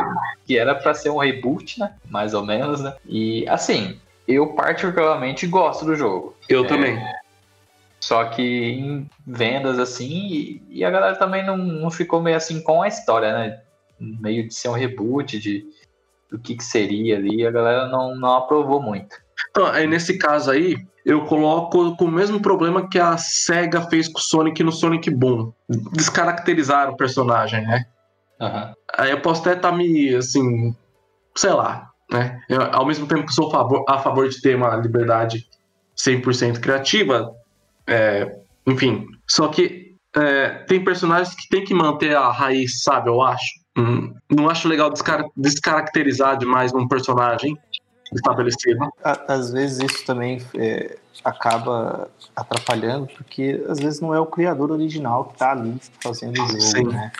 que 0.46 0.58
era 0.58 0.74
pra 0.74 0.94
ser 0.94 1.10
um 1.10 1.18
reboot, 1.18 1.80
né? 1.80 1.94
Mais 2.08 2.34
ou 2.34 2.44
menos, 2.44 2.80
né? 2.80 2.94
E 3.06 3.46
assim, 3.48 3.98
eu 4.26 4.54
particularmente 4.54 5.46
gosto 5.46 5.84
do 5.84 5.96
jogo. 5.96 6.36
Eu 6.48 6.64
É, 6.64 6.68
também. 6.68 6.98
Só 8.00 8.24
que 8.24 8.42
em 8.42 9.08
vendas 9.26 9.78
assim, 9.78 10.10
e, 10.10 10.62
e 10.68 10.84
a 10.84 10.90
galera 10.90 11.16
também 11.16 11.44
não, 11.44 11.56
não 11.56 11.90
ficou 11.90 12.20
meio 12.20 12.36
assim 12.36 12.60
com 12.60 12.82
a 12.82 12.88
história, 12.88 13.32
né? 13.32 13.60
Meio 13.98 14.46
de 14.46 14.54
ser 14.54 14.68
um 14.68 14.72
reboot 14.72 15.38
de 15.38 15.64
do 16.30 16.38
que, 16.38 16.56
que 16.56 16.64
seria 16.64 17.16
ali, 17.16 17.46
a 17.46 17.50
galera 17.50 17.86
não, 17.88 18.16
não 18.16 18.34
aprovou 18.34 18.82
muito. 18.82 19.16
Então, 19.50 19.66
aí 19.66 19.86
nesse 19.86 20.18
caso 20.18 20.50
aí, 20.50 20.76
eu 21.04 21.26
coloco 21.26 21.96
com 21.96 22.06
o 22.06 22.10
mesmo 22.10 22.40
problema 22.40 22.88
que 22.88 22.98
a 22.98 23.16
SEGA 23.18 23.82
fez 23.82 24.08
com 24.08 24.18
o 24.18 24.22
Sonic 24.22 24.62
no 24.62 24.72
Sonic 24.72 25.10
Boom. 25.10 25.52
Descaracterizar 25.92 26.90
o 26.90 26.96
personagem, 26.96 27.66
né? 27.66 27.84
Aham. 28.40 28.72
Aí 28.96 29.10
eu 29.10 29.20
posso 29.20 29.42
até 29.42 29.54
estar 29.54 29.72
me, 29.72 30.14
assim, 30.14 30.74
sei 31.36 31.52
lá, 31.52 31.90
né? 32.10 32.40
Eu, 32.48 32.62
ao 32.72 32.86
mesmo 32.86 33.06
tempo 33.06 33.26
que 33.26 33.34
sou 33.34 33.48
a 33.48 33.50
favor, 33.50 33.84
a 33.88 33.98
favor 33.98 34.28
de 34.28 34.40
ter 34.40 34.56
uma 34.56 34.74
liberdade 34.76 35.46
100% 35.96 36.60
criativa, 36.60 37.30
é, 37.86 38.30
enfim. 38.66 39.06
Só 39.28 39.48
que 39.48 39.94
é, 40.16 40.48
tem 40.66 40.82
personagens 40.82 41.34
que 41.34 41.48
tem 41.48 41.64
que 41.64 41.74
manter 41.74 42.16
a 42.16 42.30
raiz, 42.30 42.82
sabe? 42.82 43.10
Eu 43.10 43.20
acho. 43.20 43.62
Hum, 43.76 44.14
não 44.30 44.48
acho 44.48 44.68
legal 44.68 44.88
descar 44.90 45.24
descaracterizar 45.36 46.38
demais 46.38 46.72
um 46.72 46.86
personagem 46.86 47.58
estabelecido. 48.12 48.92
A- 49.02 49.34
Às 49.34 49.50
vezes 49.52 49.78
isso 49.90 50.04
também 50.04 50.40
é, 50.56 50.96
acaba 51.24 52.08
atrapalhando, 52.34 53.06
porque 53.06 53.64
às 53.68 53.78
vezes 53.80 54.00
não 54.00 54.14
é 54.14 54.20
o 54.20 54.26
criador 54.26 54.70
original 54.70 55.24
que 55.26 55.32
está 55.34 55.52
ali 55.52 55.76
fazendo 56.00 56.34
o 56.42 56.46
jogo, 56.48 56.60
Sim. 56.60 56.84
né? 56.92 57.12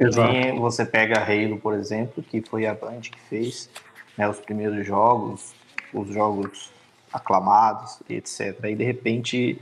Exato. 0.00 0.32
Nem 0.32 0.58
você 0.58 0.84
pega 0.84 1.20
Halo, 1.22 1.58
por 1.58 1.74
exemplo, 1.74 2.22
que 2.22 2.40
foi 2.40 2.66
a 2.66 2.74
Band 2.74 3.00
que 3.02 3.20
fez 3.28 3.70
né, 4.18 4.28
os 4.28 4.40
primeiros 4.40 4.84
jogos, 4.86 5.54
os 5.92 6.08
jogos 6.12 6.70
aclamados 7.12 7.98
e 8.08 8.14
etc. 8.14 8.58
Aí 8.64 8.74
de 8.74 8.84
repente, 8.84 9.60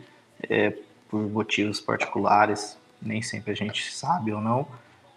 é, 0.48 0.72
por 1.10 1.20
motivos 1.28 1.80
particulares, 1.80 2.78
nem 3.02 3.20
sempre 3.20 3.52
a 3.52 3.56
gente 3.56 3.92
sabe 3.92 4.32
ou 4.32 4.40
não, 4.40 4.66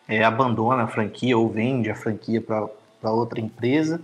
é, 0.08 0.24
abandona 0.24 0.84
a 0.84 0.88
franquia 0.88 1.38
ou 1.38 1.50
vende 1.50 1.90
a 1.90 1.96
franquia 1.96 2.42
para 2.42 3.12
outra 3.12 3.40
empresa 3.40 4.02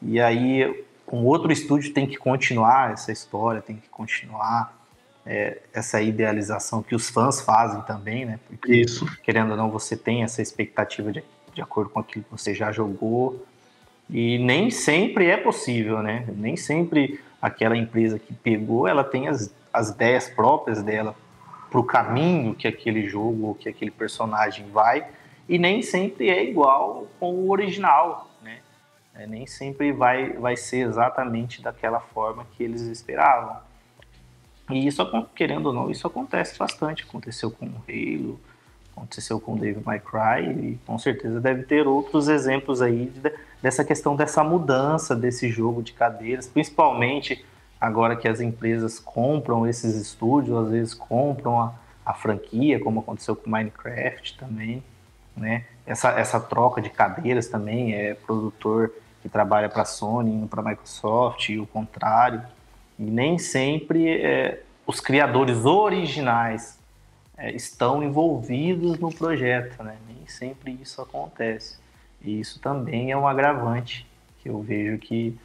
e 0.00 0.20
aí 0.20 0.84
um 1.16 1.26
outro 1.26 1.50
estúdio 1.50 1.92
tem 1.92 2.06
que 2.06 2.16
continuar 2.16 2.92
essa 2.92 3.10
história, 3.10 3.60
tem 3.60 3.76
que 3.76 3.88
continuar 3.88 4.78
é, 5.26 5.58
essa 5.72 6.00
idealização 6.00 6.82
que 6.82 6.94
os 6.94 7.10
fãs 7.10 7.40
fazem 7.40 7.82
também, 7.82 8.24
né? 8.24 8.38
Porque 8.48 8.72
Isso. 8.72 9.06
querendo 9.22 9.50
ou 9.50 9.56
não, 9.56 9.70
você 9.70 9.96
tem 9.96 10.22
essa 10.22 10.40
expectativa 10.40 11.12
de, 11.12 11.22
de 11.54 11.60
acordo 11.60 11.90
com 11.90 12.00
aquilo 12.00 12.24
que 12.24 12.30
você 12.30 12.54
já 12.54 12.72
jogou. 12.72 13.44
E 14.08 14.38
nem 14.38 14.70
sempre 14.70 15.26
é 15.26 15.36
possível, 15.36 16.02
né? 16.02 16.26
Nem 16.36 16.56
sempre 16.56 17.20
aquela 17.40 17.76
empresa 17.76 18.18
que 18.18 18.34
pegou, 18.34 18.86
ela 18.86 19.04
tem 19.04 19.28
as, 19.28 19.54
as 19.72 19.90
ideias 19.90 20.28
próprias 20.28 20.82
dela 20.82 21.14
para 21.70 21.80
o 21.80 21.84
caminho 21.84 22.54
que 22.54 22.66
aquele 22.66 23.06
jogo 23.06 23.46
ou 23.46 23.54
que 23.54 23.68
aquele 23.68 23.90
personagem 23.90 24.66
vai. 24.72 25.06
E 25.48 25.58
nem 25.58 25.82
sempre 25.82 26.28
é 26.28 26.44
igual 26.44 27.06
com 27.18 27.32
o 27.32 27.50
original? 27.50 28.29
É, 29.20 29.26
nem 29.26 29.46
sempre 29.46 29.92
vai, 29.92 30.32
vai 30.32 30.56
ser 30.56 30.78
exatamente 30.78 31.60
daquela 31.60 32.00
forma 32.00 32.46
que 32.56 32.62
eles 32.62 32.80
esperavam. 32.80 33.58
E 34.70 34.86
isso, 34.86 35.04
querendo 35.34 35.66
ou 35.66 35.74
não, 35.74 35.90
isso 35.90 36.06
acontece 36.06 36.58
bastante. 36.58 37.04
Aconteceu 37.04 37.50
com 37.50 37.66
o 37.66 37.82
Halo, 37.86 38.40
aconteceu 38.96 39.38
com 39.38 39.52
o 39.52 39.58
Devil 39.58 39.82
May 39.84 40.00
Cry, 40.00 40.48
e 40.48 40.78
com 40.86 40.98
certeza 40.98 41.38
deve 41.38 41.64
ter 41.64 41.86
outros 41.86 42.28
exemplos 42.28 42.80
aí 42.80 43.06
de- 43.10 43.32
dessa 43.60 43.84
questão 43.84 44.16
dessa 44.16 44.42
mudança 44.42 45.14
desse 45.14 45.50
jogo 45.50 45.82
de 45.82 45.92
cadeiras, 45.92 46.48
principalmente 46.48 47.44
agora 47.78 48.16
que 48.16 48.26
as 48.26 48.40
empresas 48.40 48.98
compram 48.98 49.66
esses 49.66 49.96
estúdios, 49.96 50.56
às 50.56 50.70
vezes 50.70 50.94
compram 50.94 51.60
a, 51.60 51.74
a 52.06 52.14
franquia, 52.14 52.80
como 52.80 53.00
aconteceu 53.00 53.36
com 53.36 53.50
Minecraft 53.50 54.38
também, 54.38 54.82
né? 55.36 55.66
Essa, 55.84 56.10
essa 56.18 56.40
troca 56.40 56.80
de 56.80 56.88
cadeiras 56.88 57.48
também, 57.48 57.94
é 57.94 58.14
produtor 58.14 58.90
que 59.22 59.28
trabalha 59.28 59.68
para 59.68 59.82
a 59.82 59.84
Sony 59.84 60.46
para 60.48 60.60
a 60.60 60.64
Microsoft 60.64 61.48
e 61.48 61.58
o 61.58 61.66
contrário. 61.66 62.42
E 62.98 63.02
nem 63.02 63.38
sempre 63.38 64.20
é, 64.22 64.62
os 64.86 65.00
criadores 65.00 65.64
originais 65.64 66.78
é, 67.36 67.50
estão 67.52 68.02
envolvidos 68.02 68.98
no 68.98 69.12
projeto, 69.12 69.82
né? 69.82 69.96
Nem 70.06 70.26
sempre 70.26 70.78
isso 70.80 71.00
acontece. 71.00 71.78
E 72.22 72.40
isso 72.40 72.60
também 72.60 73.10
é 73.10 73.16
um 73.16 73.26
agravante 73.26 74.06
que 74.42 74.48
eu 74.48 74.60
vejo 74.60 74.98
que 74.98 75.38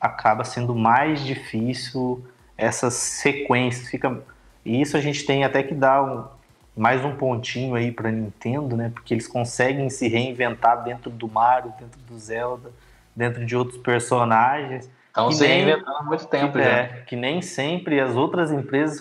acaba 0.00 0.44
sendo 0.44 0.74
mais 0.74 1.24
difícil 1.24 2.24
essas 2.56 2.94
sequências. 2.94 3.88
Fica... 3.88 4.22
E 4.64 4.80
isso 4.80 4.96
a 4.96 5.00
gente 5.00 5.24
tem 5.24 5.44
até 5.44 5.62
que 5.62 5.74
dar 5.74 6.02
um- 6.02 6.24
mais 6.76 7.04
um 7.04 7.14
pontinho 7.16 7.74
aí 7.74 7.90
para 7.90 8.10
Nintendo, 8.10 8.76
né? 8.76 8.90
Porque 8.94 9.12
eles 9.12 9.26
conseguem 9.26 9.90
se 9.90 10.08
reinventar 10.08 10.84
dentro 10.84 11.10
do 11.10 11.28
Mario, 11.28 11.72
dentro 11.78 12.00
do 12.08 12.18
Zelda, 12.18 12.70
dentro 13.18 13.44
de 13.44 13.56
outros 13.56 13.76
personagens. 13.78 14.88
Estão 15.08 15.28
E 15.30 15.34
se 15.34 15.42
nem- 15.46 15.64
reinventando 15.64 15.96
há 15.98 16.02
muito 16.04 16.26
tempo 16.26 16.56
já. 16.58 16.64
é, 16.64 16.86
que 17.06 17.16
nem 17.16 17.42
sempre 17.42 17.98
as 18.00 18.14
outras 18.14 18.52
empresas 18.52 19.00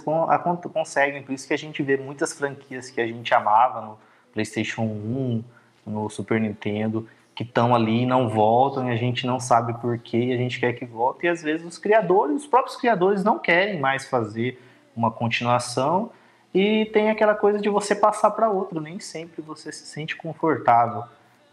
conseguem. 0.74 1.22
Por 1.22 1.34
isso 1.34 1.48
que 1.48 1.54
a 1.54 1.58
gente 1.58 1.84
vê 1.84 1.96
muitas 1.98 2.34
franquias 2.34 2.90
que 2.90 3.00
a 3.00 3.06
gente 3.06 3.32
amava 3.34 3.82
no 3.82 4.00
PlayStation 4.34 4.82
1, 4.82 5.44
no 5.86 6.10
Super 6.10 6.42
Nintendo, 6.42 7.08
que 7.36 7.44
estão 7.44 7.76
ali 7.76 8.02
e 8.02 8.06
não 8.08 8.28
voltam 8.28 8.90
e 8.90 8.92
a 8.92 8.96
gente 8.96 9.28
não 9.28 9.40
sabe 9.40 9.74
por 9.76 9.98
quê 10.00 10.18
e 10.18 10.34
a 10.34 10.38
gente 10.38 10.60
quer 10.60 10.74
que 10.74 10.86
volte. 10.86 11.26
E 11.28 11.30
às 11.30 11.44
vezes 11.44 11.66
os 11.68 11.78
criadores, 11.78 12.38
os 12.38 12.48
próprios 12.48 12.76
criadores 12.76 13.24
não 13.24 13.38
querem 13.38 13.80
mais 13.80 14.10
fazer 14.10 14.60
uma 14.96 15.12
continuação 15.12 16.10
e 16.52 16.86
tem 16.86 17.12
aquela 17.12 17.36
coisa 17.36 17.60
de 17.60 17.70
você 17.70 17.94
passar 17.94 18.32
para 18.32 18.50
outro. 18.50 18.82
Nem 18.82 19.00
sempre 19.00 19.44
você 19.44 19.72
se 19.72 19.86
sente 19.86 20.16
confortável 20.16 21.04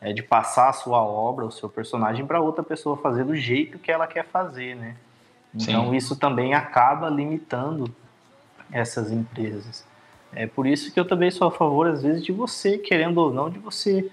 é, 0.05 0.12
de 0.12 0.23
passar 0.23 0.69
a 0.69 0.73
sua 0.75 1.03
obra, 1.03 1.47
o 1.47 1.51
seu 1.51 1.67
personagem 1.67 2.27
para 2.27 2.38
outra 2.38 2.62
pessoa 2.62 2.95
fazer 2.95 3.25
do 3.25 3.35
jeito 3.35 3.79
que 3.79 3.90
ela 3.90 4.07
quer 4.07 4.27
fazer, 4.27 4.77
né? 4.77 4.97
Então 5.55 5.88
Sim. 5.88 5.97
isso 5.97 6.14
também 6.14 6.53
acaba 6.53 7.09
limitando 7.09 7.90
essas 8.71 9.11
empresas. 9.11 9.83
É 10.35 10.47
por 10.47 10.67
isso 10.67 10.93
que 10.93 11.01
eu 11.01 11.07
também 11.07 11.31
sou 11.31 11.49
a 11.49 11.51
favor, 11.51 11.87
às 11.87 12.03
vezes, 12.03 12.23
de 12.23 12.33
você, 12.33 12.77
querendo 12.77 13.17
ou 13.17 13.33
não, 13.33 13.49
de 13.49 13.59
você 13.59 14.11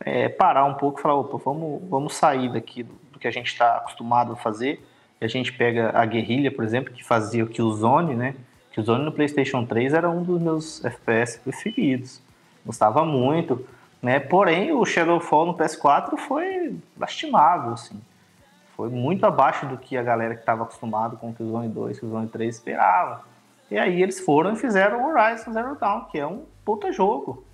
é, 0.00 0.28
parar 0.28 0.66
um 0.66 0.74
pouco 0.74 0.98
e 0.98 1.02
falar, 1.02 1.14
opa, 1.14 1.38
vamos, 1.38 1.80
vamos 1.88 2.14
sair 2.14 2.52
daqui 2.52 2.82
do, 2.82 2.92
do 3.12 3.18
que 3.18 3.26
a 3.26 3.30
gente 3.30 3.46
está 3.46 3.76
acostumado 3.76 4.34
a 4.34 4.36
fazer. 4.36 4.84
E 5.18 5.24
a 5.24 5.28
gente 5.28 5.50
pega 5.50 5.92
a 5.94 6.04
Guerrilha, 6.04 6.50
por 6.50 6.62
exemplo, 6.62 6.92
que 6.92 7.02
fazia 7.02 7.42
o 7.42 7.48
Killzone, 7.48 8.14
né? 8.14 8.34
Killzone 8.72 9.02
no 9.02 9.12
PlayStation 9.12 9.64
3 9.64 9.94
era 9.94 10.10
um 10.10 10.22
dos 10.22 10.42
meus 10.42 10.84
FPS 10.84 11.38
preferidos. 11.38 12.20
Gostava 12.66 13.02
muito, 13.04 13.64
né? 14.02 14.18
Porém, 14.18 14.72
o 14.72 14.84
Shadowfall 14.84 15.46
no 15.46 15.54
PS4 15.54 16.18
foi 16.18 16.76
lastimável, 16.98 17.74
assim. 17.74 18.00
Foi 18.76 18.88
muito 18.88 19.24
abaixo 19.24 19.64
do 19.66 19.78
que 19.78 19.96
a 19.96 20.02
galera 20.02 20.34
que 20.34 20.40
estava 20.40 20.64
acostumado 20.64 21.16
com 21.16 21.30
o 21.30 21.34
Killzone 21.34 21.68
2, 21.68 22.00
Killzone 22.00 22.28
3 22.28 22.56
esperava. 22.56 23.22
E 23.70 23.78
aí 23.78 24.02
eles 24.02 24.18
foram 24.18 24.54
e 24.54 24.56
fizeram 24.56 25.06
Horizon 25.06 25.52
Zero 25.52 25.76
Dawn, 25.76 26.06
que 26.06 26.18
é 26.18 26.26
um 26.26 26.44
puta 26.64 26.90
jogo. 26.90 27.44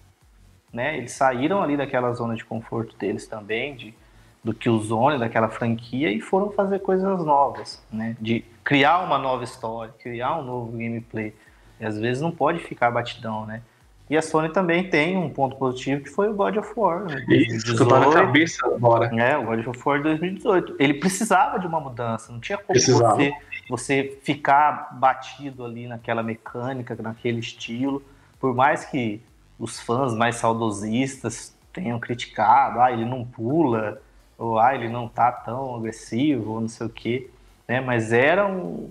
Né? 0.72 0.96
Eles 0.96 1.12
saíram 1.12 1.62
ali 1.62 1.76
daquela 1.76 2.12
zona 2.12 2.34
de 2.34 2.44
conforto 2.44 2.96
deles 2.96 3.26
também, 3.26 3.74
de, 3.74 3.94
do 4.42 4.54
Killzone, 4.54 5.18
daquela 5.18 5.48
franquia, 5.48 6.10
e 6.10 6.20
foram 6.20 6.50
fazer 6.50 6.78
coisas 6.80 7.24
novas, 7.24 7.82
né? 7.90 8.16
De 8.20 8.44
criar 8.64 8.98
uma 9.00 9.18
nova 9.18 9.44
história, 9.44 9.94
criar 9.98 10.38
um 10.38 10.42
novo 10.42 10.72
gameplay. 10.72 11.34
E 11.80 11.86
às 11.86 11.98
vezes 11.98 12.22
não 12.22 12.30
pode 12.30 12.58
ficar 12.60 12.90
batidão, 12.90 13.46
né? 13.46 13.62
E 14.10 14.16
a 14.16 14.22
Sony 14.22 14.48
também 14.48 14.88
tem 14.88 15.16
um 15.16 15.28
ponto 15.28 15.56
positivo 15.56 16.02
que 16.02 16.08
foi 16.08 16.28
o 16.28 16.34
God 16.34 16.56
of 16.56 16.72
War. 16.76 17.04
Né? 17.04 17.24
Isso, 17.28 17.76
que 17.76 17.82
eu 17.82 17.88
tô 17.88 17.94
na 17.98 18.06
2018. 18.06 18.26
cabeça 18.26 18.66
agora. 18.66 19.06
É, 19.20 19.36
o 19.36 19.44
God 19.44 19.66
of 19.66 19.82
War 19.84 20.02
2018. 20.02 20.76
Ele 20.78 20.94
precisava 20.94 21.58
de 21.58 21.66
uma 21.66 21.78
mudança, 21.78 22.32
não 22.32 22.40
tinha 22.40 22.56
como 22.56 22.68
Precisava. 22.68 23.16
você, 23.16 23.32
você 23.68 24.18
ficar 24.22 24.96
batido 24.98 25.64
ali 25.64 25.86
naquela 25.86 26.22
mecânica, 26.22 26.96
naquele 27.00 27.40
estilo. 27.40 28.02
Por 28.40 28.54
mais 28.54 28.84
que 28.84 29.20
os 29.58 29.78
fãs 29.80 30.14
mais 30.14 30.36
saudosistas 30.36 31.54
tenham 31.72 31.98
criticado, 32.00 32.80
ah, 32.80 32.90
ele 32.90 33.04
não 33.04 33.24
pula, 33.24 34.00
ou 34.38 34.58
ah, 34.58 34.74
ele 34.74 34.88
não 34.88 35.06
tá 35.08 35.30
tão 35.30 35.74
agressivo, 35.76 36.52
ou 36.52 36.60
não 36.62 36.68
sei 36.68 36.86
o 36.86 36.90
quê. 36.90 37.28
Né? 37.66 37.80
Mas 37.80 38.12
era 38.12 38.46
um- 38.46 38.90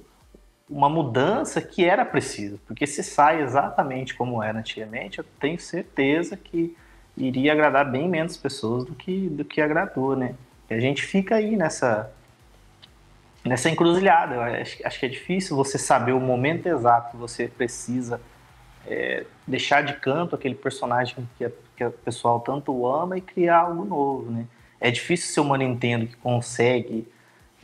uma 0.70 0.90
mudança 0.90 1.62
que 1.62 1.86
era 1.86 2.04
preciso, 2.04 2.60
porque 2.68 2.86
se 2.86 3.02
sai 3.04 3.42
exatamente 3.42 4.14
como 4.14 4.44
era 4.44 4.60
antigamente, 4.60 5.20
eu 5.20 5.26
tenho 5.40 5.60
certeza 5.60 6.36
que 6.36 6.76
iria 7.16 7.54
agradar 7.54 7.90
bem 7.90 8.08
menos 8.08 8.36
pessoas 8.38 8.84
do 8.86 8.94
que, 8.94 9.28
do 9.30 9.46
que 9.46 9.62
agradou, 9.62 10.16
né? 10.16 10.36
E 10.70 10.74
a 10.74 10.80
gente 10.80 11.02
fica 11.04 11.36
aí 11.36 11.56
nessa 11.56 12.12
nessa 13.44 13.70
encruzilhada. 13.70 14.36
Eu 14.36 14.42
acho, 14.42 14.86
acho 14.86 15.00
que 15.00 15.06
é 15.06 15.10
difícil 15.10 15.56
você 15.56 15.78
saber 15.78 16.12
o 16.12 16.20
momento 16.20 16.68
exato 16.68 17.12
que 17.12 17.18
você 17.18 17.48
precisa 17.48 18.20
é, 18.86 19.26
deixar 19.48 19.82
de 19.84 19.94
canto 19.94 20.36
aquele 20.36 20.56
personagem 20.56 21.28
que, 21.38 21.46
a- 21.46 21.52
que 21.76 21.86
o 21.86 21.92
pessoal 21.92 22.40
tanto 22.40 22.86
ama 22.86 23.18
e 23.18 23.22
criar 23.22 23.60
algo 23.60 23.86
novo, 23.86 24.30
né? 24.32 24.46
É 24.80 24.92
difícil 24.92 25.34
ser 25.34 25.40
uma 25.40 25.58
Nintendo 25.58 26.08
que 26.08 26.16
consegue 26.18 27.08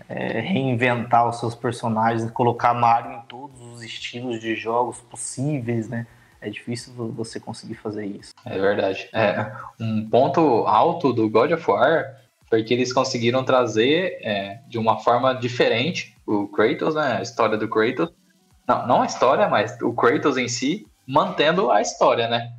é, 0.10 0.40
reinventar 0.40 1.28
os 1.28 1.40
seus 1.40 1.56
personagens, 1.56 2.30
colocar 2.32 2.74
Mario 2.74 3.14
em 3.18 3.22
todos 3.28 3.60
os 3.62 3.84
estilos 3.84 4.40
de 4.40 4.56
jogos 4.56 5.00
possíveis, 5.02 5.88
né? 5.90 6.06
É 6.42 6.50
difícil 6.50 6.94
vo- 6.94 7.12
você 7.12 7.40
conseguir 7.40 7.76
fazer 7.76 8.06
isso. 8.06 8.34
É 8.46 8.60
verdade. 8.60 9.08
É, 9.14 9.52
um 9.80 10.10
ponto 10.10 10.66
alto 10.68 11.14
do 11.14 11.30
God 11.30 11.52
of 11.52 11.72
War 11.72 12.06
foi 12.50 12.64
que 12.64 12.74
eles 12.74 12.92
conseguiram 12.92 13.44
trazer 13.44 14.18
é, 14.22 14.60
de 14.68 14.78
uma 14.78 15.00
forma 15.00 15.34
diferente 15.34 16.16
o 16.26 16.48
Kratos, 16.48 16.96
né? 16.96 17.18
A 17.18 17.22
história 17.22 17.58
do 17.58 17.68
Kratos. 17.70 18.10
Não, 18.68 18.88
não 18.88 19.02
a 19.02 19.06
história, 19.06 19.48
mas 19.50 19.78
o 19.82 19.94
Kratos 19.94 20.38
em 20.38 20.48
si, 20.48 20.86
mantendo 21.08 21.72
a 21.72 21.82
história, 21.82 22.28
né? 22.28 22.52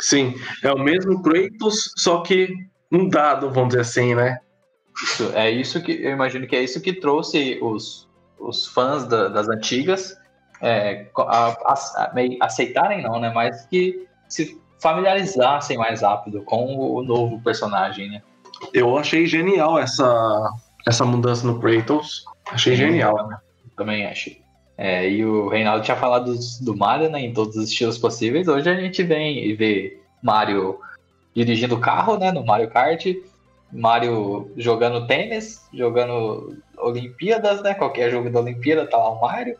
Sim, 0.00 0.34
é 0.62 0.72
o 0.72 0.78
mesmo 0.78 1.22
Kratos, 1.22 1.92
só 1.96 2.22
que 2.22 2.48
um 2.90 3.08
dado, 3.08 3.50
vamos 3.50 3.70
dizer 3.70 3.82
assim, 3.82 4.14
né? 4.14 4.40
Isso, 5.02 5.30
é 5.34 5.50
isso 5.50 5.82
que 5.82 5.92
eu 5.92 6.10
imagino 6.10 6.46
que 6.46 6.56
é 6.56 6.62
isso 6.62 6.80
que 6.80 6.92
trouxe 6.92 7.58
os, 7.62 8.08
os 8.38 8.66
fãs 8.66 9.06
da- 9.06 9.28
das 9.28 9.48
antigas 9.48 10.16
é, 10.62 11.06
a- 11.16 11.56
a- 11.64 12.12
aceitarem 12.42 13.02
não, 13.02 13.18
né? 13.18 13.30
Mas 13.34 13.64
que 13.66 14.06
se 14.28 14.60
familiarizassem 14.80 15.78
mais 15.78 16.02
rápido 16.02 16.42
com 16.42 16.76
o 16.76 17.02
novo 17.02 17.40
personagem, 17.42 18.10
né? 18.10 18.22
Eu 18.74 18.96
achei 18.98 19.26
genial 19.26 19.78
essa, 19.78 20.50
essa 20.86 21.04
mudança 21.04 21.46
no 21.46 21.58
Kratos. 21.58 22.24
Achei 22.50 22.76
genial. 22.76 23.30
Também 23.76 24.04
acho. 24.06 24.30
É, 24.76 25.08
e 25.08 25.24
o 25.24 25.48
Reinaldo 25.48 25.84
tinha 25.84 25.96
falado 25.96 26.34
do 26.62 26.76
Mario, 26.76 27.10
né? 27.10 27.20
Em 27.20 27.32
todos 27.32 27.56
os 27.56 27.68
estilos 27.70 27.96
possíveis. 27.98 28.48
Hoje 28.48 28.68
a 28.68 28.74
gente 28.74 29.02
vem 29.02 29.44
e 29.44 29.54
vê 29.54 29.98
Mario 30.22 30.78
dirigindo 31.34 31.78
carro, 31.78 32.18
né? 32.18 32.32
No 32.32 32.44
Mario 32.44 32.68
Kart. 32.70 33.06
Mario 33.72 34.50
jogando 34.56 35.06
tênis, 35.06 35.60
jogando 35.72 36.56
Olimpíadas, 36.78 37.62
né? 37.62 37.74
Qualquer 37.74 38.10
jogo 38.10 38.30
da 38.30 38.40
Olimpíada 38.40 38.86
tá 38.86 38.96
lá 38.96 39.10
o 39.10 39.20
Mario. 39.20 39.56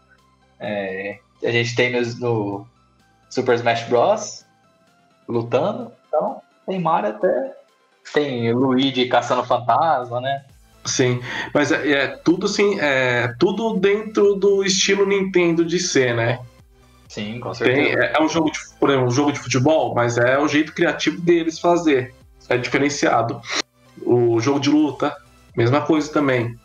É, 0.58 1.18
a 1.42 1.50
gente 1.50 1.74
tem 1.74 1.92
no, 2.18 2.66
Super 3.28 3.54
Smash 3.54 3.84
Bros. 3.84 4.44
lutando. 5.28 5.92
Então, 6.08 6.40
tem 6.66 6.80
Mario 6.80 7.10
até. 7.10 7.54
Tem 8.12 8.52
Luigi 8.52 9.06
caçando 9.06 9.44
fantasma, 9.44 10.20
né? 10.20 10.44
Sim, 10.84 11.20
mas 11.54 11.70
é, 11.70 11.90
é 11.92 12.06
tudo 12.08 12.46
assim, 12.46 12.80
é 12.80 13.34
tudo 13.38 13.74
dentro 13.74 14.34
do 14.34 14.64
estilo 14.64 15.06
Nintendo 15.06 15.64
de 15.64 15.78
ser, 15.78 16.14
né? 16.14 16.40
Sim, 17.06 17.38
com 17.40 17.50
Tem, 17.50 17.74
certeza. 17.74 18.04
é, 18.04 18.12
é 18.16 18.22
um 18.22 18.28
jogo 18.28 18.50
de, 18.50 18.58
por 18.78 18.88
exemplo, 18.88 19.08
um 19.08 19.10
jogo 19.10 19.32
de 19.32 19.40
futebol, 19.40 19.94
mas 19.94 20.16
é 20.16 20.38
o 20.38 20.48
jeito 20.48 20.72
criativo 20.72 21.20
deles 21.20 21.58
fazer. 21.58 22.14
É 22.48 22.56
diferenciado. 22.56 23.40
O 24.12 24.40
jogo 24.40 24.58
de 24.58 24.68
luta, 24.68 25.16
mesma 25.56 25.82
coisa 25.82 26.12
também. 26.12 26.58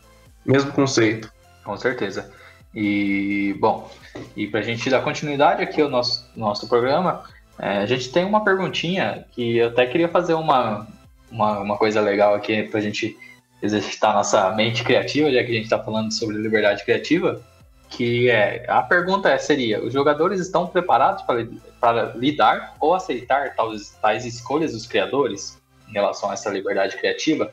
Mesmo 0.44 0.72
conceito. 0.72 1.32
Com 1.62 1.76
certeza. 1.76 2.28
E, 2.74 3.54
bom, 3.60 3.88
e 4.36 4.48
pra 4.48 4.62
gente 4.62 4.90
dar 4.90 5.00
continuidade 5.00 5.62
aqui 5.62 5.80
ao 5.80 5.88
nosso, 5.88 6.28
nosso 6.34 6.68
programa, 6.68 7.22
é, 7.56 7.78
a 7.78 7.86
gente 7.86 8.10
tem 8.10 8.24
uma 8.24 8.42
perguntinha 8.42 9.24
que 9.30 9.58
eu 9.58 9.68
até 9.68 9.86
queria 9.86 10.08
fazer 10.08 10.34
uma, 10.34 10.88
uma, 11.30 11.60
uma 11.60 11.76
coisa 11.76 12.00
legal 12.00 12.34
aqui 12.34 12.64
pra 12.64 12.80
gente 12.80 13.16
exercitar 13.62 14.12
nossa 14.12 14.50
mente 14.50 14.82
criativa, 14.82 15.30
já 15.30 15.44
que 15.44 15.52
a 15.52 15.54
gente 15.54 15.68
tá 15.68 15.78
falando 15.78 16.12
sobre 16.12 16.38
liberdade 16.38 16.84
criativa, 16.84 17.40
que 17.88 18.28
é, 18.28 18.64
a 18.66 18.82
pergunta 18.82 19.30
é, 19.30 19.38
seria, 19.38 19.84
os 19.84 19.92
jogadores 19.92 20.40
estão 20.40 20.66
preparados 20.66 21.22
para, 21.22 21.46
para 21.80 22.12
lidar 22.16 22.74
ou 22.80 22.92
aceitar 22.92 23.54
tais, 23.54 23.96
tais 24.02 24.24
escolhas 24.24 24.72
dos 24.72 24.84
criadores 24.84 25.64
em 25.88 25.92
relação 25.92 26.30
a 26.30 26.34
essa 26.34 26.50
liberdade 26.50 26.96
criativa? 26.96 27.52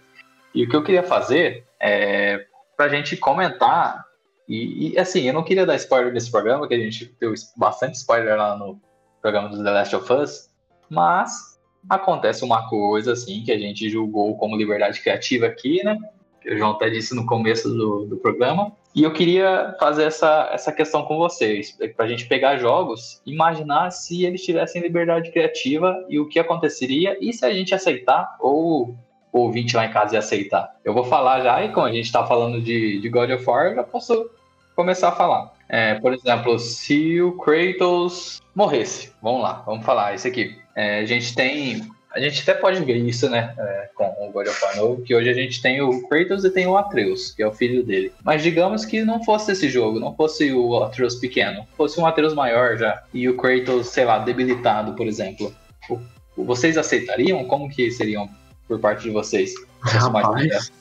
E 0.54 0.64
o 0.64 0.70
que 0.70 0.76
eu 0.76 0.84
queria 0.84 1.04
fazer 1.04 1.66
é 1.80 2.46
pra 2.76 2.90
gente 2.90 3.18
comentar 3.18 4.06
e, 4.48 4.94
e, 4.94 5.00
assim, 5.00 5.22
eu 5.22 5.34
não 5.34 5.44
queria 5.44 5.66
dar 5.66 5.76
spoiler 5.76 6.12
nesse 6.12 6.30
programa, 6.30 6.68
que 6.68 6.74
a 6.74 6.80
gente 6.80 7.16
deu 7.20 7.34
bastante 7.56 7.96
spoiler 7.96 8.38
lá 8.38 8.58
no 8.58 8.80
programa 9.22 9.50
do 9.50 9.64
The 9.64 9.72
Last 9.72 9.96
of 9.96 10.14
Us, 10.14 10.50
mas 10.90 11.60
acontece 11.90 12.44
uma 12.44 12.68
coisa 12.70 13.14
assim 13.14 13.44
que 13.44 13.52
a 13.52 13.58
gente 13.58 13.90
julgou 13.90 14.38
como 14.38 14.58
liberdade 14.58 15.02
criativa 15.02 15.46
aqui, 15.46 15.84
né? 15.84 15.98
Que 16.44 16.54
o 16.54 16.58
João 16.58 16.72
até 16.72 16.90
disse 16.90 17.16
no 17.16 17.26
começo 17.26 17.70
do, 17.70 18.06
do 18.06 18.18
programa. 18.18 18.72
E 18.94 19.02
eu 19.02 19.12
queria 19.12 19.76
fazer 19.80 20.04
essa, 20.04 20.50
essa 20.52 20.72
questão 20.72 21.04
com 21.04 21.18
vocês, 21.18 21.76
pra 21.98 22.08
gente 22.08 22.28
pegar 22.28 22.58
jogos, 22.58 23.22
imaginar 23.26 23.90
se 23.90 24.24
eles 24.24 24.44
tivessem 24.44 24.82
liberdade 24.82 25.32
criativa 25.32 26.06
e 26.08 26.20
o 26.20 26.28
que 26.28 26.38
aconteceria, 26.38 27.18
e 27.20 27.34
se 27.34 27.44
a 27.44 27.52
gente 27.52 27.74
aceitar 27.74 28.36
ou 28.40 28.96
o 29.32 29.40
ouvinte 29.40 29.76
lá 29.76 29.88
em 29.88 29.92
casa 29.92 30.14
ia 30.14 30.20
aceitar. 30.20 30.76
Eu 30.86 30.94
vou 30.94 31.04
falar 31.04 31.42
já, 31.42 31.64
e 31.64 31.70
como 31.70 31.88
a 31.88 31.92
gente 31.92 32.12
tá 32.12 32.24
falando 32.24 32.62
de, 32.62 33.00
de 33.00 33.10
God 33.10 33.32
of 33.32 33.44
War, 33.44 33.68
eu 33.68 33.76
já 33.76 33.84
posso 33.84 34.30
começar 34.76 35.10
a 35.10 35.14
falar. 35.14 35.54
É, 35.68 35.96
por 35.96 36.14
exemplo, 36.14 36.60
se 36.60 37.20
o 37.20 37.32
Kratos 37.38 38.40
morresse, 38.54 39.12
vamos 39.22 39.42
lá, 39.42 39.64
vamos 39.66 39.84
falar 39.84 40.14
isso 40.14 40.28
aqui. 40.28 40.56
É, 40.76 41.00
a 41.00 41.06
gente 41.06 41.34
tem. 41.34 41.82
A 42.14 42.20
gente 42.20 42.42
até 42.44 42.54
pode 42.60 42.84
ver 42.86 42.96
isso, 42.98 43.28
né? 43.30 43.54
é, 43.58 43.90
com 43.96 44.06
o 44.28 44.32
God 44.32 44.48
of 44.48 44.64
War 44.64 44.76
novo, 44.78 45.02
que 45.02 45.16
hoje 45.16 45.30
a 45.30 45.34
gente 45.34 45.62
tem 45.62 45.82
o 45.82 46.08
Kratos 46.08 46.46
e 46.46 46.50
tem 46.52 46.68
o 46.68 46.78
Atreus, 46.78 47.32
que 47.32 47.42
é 47.42 47.48
o 47.48 47.52
filho 47.52 47.84
dele. 47.84 48.14
Mas 48.24 48.44
digamos 48.44 48.86
que 48.86 49.04
não 49.04 49.24
fosse 49.24 49.52
esse 49.54 49.68
jogo, 49.68 50.00
não 50.00 50.16
fosse 50.16 50.52
o 50.54 50.84
Atreus 50.84 51.16
pequeno, 51.16 51.66
fosse 51.76 52.00
um 52.00 52.06
Atreus 52.06 52.34
maior 52.36 52.78
já, 52.78 53.02
e 53.14 53.28
o 53.28 53.36
Kratos, 53.36 53.88
sei 53.88 54.06
lá, 54.06 54.20
debilitado, 54.20 54.94
por 54.94 55.08
exemplo. 55.08 55.52
O- 55.90 56.00
Vocês 56.46 56.78
aceitariam? 56.78 57.44
Como 57.46 57.68
que 57.70 57.90
seriam 57.92 58.30
por 58.68 58.80
parte 58.80 59.04
de 59.04 59.10
vocês? 59.10 59.52
Rapaz. 59.82 60.72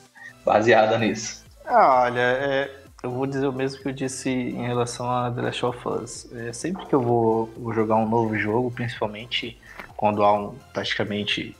baseada 0.45 0.97
nisso. 0.97 1.43
Ah, 1.65 2.03
olha, 2.03 2.19
é, 2.19 2.71
eu 3.03 3.09
vou 3.11 3.25
dizer 3.25 3.47
o 3.47 3.53
mesmo 3.53 3.81
que 3.81 3.87
eu 3.89 3.93
disse 3.93 4.29
em 4.29 4.65
relação 4.67 5.09
a 5.09 5.31
The 5.31 5.41
Last 5.41 5.65
of 5.65 5.79
Us. 5.87 6.31
É, 6.33 6.53
sempre 6.53 6.85
que 6.85 6.93
eu 6.93 7.01
vou, 7.01 7.47
vou 7.57 7.73
jogar 7.73 7.95
um 7.95 8.07
novo 8.07 8.37
jogo, 8.37 8.69
principalmente 8.71 9.57
quando 10.03 10.21
há 10.21 10.33
um 10.33 10.53
praticamente 10.73 11.55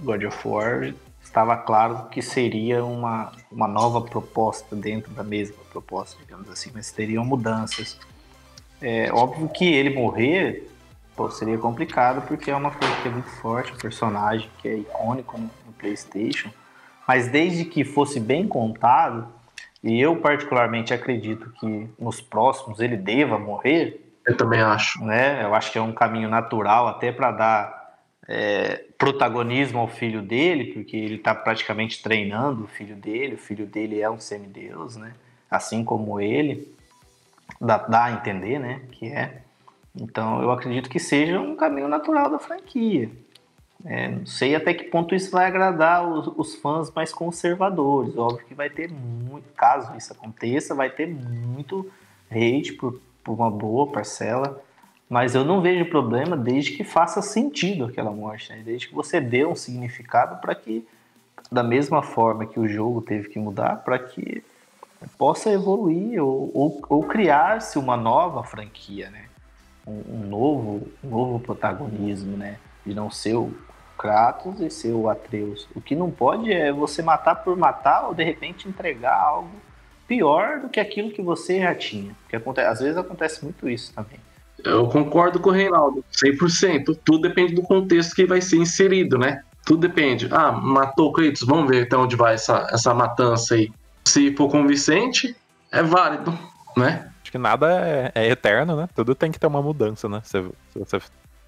God 0.00 0.24
of 0.24 0.48
War, 0.48 0.94
estava 1.22 1.58
claro 1.58 2.08
que 2.08 2.22
seria 2.22 2.82
uma, 2.82 3.30
uma 3.50 3.68
nova 3.68 4.00
proposta 4.00 4.74
dentro 4.74 5.12
da 5.12 5.22
mesma 5.22 5.58
proposta, 5.70 6.16
digamos 6.18 6.48
assim, 6.48 6.70
mas 6.74 6.90
teriam 6.90 7.22
mudanças. 7.22 8.00
É 8.80 9.12
óbvio 9.12 9.46
que 9.46 9.70
ele 9.70 9.90
morrer 9.90 10.70
pô, 11.14 11.30
seria 11.30 11.58
complicado 11.58 12.26
porque 12.26 12.50
é 12.50 12.56
uma 12.56 12.70
franquia 12.70 13.10
muito 13.10 13.28
forte, 13.28 13.74
um 13.74 13.76
personagem 13.76 14.48
que 14.62 14.68
é 14.68 14.76
icônico 14.78 15.36
no, 15.36 15.50
no 15.66 15.72
PlayStation. 15.74 16.48
Mas 17.06 17.28
desde 17.28 17.66
que 17.66 17.84
fosse 17.84 18.18
bem 18.18 18.48
contado, 18.48 19.28
e 19.84 20.00
eu 20.00 20.16
particularmente 20.16 20.94
acredito 20.94 21.52
que 21.60 21.90
nos 21.98 22.22
próximos 22.22 22.80
ele 22.80 22.96
deva 22.96 23.38
morrer, 23.38 24.00
Eu 24.24 24.34
também 24.34 24.62
acho. 24.62 25.04
né? 25.04 25.44
Eu 25.44 25.54
acho 25.54 25.70
que 25.70 25.76
é 25.76 25.82
um 25.82 25.92
caminho 25.92 26.30
natural 26.30 26.88
até 26.88 27.12
para 27.12 27.30
dar 27.32 27.81
é, 28.28 28.84
protagonismo 28.96 29.78
ao 29.80 29.88
filho 29.88 30.22
dele, 30.22 30.72
porque 30.72 30.96
ele 30.96 31.16
está 31.16 31.34
praticamente 31.34 32.02
treinando 32.02 32.64
o 32.64 32.68
filho 32.68 32.96
dele. 32.96 33.34
O 33.34 33.38
filho 33.38 33.66
dele 33.66 34.00
é 34.00 34.10
um 34.10 34.18
semideus, 34.18 34.96
né? 34.96 35.14
Assim 35.50 35.84
como 35.84 36.20
ele, 36.20 36.72
dá, 37.60 37.78
dá 37.78 38.04
a 38.04 38.12
entender, 38.12 38.58
né? 38.58 38.80
Que 38.92 39.06
é. 39.06 39.42
Então 39.94 40.40
eu 40.40 40.50
acredito 40.50 40.88
que 40.88 40.98
seja 40.98 41.38
um 41.40 41.56
caminho 41.56 41.88
natural 41.88 42.30
da 42.30 42.38
franquia. 42.38 43.10
É, 43.84 44.08
não 44.08 44.26
sei 44.26 44.54
até 44.54 44.72
que 44.72 44.84
ponto 44.84 45.14
isso 45.14 45.30
vai 45.30 45.46
agradar 45.46 46.06
os, 46.06 46.28
os 46.36 46.54
fãs 46.54 46.90
mais 46.92 47.12
conservadores. 47.12 48.16
Óbvio 48.16 48.46
que 48.46 48.54
vai 48.54 48.70
ter 48.70 48.88
muito, 48.90 49.52
caso 49.54 49.96
isso 49.96 50.12
aconteça, 50.12 50.74
vai 50.74 50.88
ter 50.88 51.06
muito 51.08 51.90
hate 52.30 52.72
por, 52.74 53.00
por 53.24 53.32
uma 53.32 53.50
boa 53.50 53.90
parcela. 53.90 54.62
Mas 55.12 55.34
eu 55.34 55.44
não 55.44 55.60
vejo 55.60 55.84
problema 55.90 56.34
desde 56.38 56.70
que 56.70 56.82
faça 56.82 57.20
sentido 57.20 57.84
aquela 57.84 58.10
morte, 58.10 58.50
né? 58.50 58.62
desde 58.64 58.88
que 58.88 58.94
você 58.94 59.20
dê 59.20 59.44
um 59.44 59.54
significado 59.54 60.40
para 60.40 60.54
que, 60.54 60.88
da 61.50 61.62
mesma 61.62 62.02
forma 62.02 62.46
que 62.46 62.58
o 62.58 62.66
jogo 62.66 63.02
teve 63.02 63.28
que 63.28 63.38
mudar, 63.38 63.84
para 63.84 63.98
que 63.98 64.42
possa 65.18 65.50
evoluir 65.50 66.18
ou, 66.24 66.50
ou, 66.54 66.82
ou 66.88 67.02
criar-se 67.02 67.78
uma 67.78 67.94
nova 67.94 68.42
franquia, 68.42 69.10
né? 69.10 69.26
Um, 69.86 70.02
um 70.14 70.26
novo, 70.26 70.88
um 71.04 71.10
novo 71.10 71.40
protagonismo, 71.40 72.34
né? 72.34 72.56
De 72.86 72.94
não 72.94 73.10
ser 73.10 73.34
o 73.34 73.52
Kratos 73.98 74.62
e 74.62 74.70
ser 74.70 74.92
o 74.92 75.10
Atreus. 75.10 75.68
O 75.74 75.80
que 75.82 75.94
não 75.94 76.10
pode 76.10 76.50
é 76.50 76.72
você 76.72 77.02
matar 77.02 77.34
por 77.34 77.54
matar 77.54 78.08
ou 78.08 78.14
de 78.14 78.24
repente 78.24 78.66
entregar 78.66 79.20
algo 79.20 79.50
pior 80.08 80.60
do 80.60 80.70
que 80.70 80.80
aquilo 80.80 81.10
que 81.10 81.20
você 81.20 81.60
já 81.60 81.74
tinha. 81.74 82.14
Porque 82.22 82.36
acontece, 82.36 82.66
às 82.66 82.80
vezes 82.80 82.96
acontece 82.96 83.44
muito 83.44 83.68
isso 83.68 83.92
também. 83.92 84.18
Eu 84.64 84.86
concordo 84.86 85.40
com 85.40 85.50
o 85.50 85.52
Reinaldo, 85.52 86.04
100%. 86.12 86.98
Tudo 87.04 87.22
depende 87.22 87.54
do 87.54 87.62
contexto 87.62 88.14
que 88.14 88.26
vai 88.26 88.40
ser 88.40 88.56
inserido, 88.56 89.18
né? 89.18 89.42
Tudo 89.64 89.80
depende. 89.80 90.28
Ah, 90.30 90.52
matou 90.52 91.08
o 91.08 91.12
Kratos, 91.12 91.42
vamos 91.42 91.68
ver 91.68 91.84
até 91.84 91.96
onde 91.96 92.16
vai 92.16 92.34
essa, 92.34 92.66
essa 92.70 92.92
matança 92.92 93.54
aí. 93.54 93.72
Se 94.04 94.34
for 94.34 94.48
convincente, 94.48 95.36
é 95.70 95.82
válido, 95.82 96.36
né? 96.76 97.10
Acho 97.22 97.30
que 97.30 97.38
nada 97.38 97.66
é, 97.86 98.12
é 98.14 98.28
eterno, 98.28 98.76
né? 98.76 98.88
Tudo 98.94 99.14
tem 99.14 99.30
que 99.30 99.38
ter 99.38 99.46
uma 99.46 99.62
mudança, 99.62 100.08
né? 100.08 100.20
Se, 100.24 100.42
se 100.70 100.78
você 100.78 101.00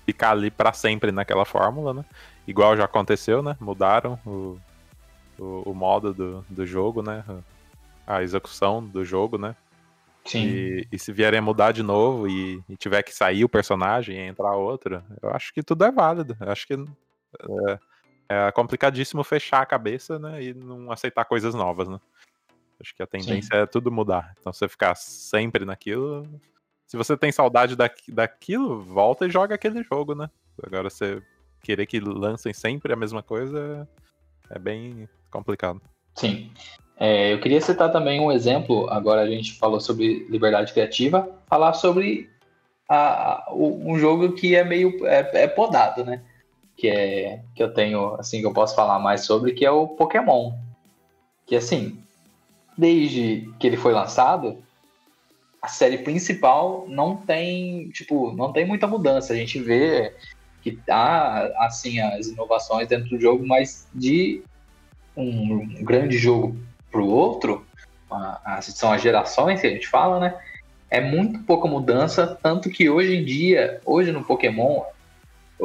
ficar 0.07 0.31
ali 0.31 0.51
pra 0.51 0.73
sempre 0.73 1.11
naquela 1.11 1.45
fórmula, 1.45 1.93
né? 1.93 2.05
Igual 2.47 2.77
já 2.77 2.85
aconteceu, 2.85 3.43
né? 3.43 3.57
Mudaram 3.61 4.19
o, 4.25 4.59
o, 5.39 5.71
o 5.71 5.75
modo 5.75 6.13
do, 6.13 6.45
do 6.49 6.67
jogo, 6.67 7.03
né? 7.03 7.25
A 8.07 8.23
execução 8.23 8.85
do 8.85 9.05
jogo, 9.05 9.39
né? 9.39 9.57
Sim. 10.25 10.47
E, 10.47 10.89
e 10.91 10.99
se 10.99 11.13
vierem 11.13 11.39
a 11.39 11.43
mudar 11.43 11.73
de 11.73 11.83
novo 11.83 12.27
e, 12.27 12.63
e 12.69 12.77
tiver 12.77 13.03
que 13.03 13.15
sair 13.15 13.45
o 13.45 13.49
personagem 13.49 14.17
e 14.17 14.29
entrar 14.29 14.57
outro, 14.57 15.03
eu 15.23 15.31
acho 15.31 15.53
que 15.53 15.63
tudo 15.63 15.85
é 15.85 15.93
válido. 15.93 16.37
Eu 16.41 16.51
acho 16.51 16.67
que 16.67 16.75
é, 16.75 17.79
é 18.29 18.53
complicadíssimo 18.53 19.23
fechar 19.23 19.61
a 19.61 19.67
cabeça, 19.67 20.19
né? 20.19 20.43
E 20.43 20.55
não 20.55 20.91
aceitar 20.91 21.25
coisas 21.27 21.55
novas, 21.55 21.89
né? 21.89 22.01
Acho 22.81 22.95
que 22.95 23.03
a 23.03 23.07
tendência 23.07 23.55
é 23.55 23.67
tudo 23.67 23.93
mudar. 23.93 24.35
Então 24.41 24.53
você 24.53 24.69
ficar 24.69 24.95
sempre 24.95 25.65
naquilo. 25.65 26.29
Se 26.87 26.97
você 26.97 27.17
tem 27.17 27.31
saudade 27.31 27.77
da, 27.77 27.91
daquilo, 28.09 28.81
volta 28.81 29.27
e 29.27 29.31
joga 29.31 29.55
aquele 29.55 29.83
jogo, 29.83 30.15
né? 30.15 30.31
Agora 30.63 30.89
você 30.89 31.23
querer 31.63 31.87
que 31.87 32.01
lancem 32.01 32.53
sempre 32.53 32.93
a 32.93 32.97
mesma 32.97 33.23
coisa 33.23 33.89
é 34.51 34.59
bem 34.59 35.09
complicado. 35.31 35.81
Sim. 36.15 36.53
É, 36.99 37.33
eu 37.33 37.41
queria 37.41 37.61
citar 37.61 37.91
também 37.91 38.21
um 38.21 38.31
exemplo, 38.31 38.89
agora 38.89 39.23
a 39.23 39.27
gente 39.27 39.55
falou 39.55 39.81
sobre 39.81 40.27
liberdade 40.31 40.73
criativa, 40.73 41.29
falar 41.49 41.73
sobre 41.75 42.31
a, 42.89 43.49
a, 43.49 43.55
um 43.55 43.99
jogo 43.99 44.33
que 44.33 44.55
é 44.55 44.63
meio 44.63 45.05
é, 45.07 45.45
é, 45.45 45.49
podado, 45.49 46.05
né? 46.05 46.23
Que 46.77 46.89
é 46.89 47.41
que 47.55 47.63
eu 47.63 47.73
tenho, 47.73 48.15
assim, 48.15 48.41
que 48.41 48.47
eu 48.47 48.53
posso 48.53 48.75
falar 48.77 48.99
mais 48.99 49.23
sobre, 49.25 49.53
que 49.53 49.65
é 49.65 49.71
o 49.71 49.89
Pokémon. 49.89 50.53
Que 51.47 51.57
assim, 51.57 51.99
desde 52.79 53.51
que 53.59 53.67
ele 53.67 53.77
foi 53.77 53.93
lançado, 53.93 54.59
a 55.61 55.69
série 55.69 55.99
principal 55.99 56.85
não 56.89 57.17
tem, 57.17 57.89
tipo, 57.91 58.33
não 58.33 58.53
tem 58.53 58.67
muita 58.67 58.87
mudança. 58.87 59.33
A 59.33 59.37
gente 59.37 59.59
vê 59.59 60.15
que 60.63 60.79
há, 60.89 61.67
assim, 61.67 62.01
as 62.01 62.29
inovações 62.29 62.89
dentro 62.89 63.09
do 63.11 63.21
jogo, 63.21 63.47
mas 63.47 63.89
de 63.95 64.43
um 65.17 65.83
grande 65.85 66.19
jogo 66.19 66.57
para 66.95 67.03
o 67.03 67.11
outro, 67.11 67.67
a, 68.09 68.41
a, 68.45 68.63
são 68.63 68.93
as 68.93 69.03
gerações 69.03 69.61
que 69.61 69.67
a 69.67 69.71
gente 69.71 69.89
fala, 69.89 70.21
né? 70.21 70.35
É 70.89 71.01
muito 71.01 71.41
pouca 71.41 71.67
mudança, 71.67 72.39
tanto 72.41 72.71
que 72.71 72.89
hoje 72.89 73.17
em 73.17 73.25
dia, 73.25 73.81
hoje 73.85 74.13
no 74.13 74.25
Pokémon, 74.25 74.83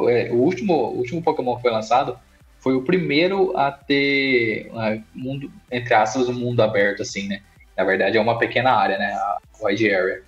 é, 0.08 0.28
o 0.32 0.38
último, 0.38 0.74
o 0.74 0.98
último 0.98 1.22
Pokémon 1.22 1.54
que 1.54 1.62
foi 1.62 1.70
lançado 1.70 2.18
foi 2.58 2.74
o 2.74 2.82
primeiro 2.82 3.56
a 3.56 3.70
ter 3.70 4.70
uh, 4.72 5.00
mundo, 5.14 5.52
entre 5.70 5.94
aspas, 5.94 6.28
um 6.28 6.34
mundo 6.34 6.60
aberto, 6.60 7.02
assim, 7.02 7.28
né? 7.28 7.42
Na 7.76 7.84
verdade 7.84 8.18
é 8.18 8.20
uma 8.20 8.38
pequena 8.38 8.72
área, 8.72 8.98
né? 8.98 9.12
A 9.12 9.38
Wide 9.62 9.94
Area. 9.94 10.22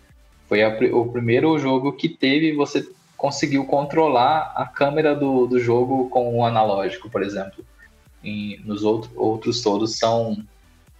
Foi 0.48 0.62
a, 0.62 0.68
o 0.92 1.11
primeiro 1.11 1.59
jogo 1.59 1.92
que 1.92 2.09
teve, 2.09 2.55
você 2.55 2.88
conseguiu 3.16 3.64
controlar 3.64 4.53
a 4.55 4.66
câmera 4.66 5.16
do, 5.16 5.48
do 5.48 5.59
jogo 5.59 6.09
com 6.11 6.38
o 6.38 6.44
analógico, 6.44 7.11
por 7.11 7.24
exemplo. 7.24 7.64
E 8.22 8.61
nos 8.64 8.84
outro, 8.84 9.11
outros 9.16 9.61
todos 9.62 9.98
são 9.98 10.44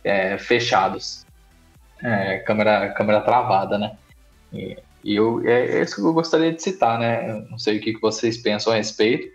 é, 0.05 0.39
fechados. 0.39 1.25
É, 2.03 2.39
câmera, 2.39 2.91
câmera 2.91 3.21
travada, 3.21 3.79
né? 3.79 3.97
E, 4.53 4.77
e 5.05 5.17
eu, 5.17 5.41
é, 5.45 5.79
é 5.79 5.83
isso 5.83 5.97
que 5.97 6.03
eu 6.03 6.13
gostaria 6.13 6.53
de 6.53 6.63
citar, 6.63 6.99
né? 6.99 7.45
Não 7.51 7.59
sei 7.59 7.79
o 7.79 7.81
que 7.81 7.99
vocês 8.01 8.39
pensam 8.39 8.73
a 8.73 8.77
respeito, 8.77 9.29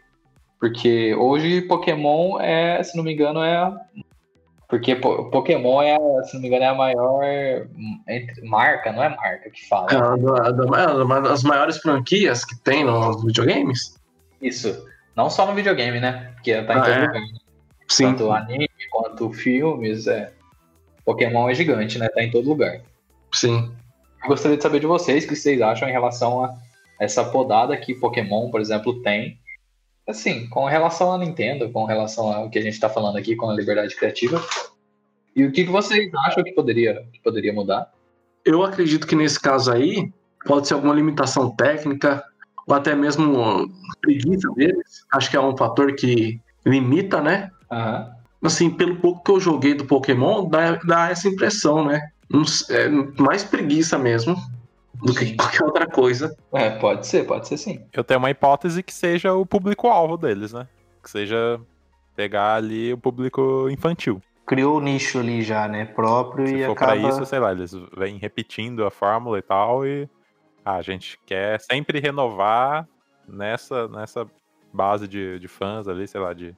porque 0.60 1.16
hoje 1.16 1.62
Pokémon 1.62 2.40
é, 2.40 2.82
se 2.84 2.96
não 2.98 3.04
me 3.04 3.14
engano, 3.14 3.42
é. 3.42 3.74
Porque 4.68 4.96
Pokémon 4.96 5.82
é, 5.82 5.98
se 6.24 6.34
não 6.34 6.42
me 6.42 6.48
engano, 6.50 6.66
é 6.66 6.68
a 6.68 6.76
maior 6.76 7.22
marca, 8.44 8.92
não 8.92 9.02
é 9.02 9.10
marca 9.16 9.50
que 9.50 9.66
fala. 9.66 9.88
É 9.90 11.02
uma 11.02 11.22
das 11.22 11.44
maiores 11.44 11.78
franquias 11.78 12.44
que 12.44 12.58
tem 12.64 12.84
nos 12.84 13.24
videogames. 13.24 13.98
Isso. 14.42 14.86
Não 15.16 15.30
só 15.30 15.46
no 15.46 15.56
videogame, 15.56 16.00
né? 16.00 16.32
Porque 16.36 16.62
tá 16.64 16.74
em 16.74 16.78
ah, 16.78 16.82
todo 16.82 16.94
é? 16.94 17.02
lugar. 17.08 17.22
Sim. 17.88 18.06
Tanto 18.08 18.32
anime 18.32 18.70
quanto 18.92 19.32
filmes, 19.32 20.06
é. 20.06 20.34
Pokémon 21.08 21.50
é 21.50 21.56
gigante, 21.56 21.98
né? 21.98 22.10
Tá 22.10 22.22
em 22.22 22.30
todo 22.30 22.50
lugar. 22.50 22.82
Sim. 23.34 23.72
Eu 24.22 24.28
gostaria 24.28 24.58
de 24.58 24.64
saber 24.64 24.82
de 24.82 24.86
vocês 24.86 25.24
o 25.24 25.28
que 25.30 25.38
vocês 25.38 25.62
acham 25.62 25.88
em 25.88 25.92
relação 25.94 26.44
a 26.44 26.54
essa 27.00 27.24
podada 27.24 27.78
que 27.78 27.96
Pokémon, 27.96 28.52
por 28.52 28.60
exemplo, 28.60 29.02
tem. 29.02 29.40
Assim, 30.06 30.50
com 30.50 30.66
relação 30.66 31.14
à 31.14 31.18
Nintendo, 31.18 31.70
com 31.70 31.86
relação 31.86 32.34
ao 32.34 32.50
que 32.50 32.60
a 32.60 32.62
gente 32.62 32.74
está 32.74 32.90
falando 32.90 33.18
aqui 33.18 33.38
com 33.38 33.50
a 33.50 33.54
liberdade 33.54 33.96
criativa. 33.96 34.46
E 35.34 35.46
o 35.46 35.52
que 35.52 35.64
vocês 35.64 36.12
acham 36.26 36.44
que 36.44 36.52
poderia, 36.52 37.02
que 37.14 37.22
poderia 37.22 37.54
mudar? 37.54 37.90
Eu 38.44 38.64
acredito 38.64 39.08
que 39.08 39.16
nesse 39.16 39.40
caso 39.40 39.72
aí 39.72 40.12
pode 40.46 40.68
ser 40.68 40.74
alguma 40.74 40.94
limitação 40.94 41.56
técnica 41.56 42.22
ou 42.68 42.76
até 42.76 42.94
mesmo 42.94 43.70
preguiça 44.02 44.50
deles. 44.56 45.06
Acho 45.14 45.30
que 45.30 45.38
é 45.38 45.42
um 45.42 45.56
fator 45.56 45.96
que 45.96 46.42
limita, 46.66 47.22
né? 47.22 47.50
Uhum 47.72 48.17
assim, 48.42 48.70
pelo 48.70 48.96
pouco 48.98 49.24
que 49.24 49.32
eu 49.32 49.40
joguei 49.40 49.74
do 49.74 49.86
Pokémon, 49.86 50.48
dá, 50.48 50.76
dá 50.76 51.10
essa 51.10 51.28
impressão, 51.28 51.86
né? 51.86 52.02
É 52.70 52.90
mais 53.22 53.44
preguiça 53.44 53.98
mesmo 53.98 54.36
do 54.96 55.14
que 55.14 55.36
qualquer 55.36 55.64
outra 55.64 55.88
coisa. 55.88 56.36
É, 56.54 56.72
pode 56.72 57.08
ser, 57.08 57.26
pode 57.26 57.48
ser 57.48 57.58
sim. 57.58 57.80
Eu 57.94 58.04
tenho 58.04 58.20
uma 58.20 58.30
hipótese 58.30 58.84
que 58.84 58.94
seja 58.94 59.34
o 59.34 59.46
público-alvo 59.46 60.18
deles, 60.18 60.54
né? 60.54 60.68
Que 61.04 61.10
seja 61.10 61.60
pegar 62.16 62.56
ali 62.56 62.94
o 62.94 62.98
público 62.98 63.70
infantil. 63.70 64.22
Criou 64.46 64.78
o 64.78 64.82
nicho 64.82 65.20
ali 65.20 65.42
já, 65.42 65.68
né? 65.68 65.86
Próprio 65.86 66.48
Se 66.48 66.56
e 66.56 66.66
for 66.66 66.72
acaba... 66.72 66.94
pra 66.94 67.10
isso, 67.10 67.26
sei 67.26 67.40
lá, 67.40 67.52
eles 67.52 67.74
vêm 67.96 68.18
repetindo 68.18 68.86
a 68.86 68.92
fórmula 68.92 69.38
e 69.38 69.42
tal 69.42 69.86
e... 69.86 70.10
Ah, 70.66 70.76
a 70.76 70.82
gente 70.82 71.18
quer 71.26 71.62
sempre 71.62 72.02
renovar 72.02 72.86
nessa, 73.26 73.88
nessa 73.88 74.28
base 74.74 75.08
de, 75.08 75.40
de 75.40 75.48
fãs 75.48 75.88
ali, 75.88 76.06
sei 76.08 76.20
lá, 76.20 76.34
de 76.34 76.54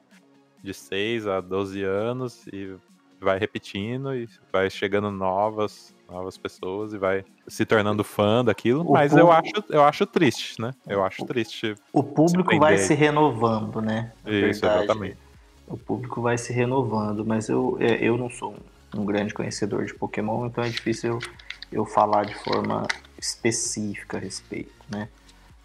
de 0.63 0.73
6 0.73 1.27
a 1.27 1.41
12 1.41 1.83
anos 1.83 2.45
e 2.47 2.75
vai 3.19 3.37
repetindo 3.37 4.15
e 4.15 4.27
vai 4.51 4.69
chegando 4.69 5.11
novas 5.11 5.93
novas 6.09 6.37
pessoas 6.37 6.93
e 6.93 6.97
vai 6.97 7.23
se 7.47 7.65
tornando 7.65 8.03
fã 8.03 8.43
daquilo, 8.43 8.81
o 8.81 8.93
mas 8.93 9.11
público... 9.11 9.27
eu 9.27 9.31
acho 9.31 9.63
eu 9.69 9.83
acho 9.83 10.05
triste, 10.05 10.59
né? 10.59 10.71
Eu 10.87 11.03
acho 11.03 11.25
triste. 11.25 11.75
O 11.93 12.03
público 12.03 12.51
se 12.51 12.59
vai 12.59 12.77
se 12.77 12.93
renovando, 12.93 13.81
né? 13.81 14.11
Isso, 14.25 14.61
verdade. 14.61 14.83
exatamente. 14.83 15.17
O 15.67 15.77
público 15.77 16.21
vai 16.21 16.37
se 16.37 16.51
renovando, 16.51 17.23
mas 17.23 17.47
eu, 17.47 17.77
é, 17.79 18.03
eu 18.03 18.17
não 18.17 18.29
sou 18.29 18.55
um 18.95 19.05
grande 19.05 19.33
conhecedor 19.33 19.85
de 19.85 19.93
Pokémon, 19.93 20.47
então 20.47 20.63
é 20.63 20.69
difícil 20.69 21.13
eu, 21.13 21.19
eu 21.71 21.85
falar 21.85 22.25
de 22.25 22.33
forma 22.43 22.87
específica 23.19 24.17
a 24.17 24.19
respeito, 24.19 24.73
né? 24.89 25.07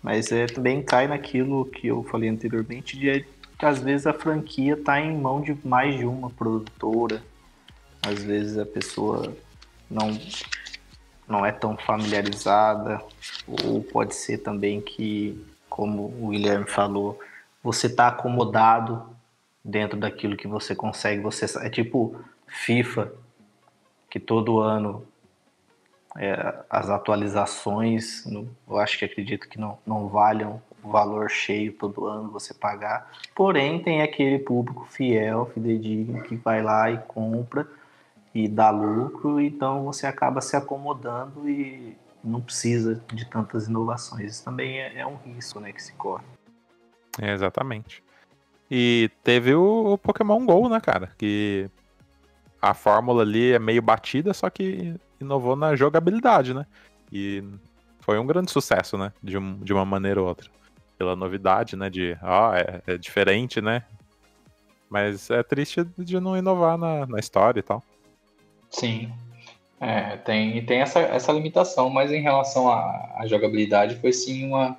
Mas 0.02 0.30
é, 0.30 0.44
também 0.44 0.82
cai 0.82 1.08
naquilo 1.08 1.64
que 1.64 1.86
eu 1.86 2.02
falei 2.04 2.28
anteriormente 2.28 2.98
de 2.98 3.08
que 3.58 3.66
às 3.66 3.78
vezes 3.78 4.06
a 4.06 4.12
franquia 4.12 4.74
está 4.74 5.00
em 5.00 5.16
mão 5.16 5.40
de 5.40 5.56
mais 5.64 5.96
de 5.96 6.04
uma 6.04 6.30
produtora. 6.30 7.22
Às 8.02 8.22
vezes 8.22 8.58
a 8.58 8.66
pessoa 8.66 9.34
não, 9.90 10.18
não 11.26 11.46
é 11.46 11.52
tão 11.52 11.76
familiarizada, 11.76 13.02
ou 13.46 13.82
pode 13.82 14.14
ser 14.14 14.38
também 14.38 14.80
que, 14.80 15.42
como 15.68 16.14
o 16.20 16.28
Guilherme 16.30 16.66
falou, 16.66 17.18
você 17.62 17.86
está 17.86 18.08
acomodado 18.08 19.14
dentro 19.64 19.98
daquilo 19.98 20.36
que 20.36 20.46
você 20.46 20.74
consegue. 20.74 21.22
Você 21.22 21.46
é 21.64 21.70
tipo 21.70 22.20
FIFA, 22.46 23.12
que 24.10 24.20
todo 24.20 24.60
ano 24.60 25.06
é, 26.16 26.54
as 26.68 26.88
atualizações, 26.90 28.24
eu 28.68 28.78
acho 28.78 28.98
que 28.98 29.04
acredito 29.04 29.48
que 29.48 29.58
não, 29.58 29.78
não 29.86 30.08
valham 30.08 30.62
valor 30.90 31.30
cheio 31.30 31.72
todo 31.72 32.06
ano 32.06 32.30
você 32.30 32.52
pagar. 32.52 33.10
Porém, 33.34 33.82
tem 33.82 34.02
aquele 34.02 34.38
público 34.38 34.86
fiel, 34.90 35.50
fidedigno, 35.52 36.22
que 36.22 36.36
vai 36.36 36.62
lá 36.62 36.90
e 36.90 36.98
compra 36.98 37.66
e 38.34 38.48
dá 38.48 38.70
lucro, 38.70 39.40
então 39.40 39.84
você 39.84 40.06
acaba 40.06 40.40
se 40.40 40.56
acomodando 40.56 41.48
e 41.48 41.96
não 42.22 42.40
precisa 42.40 43.00
de 43.12 43.24
tantas 43.26 43.68
inovações. 43.68 44.32
Isso 44.32 44.44
também 44.44 44.80
é, 44.80 44.98
é 44.98 45.06
um 45.06 45.16
risco 45.16 45.60
né, 45.60 45.72
que 45.72 45.82
se 45.82 45.92
corre. 45.92 46.24
É, 47.20 47.32
exatamente. 47.32 48.02
E 48.70 49.10
teve 49.22 49.54
o, 49.54 49.92
o 49.92 49.98
Pokémon 49.98 50.44
GO, 50.44 50.68
né, 50.68 50.80
cara? 50.80 51.12
Que 51.16 51.70
a 52.60 52.74
fórmula 52.74 53.22
ali 53.22 53.52
é 53.52 53.58
meio 53.58 53.80
batida, 53.80 54.34
só 54.34 54.50
que 54.50 54.94
inovou 55.20 55.54
na 55.54 55.76
jogabilidade, 55.76 56.52
né? 56.52 56.66
E 57.12 57.44
foi 58.00 58.18
um 58.18 58.26
grande 58.26 58.50
sucesso, 58.50 58.98
né? 58.98 59.12
De, 59.22 59.38
um, 59.38 59.58
de 59.60 59.72
uma 59.72 59.84
maneira 59.84 60.20
ou 60.20 60.26
outra 60.26 60.50
pela 60.98 61.16
novidade, 61.16 61.76
né? 61.76 61.90
De, 61.90 62.16
ó, 62.22 62.54
é, 62.54 62.82
é, 62.86 62.96
diferente, 62.96 63.60
né? 63.60 63.82
Mas 64.88 65.30
é 65.30 65.42
triste 65.42 65.84
de 65.98 66.20
não 66.20 66.36
inovar 66.36 66.78
na, 66.78 67.06
na 67.06 67.18
história 67.18 67.60
e 67.60 67.62
tal. 67.62 67.82
Sim. 68.70 69.12
É, 69.80 70.16
tem, 70.16 70.64
tem 70.64 70.80
essa, 70.80 71.00
essa 71.00 71.32
limitação, 71.32 71.90
mas 71.90 72.12
em 72.12 72.20
relação 72.20 72.70
à, 72.70 73.16
à 73.16 73.26
jogabilidade 73.26 73.96
foi 73.96 74.12
sim 74.12 74.46
uma, 74.46 74.76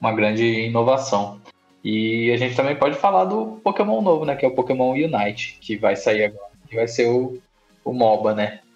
uma 0.00 0.12
grande 0.12 0.44
inovação. 0.44 1.40
E 1.82 2.30
a 2.32 2.36
gente 2.36 2.54
também 2.54 2.76
pode 2.76 2.96
falar 2.96 3.24
do 3.24 3.60
Pokémon 3.62 4.02
novo, 4.02 4.24
né? 4.24 4.36
Que 4.36 4.44
é 4.44 4.48
o 4.48 4.54
Pokémon 4.54 4.92
Unite, 4.92 5.58
que 5.60 5.76
vai 5.76 5.96
sair 5.96 6.24
agora. 6.24 6.50
Que 6.68 6.76
vai 6.76 6.88
ser 6.88 7.08
o, 7.08 7.40
o 7.84 7.92
MOBA, 7.92 8.34
né? 8.34 8.60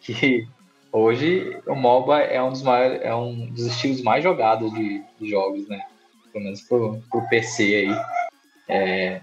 Que 0.00 0.48
hoje 0.90 1.60
o 1.66 1.74
MOBA 1.74 2.20
é 2.20 2.42
um 2.42 2.50
dos, 2.50 2.62
maiores, 2.62 3.02
é 3.02 3.14
um 3.14 3.46
dos 3.50 3.66
estilos 3.66 4.00
mais 4.00 4.24
jogados 4.24 4.72
de, 4.72 5.02
de 5.20 5.30
jogos, 5.30 5.68
né? 5.68 5.82
Pelo 6.32 6.44
menos 6.44 6.62
pro, 6.62 7.02
pro 7.10 7.28
PC 7.28 7.62
aí. 7.62 8.00
É, 8.68 9.20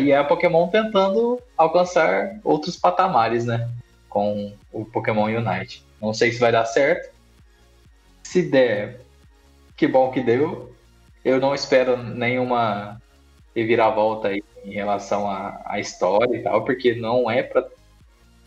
e 0.00 0.10
é 0.10 0.16
a 0.16 0.24
Pokémon 0.24 0.68
tentando 0.68 1.40
alcançar 1.56 2.38
outros 2.44 2.76
patamares, 2.76 3.46
né? 3.46 3.70
Com 4.08 4.52
o 4.70 4.84
Pokémon 4.84 5.24
Unite. 5.24 5.84
Não 6.00 6.12
sei 6.12 6.32
se 6.32 6.38
vai 6.38 6.52
dar 6.52 6.66
certo. 6.66 7.12
Se 8.22 8.42
der, 8.42 9.00
que 9.76 9.86
bom 9.86 10.10
que 10.10 10.20
deu. 10.20 10.74
Eu 11.24 11.40
não 11.40 11.54
espero 11.54 11.96
nenhuma 11.96 13.00
reviravolta 13.54 14.28
aí 14.28 14.42
em 14.64 14.72
relação 14.72 15.28
à, 15.28 15.78
história 15.78 16.36
e 16.36 16.42
tal, 16.42 16.64
porque 16.64 16.94
não 16.94 17.30
é 17.30 17.42
para 17.42 17.66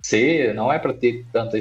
ser, 0.01 0.53
não 0.53 0.71
é 0.71 0.77
para 0.77 0.93
ter 0.93 1.25
tanta 1.31 1.57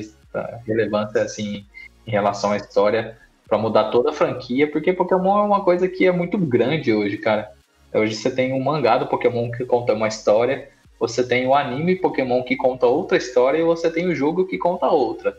relevância 0.67 1.23
assim 1.23 1.65
em 2.07 2.11
relação 2.11 2.53
à 2.53 2.57
história 2.57 3.17
para 3.47 3.59
mudar 3.59 3.91
toda 3.91 4.11
a 4.11 4.13
franquia, 4.15 4.71
porque 4.71 4.93
Pokémon 4.93 5.39
é 5.39 5.43
uma 5.43 5.65
coisa 5.65 5.89
que 5.89 6.07
é 6.07 6.13
muito 6.13 6.39
grande 6.39 6.93
hoje, 6.93 7.19
cara. 7.19 7.51
Hoje 7.93 8.15
você 8.15 8.31
tem 8.31 8.53
um 8.53 8.63
mangá 8.63 8.99
do 8.99 9.07
Pokémon 9.07 9.51
que 9.51 9.65
conta 9.65 9.93
uma 9.93 10.09
história, 10.09 10.69
você 10.99 11.27
tem 11.27 11.47
o 11.47 11.55
anime 11.55 11.97
Pokémon 11.97 12.43
que 12.43 12.57
conta 12.57 12.87
outra 12.87 13.17
história 13.17 13.59
e 13.59 13.65
você 13.65 13.91
tem 13.91 14.07
o 14.07 14.15
jogo 14.15 14.47
que 14.47 14.59
conta 14.59 14.87
outra. 14.87 15.37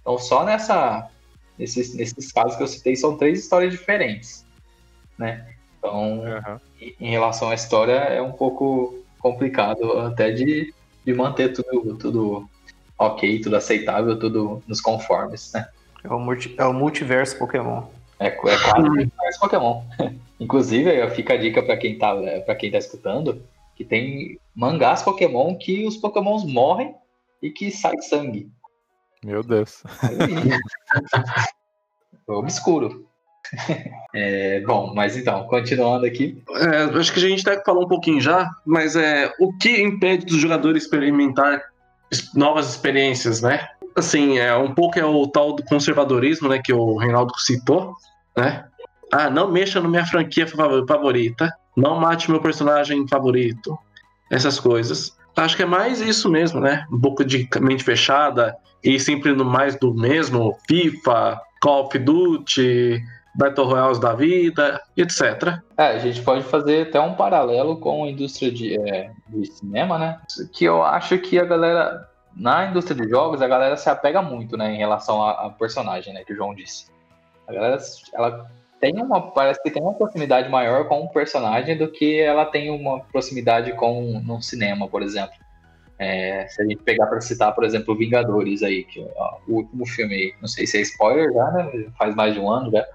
Então 0.00 0.18
só 0.18 0.44
nessa 0.44 1.08
nesses, 1.58 1.94
nesses 1.94 2.30
casos 2.30 2.56
que 2.56 2.62
eu 2.62 2.68
citei 2.68 2.94
são 2.94 3.16
três 3.16 3.40
histórias 3.40 3.72
diferentes, 3.72 4.44
né? 5.18 5.48
Então, 5.78 6.20
uhum. 6.20 6.60
em 7.00 7.10
relação 7.10 7.50
à 7.50 7.54
história 7.54 7.92
é 7.92 8.22
um 8.22 8.32
pouco 8.32 8.98
complicado 9.18 9.98
até 9.98 10.30
de, 10.30 10.72
de 11.04 11.14
manter 11.14 11.52
tudo, 11.52 11.96
tudo 11.96 12.48
ok, 12.96 13.40
tudo 13.40 13.56
aceitável, 13.56 14.18
tudo 14.18 14.62
nos 14.66 14.80
conformes, 14.80 15.52
né? 15.52 15.68
É 16.08 16.12
o, 16.12 16.18
multi, 16.18 16.54
é 16.56 16.64
o 16.64 16.72
multiverso 16.72 17.38
Pokémon. 17.38 17.82
É, 18.18 18.28
é 18.28 18.30
quase 18.30 18.78
o 18.78 18.92
multiverso 18.92 19.40
Pokémon. 19.40 19.82
Inclusive, 20.40 21.10
fica 21.10 21.34
a 21.34 21.36
dica 21.36 21.62
para 21.62 21.76
quem, 21.76 21.98
tá, 21.98 22.14
pra 22.46 22.54
quem 22.54 22.70
tá 22.70 22.78
escutando, 22.78 23.42
que 23.76 23.84
tem 23.84 24.38
mangás 24.54 25.02
Pokémon 25.02 25.54
que 25.56 25.86
os 25.86 25.96
Pokémons 25.96 26.44
morrem 26.44 26.94
e 27.42 27.50
que 27.50 27.70
sai 27.70 27.96
sangue. 27.98 28.50
Meu 29.24 29.42
Deus. 29.42 29.82
Obscuro. 32.26 33.06
É, 34.14 34.60
bom, 34.62 34.92
mas 34.94 35.16
então, 35.16 35.46
continuando 35.46 36.06
aqui. 36.06 36.42
É, 36.50 36.98
acho 36.98 37.12
que 37.12 37.18
a 37.18 37.28
gente 37.28 37.48
até 37.48 37.62
falou 37.62 37.84
um 37.84 37.88
pouquinho 37.88 38.20
já, 38.20 38.50
mas 38.64 38.96
é 38.96 39.32
o 39.38 39.56
que 39.58 39.80
impede 39.80 40.26
dos 40.26 40.38
jogadores 40.38 40.84
experimentar 40.84 41.62
novas 42.34 42.70
experiências, 42.70 43.42
né? 43.42 43.68
Assim, 43.98 44.38
é 44.38 44.54
um 44.56 44.72
pouco 44.72 44.98
é 44.98 45.04
o 45.04 45.26
tal 45.26 45.54
do 45.54 45.64
conservadorismo, 45.64 46.48
né, 46.48 46.60
que 46.62 46.72
o 46.72 46.96
Reinaldo 46.96 47.36
citou, 47.38 47.96
né? 48.36 48.64
Ah, 49.12 49.28
não 49.28 49.50
mexa 49.50 49.80
na 49.80 49.88
minha 49.88 50.06
franquia 50.06 50.46
favorita, 50.46 51.52
não 51.76 51.98
mate 51.98 52.30
meu 52.30 52.40
personagem 52.40 53.08
favorito, 53.08 53.76
essas 54.30 54.60
coisas. 54.60 55.16
Acho 55.36 55.56
que 55.56 55.62
é 55.62 55.66
mais 55.66 56.00
isso 56.00 56.28
mesmo, 56.28 56.60
né? 56.60 56.86
Um 56.92 57.00
pouco 57.00 57.24
de 57.24 57.48
mente 57.60 57.82
fechada 57.82 58.56
e 58.84 59.00
sempre 59.00 59.32
no 59.32 59.44
mais 59.44 59.76
do 59.76 59.94
mesmo, 59.94 60.56
FIFA, 60.68 61.40
Call 61.60 61.86
of 61.86 61.98
Duty, 61.98 63.02
Battle 63.34 63.66
Royales 63.66 63.98
da 63.98 64.14
vida, 64.14 64.80
etc. 64.96 65.58
É, 65.76 65.86
a 65.88 65.98
gente 65.98 66.20
pode 66.22 66.42
fazer 66.44 66.88
até 66.88 67.00
um 67.00 67.14
paralelo 67.14 67.78
com 67.78 68.04
a 68.04 68.08
indústria 68.08 68.50
de, 68.50 68.78
é, 68.78 69.10
de 69.28 69.46
cinema, 69.46 69.98
né? 69.98 70.20
Que 70.52 70.64
eu 70.64 70.82
acho 70.82 71.18
que 71.18 71.38
a 71.38 71.44
galera, 71.44 72.08
na 72.38 72.66
indústria 72.66 72.96
de 72.96 73.10
jogos, 73.10 73.42
a 73.42 73.48
galera 73.48 73.76
se 73.76 73.90
apega 73.90 74.22
muito, 74.22 74.56
né, 74.56 74.72
em 74.72 74.78
relação 74.78 75.20
a, 75.22 75.50
personagem, 75.50 76.14
né, 76.14 76.22
que 76.24 76.32
o 76.32 76.36
João 76.36 76.54
disse. 76.54 76.86
A 77.46 77.52
galera, 77.52 77.78
ela 78.14 78.48
tem 78.80 78.94
uma, 79.02 79.32
parece 79.32 79.60
que 79.60 79.70
tem 79.70 79.82
uma 79.82 79.94
proximidade 79.94 80.48
maior 80.48 80.86
com 80.86 81.02
o 81.02 81.10
personagem 81.10 81.76
do 81.76 81.90
que 81.90 82.20
ela 82.20 82.46
tem 82.46 82.70
uma 82.70 83.00
proximidade 83.00 83.72
com 83.72 84.20
no 84.24 84.40
cinema, 84.40 84.88
por 84.88 85.02
exemplo. 85.02 85.34
É, 85.98 86.46
se 86.46 86.62
a 86.62 86.64
gente 86.64 86.80
pegar 86.84 87.06
para 87.08 87.20
citar, 87.20 87.52
por 87.52 87.64
exemplo, 87.64 87.96
Vingadores 87.96 88.62
aí, 88.62 88.84
que 88.84 89.04
ó, 89.16 89.38
o 89.48 89.54
último 89.54 89.84
filme 89.84 90.14
aí, 90.14 90.34
não 90.40 90.46
sei 90.46 90.64
se 90.64 90.78
é 90.78 90.80
spoiler 90.82 91.32
já, 91.32 91.50
né? 91.50 91.86
Faz 91.98 92.14
mais 92.14 92.34
de 92.34 92.38
um 92.38 92.48
ano 92.48 92.70
já. 92.70 92.86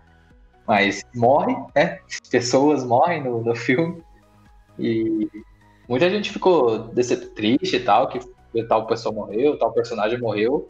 Mas 0.65 1.03
morre, 1.13 1.53
né? 1.75 1.99
Pessoas 2.31 2.85
morrem 2.85 3.21
no, 3.21 3.43
no 3.43 3.53
filme. 3.53 4.01
E 4.79 5.27
muita 5.89 6.09
gente 6.09 6.31
ficou 6.31 6.93
triste 7.35 7.75
e 7.75 7.79
tal, 7.81 8.07
que 8.07 8.21
tal 8.61 8.85
pessoa 8.85 9.15
morreu, 9.15 9.57
tal 9.57 9.71
personagem 9.71 10.19
morreu. 10.19 10.69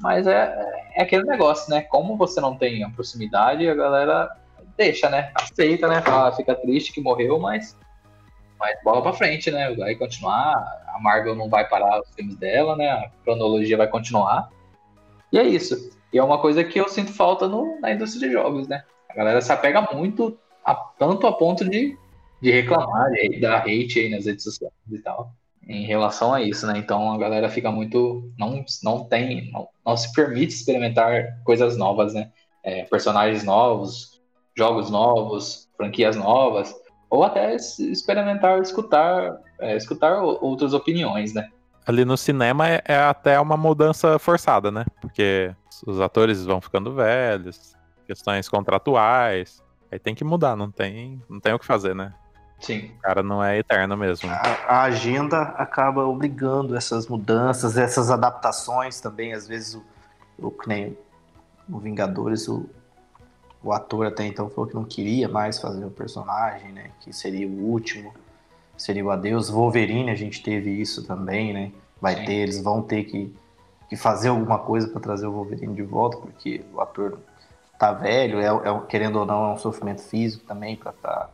Mas 0.00 0.26
é, 0.26 0.52
é 0.96 1.02
aquele 1.02 1.24
negócio, 1.24 1.70
né? 1.70 1.82
Como 1.82 2.16
você 2.16 2.40
não 2.40 2.56
tem 2.56 2.82
a 2.82 2.90
proximidade, 2.90 3.68
a 3.68 3.74
galera 3.74 4.30
deixa, 4.76 5.10
né? 5.10 5.30
Aceita, 5.34 5.88
né? 5.88 6.00
Fala, 6.00 6.32
fica 6.32 6.54
triste 6.54 6.92
que 6.92 7.00
morreu, 7.00 7.38
mas, 7.38 7.76
mas 8.58 8.76
bola 8.82 9.02
pra 9.02 9.12
frente, 9.12 9.50
né? 9.50 9.74
Vai 9.74 9.94
continuar. 9.94 10.54
A 10.88 10.98
Marvel 11.00 11.34
não 11.34 11.48
vai 11.48 11.68
parar 11.68 12.00
os 12.00 12.08
filmes 12.14 12.36
dela, 12.36 12.76
né? 12.76 12.88
A 12.88 13.10
cronologia 13.24 13.76
vai 13.76 13.88
continuar. 13.88 14.50
E 15.30 15.38
é 15.38 15.42
isso. 15.42 15.90
E 16.12 16.18
é 16.18 16.22
uma 16.22 16.38
coisa 16.38 16.62
que 16.62 16.78
eu 16.78 16.88
sinto 16.88 17.12
falta 17.12 17.48
no, 17.48 17.80
na 17.80 17.92
indústria 17.92 18.28
de 18.28 18.34
jogos, 18.34 18.68
né? 18.68 18.84
A 19.08 19.14
galera 19.14 19.40
se 19.40 19.52
apega 19.52 19.80
muito, 19.92 20.38
a, 20.64 20.74
tanto 20.74 21.26
a 21.26 21.32
ponto 21.32 21.68
de, 21.68 21.96
de 22.40 22.50
reclamar, 22.50 23.10
de 23.10 23.40
dar 23.40 23.60
hate 23.60 24.00
aí 24.00 24.10
nas 24.10 24.26
redes 24.26 24.44
sociais 24.44 24.72
e 24.90 24.98
tal, 24.98 25.32
em 25.66 25.84
relação 25.84 26.34
a 26.34 26.42
isso, 26.42 26.66
né? 26.66 26.78
Então 26.78 27.12
a 27.12 27.18
galera 27.18 27.48
fica 27.48 27.70
muito. 27.70 28.30
Não, 28.38 28.64
não 28.82 29.04
tem. 29.04 29.50
Não, 29.50 29.68
não 29.84 29.96
se 29.96 30.12
permite 30.12 30.54
experimentar 30.54 31.38
coisas 31.44 31.76
novas, 31.76 32.14
né? 32.14 32.30
É, 32.64 32.84
personagens 32.84 33.44
novos, 33.44 34.20
jogos 34.56 34.90
novos, 34.90 35.68
franquias 35.76 36.16
novas, 36.16 36.74
ou 37.10 37.24
até 37.24 37.54
experimentar, 37.54 38.60
escutar, 38.60 39.36
é, 39.60 39.76
escutar 39.76 40.22
outras 40.22 40.72
opiniões, 40.74 41.34
né? 41.34 41.48
Ali 41.84 42.04
no 42.04 42.16
cinema 42.16 42.68
é, 42.68 42.82
é 42.86 42.96
até 42.96 43.40
uma 43.40 43.56
mudança 43.56 44.18
forçada, 44.18 44.70
né? 44.70 44.84
Porque 45.00 45.54
os 45.86 46.00
atores 46.00 46.44
vão 46.44 46.60
ficando 46.60 46.94
velhos, 46.94 47.74
questões 48.06 48.48
contratuais. 48.48 49.62
Aí 49.90 49.98
tem 49.98 50.14
que 50.14 50.24
mudar, 50.24 50.56
não 50.56 50.70
tem, 50.70 51.20
não 51.28 51.40
tem 51.40 51.52
o 51.52 51.58
que 51.58 51.66
fazer, 51.66 51.94
né? 51.94 52.14
Sim. 52.62 52.92
O 52.98 53.02
cara 53.02 53.22
não 53.22 53.42
é 53.42 53.58
eterno 53.58 53.96
mesmo. 53.96 54.30
A, 54.30 54.36
a, 54.68 54.82
agenda 54.82 55.42
acaba 55.42 56.06
obrigando 56.06 56.76
essas 56.76 57.08
mudanças, 57.08 57.76
essas 57.76 58.10
adaptações 58.10 59.00
também. 59.00 59.34
Às 59.34 59.48
vezes, 59.48 59.74
o, 59.74 59.82
o 60.38 60.50
que 60.50 60.68
nem 60.68 60.96
o 61.68 61.78
Vingadores, 61.78 62.48
o, 62.48 62.70
o 63.62 63.72
ator 63.72 64.06
até 64.06 64.24
então 64.24 64.48
falou 64.48 64.68
que 64.68 64.76
não 64.76 64.84
queria 64.84 65.28
mais 65.28 65.58
fazer 65.58 65.84
o 65.84 65.90
personagem, 65.90 66.70
né? 66.72 66.92
Que 67.00 67.12
seria 67.12 67.48
o 67.48 67.64
último, 67.68 68.14
seria 68.76 69.04
o 69.04 69.10
adeus. 69.10 69.50
Wolverine, 69.50 70.10
a 70.10 70.14
gente 70.14 70.40
teve 70.40 70.70
isso 70.70 71.04
também, 71.04 71.52
né? 71.52 71.72
Vai 72.00 72.16
Sim. 72.16 72.24
ter, 72.24 72.34
eles 72.34 72.62
vão 72.62 72.80
ter 72.80 73.04
que, 73.04 73.34
que 73.88 73.96
fazer 73.96 74.28
alguma 74.28 74.60
coisa 74.60 74.86
para 74.86 75.00
trazer 75.00 75.26
o 75.26 75.32
Wolverine 75.32 75.74
de 75.74 75.82
volta, 75.82 76.16
porque 76.16 76.64
o 76.72 76.80
ator 76.80 77.18
tá 77.76 77.92
velho, 77.92 78.38
é, 78.38 78.46
é, 78.46 78.80
querendo 78.88 79.18
ou 79.18 79.26
não, 79.26 79.50
é 79.50 79.54
um 79.54 79.58
sofrimento 79.58 80.02
físico 80.02 80.44
também 80.46 80.76
para 80.76 80.92
estar 80.92 81.10
tá, 81.10 81.30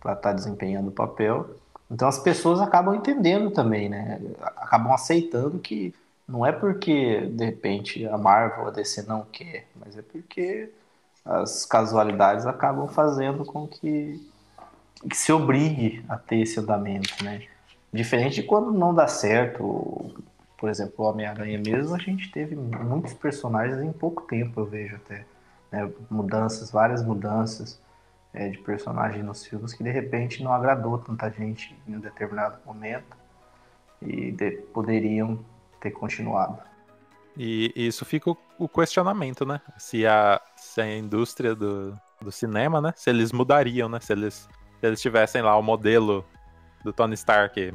tá 0.00 0.32
desempenhando 0.32 0.88
o 0.88 0.92
papel. 0.92 1.50
Então 1.90 2.06
as 2.06 2.18
pessoas 2.18 2.60
acabam 2.60 2.94
entendendo 2.94 3.50
também, 3.50 3.88
né? 3.88 4.20
Acabam 4.56 4.92
aceitando 4.92 5.58
que 5.58 5.94
não 6.28 6.44
é 6.44 6.52
porque 6.52 7.26
de 7.26 7.44
repente 7.44 8.06
a 8.06 8.18
Marvel, 8.18 8.66
a 8.66 8.70
DC 8.70 9.02
não 9.02 9.22
quer, 9.22 9.66
mas 9.74 9.96
é 9.96 10.02
porque 10.02 10.70
as 11.24 11.64
casualidades 11.64 12.46
acabam 12.46 12.86
fazendo 12.88 13.44
com 13.44 13.66
que, 13.66 14.22
que 15.08 15.16
se 15.16 15.32
obrigue 15.32 16.04
a 16.08 16.16
ter 16.16 16.40
esse 16.40 16.60
andamento, 16.60 17.22
né? 17.24 17.42
Diferente 17.92 18.36
de 18.36 18.42
quando 18.42 18.70
não 18.70 18.94
dá 18.94 19.08
certo, 19.08 20.14
por 20.58 20.68
exemplo, 20.68 20.94
o 20.98 21.08
Homem-Aranha 21.08 21.58
mesmo, 21.58 21.94
a 21.94 21.98
gente 21.98 22.30
teve 22.30 22.54
muitos 22.54 23.14
personagens 23.14 23.80
em 23.80 23.92
pouco 23.92 24.22
tempo, 24.22 24.60
eu 24.60 24.66
vejo 24.66 24.96
até 24.96 25.24
né, 25.72 25.90
mudanças, 26.10 26.70
várias 26.70 27.02
mudanças 27.02 27.80
é, 28.38 28.48
de 28.48 28.58
personagem 28.58 29.20
nos 29.20 29.44
filmes 29.44 29.74
que 29.74 29.82
de 29.82 29.90
repente 29.90 30.44
não 30.44 30.52
agradou 30.52 30.96
tanta 30.96 31.28
gente 31.28 31.76
em 31.88 31.96
um 31.96 32.00
determinado 32.00 32.58
momento 32.64 33.16
e 34.00 34.30
de, 34.30 34.52
poderiam 34.72 35.44
ter 35.80 35.90
continuado. 35.90 36.62
E, 37.36 37.72
isso 37.74 38.04
fica 38.04 38.30
o, 38.30 38.36
o, 38.56 38.68
questionamento, 38.68 39.44
né? 39.44 39.60
Se 39.76 40.06
a, 40.06 40.40
se 40.54 40.80
a 40.80 40.96
indústria 40.96 41.52
do, 41.52 41.98
do 42.22 42.30
cinema, 42.30 42.80
né? 42.80 42.92
Se 42.94 43.10
eles 43.10 43.32
mudariam, 43.32 43.88
né? 43.88 43.98
Se 43.98 44.12
eles, 44.12 44.48
se 44.78 44.86
eles 44.86 45.00
tivessem 45.00 45.42
lá 45.42 45.56
o 45.56 45.62
modelo 45.62 46.24
do 46.84 46.92
Tony 46.92 47.14
Stark 47.14 47.74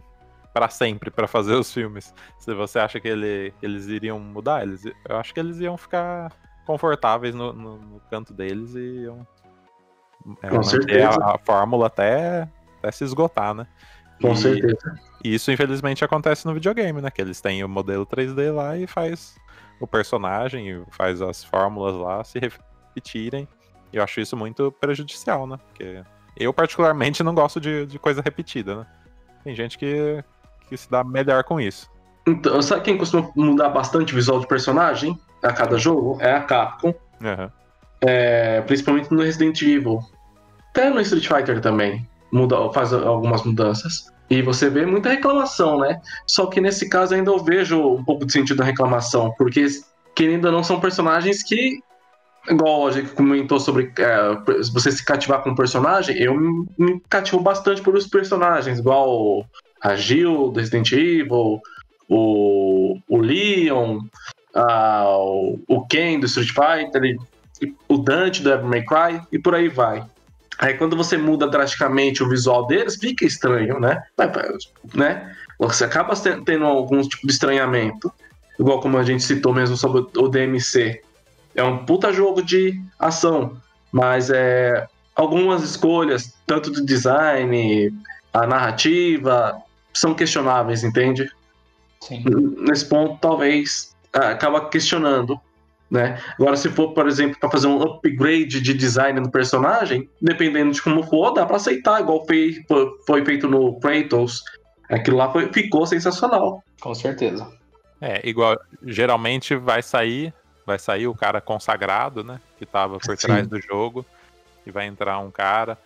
para 0.54 0.70
sempre 0.70 1.12
para 1.12 1.28
fazer 1.28 1.56
os 1.56 1.74
filmes. 1.74 2.14
Se 2.40 2.54
você 2.54 2.80
acha 2.80 3.02
que 3.02 3.08
ele, 3.08 3.54
eles 3.62 3.88
iriam 3.88 4.18
mudar, 4.18 4.64
eles, 4.64 4.86
eu 4.86 5.18
acho 5.18 5.34
que 5.34 5.42
eles 5.42 5.60
iam 5.60 5.76
ficar 5.76 6.32
confortáveis 6.66 7.36
no, 7.36 7.52
no, 7.52 7.78
no 7.78 8.00
canto 8.10 8.34
deles 8.34 8.76
e 8.76 9.04
iam 9.04 9.28
é, 10.42 10.50
Com 10.50 10.64
certeza. 10.64 11.20
A, 11.22 11.36
a, 11.36 11.38
fórmula 11.38 11.88
até, 11.88 12.48
até 12.80 12.92
se 12.92 13.04
esgotar, 13.04 13.54
né? 13.54 13.68
Com 14.22 14.34
e, 14.34 14.38
certeza. 14.38 15.00
E 15.24 15.34
isso, 15.34 15.52
infelizmente, 15.52 16.04
acontece 16.04 16.46
no 16.46 16.54
videogame, 16.54 17.02
né? 17.02 17.10
Que 17.10 17.22
eles 17.22 17.42
têm 17.42 17.64
o 17.64 17.70
modelo 17.70 18.06
3D 18.06 18.54
lá 18.54 18.78
e 18.78 18.88
faz 18.88 19.36
o 19.80 19.88
personagem, 19.88 20.84
faz 20.92 21.22
as 21.22 21.44
fórmulas 21.44 21.96
lá 21.96 22.24
se 22.24 22.40
repetirem. 22.40 23.48
E 23.92 23.98
eu 23.98 24.04
acho 24.04 24.22
isso 24.22 24.36
muito 24.36 24.72
prejudicial, 24.72 25.46
né? 25.46 25.58
Porque 25.68 26.04
eu, 26.38 26.54
particularmente, 26.54 27.24
não 27.24 27.36
gosto 27.36 27.60
de, 27.60 27.86
de 27.86 28.00
coisa 28.00 28.22
repetida, 28.22 28.78
né? 28.78 28.86
Tem 29.44 29.56
gente 29.56 29.78
que, 29.78 30.24
que 30.68 30.78
se 30.78 30.90
dá 30.90 31.04
melhor 31.04 31.44
com 31.44 31.60
isso. 31.60 31.92
Então, 32.26 32.62
sabe 32.62 32.82
quem 32.82 32.98
costuma 32.98 33.30
mudar 33.36 33.70
bastante 33.70 34.14
o 34.14 34.16
visual 34.16 34.40
de 34.40 34.48
personagem? 34.48 35.20
a 35.44 35.52
cada 35.52 35.78
jogo 35.78 36.18
é 36.22 36.34
a 36.34 36.42
Capcom. 36.42 36.96
Uhum. 37.22 37.50
É, 38.02 38.62
principalmente 38.62 39.12
no 39.12 39.22
Resident 39.22 39.62
Evil. 39.62 40.00
Até 40.74 40.90
no 40.90 41.00
Street 41.02 41.28
Fighter 41.28 41.62
também. 41.62 42.06
muda, 42.32 42.72
faz 42.74 42.92
algumas 42.92 43.44
mudanças. 43.44 44.12
E 44.30 44.42
você 44.42 44.70
vê 44.70 44.86
muita 44.86 45.10
reclamação, 45.10 45.80
né? 45.80 46.02
Só 46.26 46.48
que 46.48 46.60
nesse 46.60 46.90
caso 46.90 47.14
ainda 47.14 47.30
eu 47.30 47.38
vejo 47.38 47.80
um 47.80 48.04
pouco 48.04 48.26
de 48.26 48.34
sentido 48.34 48.58
da 48.58 48.64
reclamação, 48.64 49.32
porque 49.38 49.66
querendo 50.16 50.46
ou 50.46 50.52
não 50.52 50.64
são 50.64 50.80
personagens 50.80 51.44
que 51.44 51.80
igual 52.50 52.88
a 52.88 52.92
gente 52.92 53.12
comentou 53.12 53.60
sobre 53.60 53.94
é, 53.98 54.62
você 54.74 54.92
se 54.92 55.06
cativar 55.06 55.44
com 55.44 55.52
um 55.52 55.56
personagem, 55.56 56.18
eu 56.18 56.36
me 56.78 57.00
cativo 57.08 57.40
bastante 57.40 57.82
por 57.82 57.96
os 57.96 58.08
personagens, 58.08 58.80
igual 58.80 59.46
a 59.80 59.96
Jill 59.96 60.50
do 60.50 60.60
Resident 60.60 60.92
Evil, 60.92 61.62
o, 62.10 62.98
o 63.08 63.18
Leon, 63.18 64.00
a, 64.54 65.06
o, 65.08 65.60
o 65.68 65.86
Ken 65.88 66.20
do 66.20 66.26
Street 66.26 66.50
Fighter, 66.50 67.18
o 67.88 67.98
Dante 67.98 68.42
do 68.42 68.50
Devil 68.50 68.68
May 68.68 68.84
Cry 68.84 69.22
e 69.32 69.40
por 69.40 69.56
aí 69.56 69.70
vai. 69.70 70.04
Aí 70.60 70.76
quando 70.76 70.96
você 70.96 71.18
muda 71.18 71.48
drasticamente 71.48 72.24
o 72.24 72.30
visual 72.30 72.68
deles, 72.68 72.96
fica 72.96 73.26
estranho, 73.26 73.80
né? 73.80 74.04
né? 74.94 75.36
Você 75.60 75.86
acaba 75.86 76.14
tendo 76.46 76.66
algum 76.66 77.02
tipo 77.02 77.26
de 77.26 77.34
estranhamento. 77.34 78.12
Igual 78.60 78.80
como 78.80 78.98
a 78.98 79.04
gente 79.04 79.24
citou 79.24 79.54
mesmo 79.54 79.76
sobre 79.76 80.06
o 80.16 80.28
DMC. 80.28 81.02
É 81.56 81.64
um 81.64 81.86
puta 81.86 82.12
jogo 82.12 82.42
de 82.42 82.80
ação, 83.00 83.58
mas 83.92 84.30
é 84.30 84.88
algumas 85.16 85.64
escolhas, 85.64 86.34
tanto 86.46 86.72
do 86.72 86.86
design, 86.86 87.94
a 88.32 88.48
narrativa, 88.48 89.62
são 89.94 90.14
questionáveis, 90.14 90.84
entende? 90.84 91.30
Sim. 92.02 92.24
Nesse 92.58 92.86
ponto, 92.86 93.18
talvez 93.22 93.96
ah, 94.12 94.30
acaba 94.30 94.68
questionando, 94.70 95.40
né? 95.94 96.20
Agora, 96.40 96.58
se 96.58 96.70
for, 96.70 96.94
por 96.94 97.08
exemplo, 97.08 97.40
para 97.40 97.52
fazer 97.52 97.68
um 97.68 97.82
upgrade 97.82 98.60
de 98.60 98.74
design 98.74 99.20
no 99.20 99.32
personagem, 99.32 100.10
dependendo 100.20 100.72
de 100.72 100.82
como 100.82 101.04
for, 101.04 101.32
dá 101.32 101.46
para 101.46 101.58
aceitar, 101.58 102.02
igual 102.02 102.26
foi, 102.26 102.66
foi 103.06 103.24
feito 103.24 103.48
no 103.48 103.80
Kratos. 103.80 104.44
Aquilo 104.90 105.18
lá 105.18 105.32
foi, 105.32 105.54
ficou 105.54 105.86
sensacional. 105.86 106.64
Com 106.82 106.96
certeza. 106.96 107.48
É, 108.02 108.28
igual, 108.28 108.60
geralmente 108.84 109.56
vai 109.56 109.82
sair 109.82 110.34
vai 110.66 110.80
sair 110.80 111.08
o 111.08 111.16
cara 111.16 111.42
consagrado, 111.42 112.24
né? 112.24 112.40
Que 112.58 112.66
tava 112.66 112.98
por 112.98 113.18
Sim. 113.18 113.28
trás 113.28 113.48
do 113.48 113.62
jogo. 113.62 114.06
E 114.66 114.72
vai 114.72 114.86
entrar 114.86 115.20
um 115.20 115.30
cara. 115.30 115.78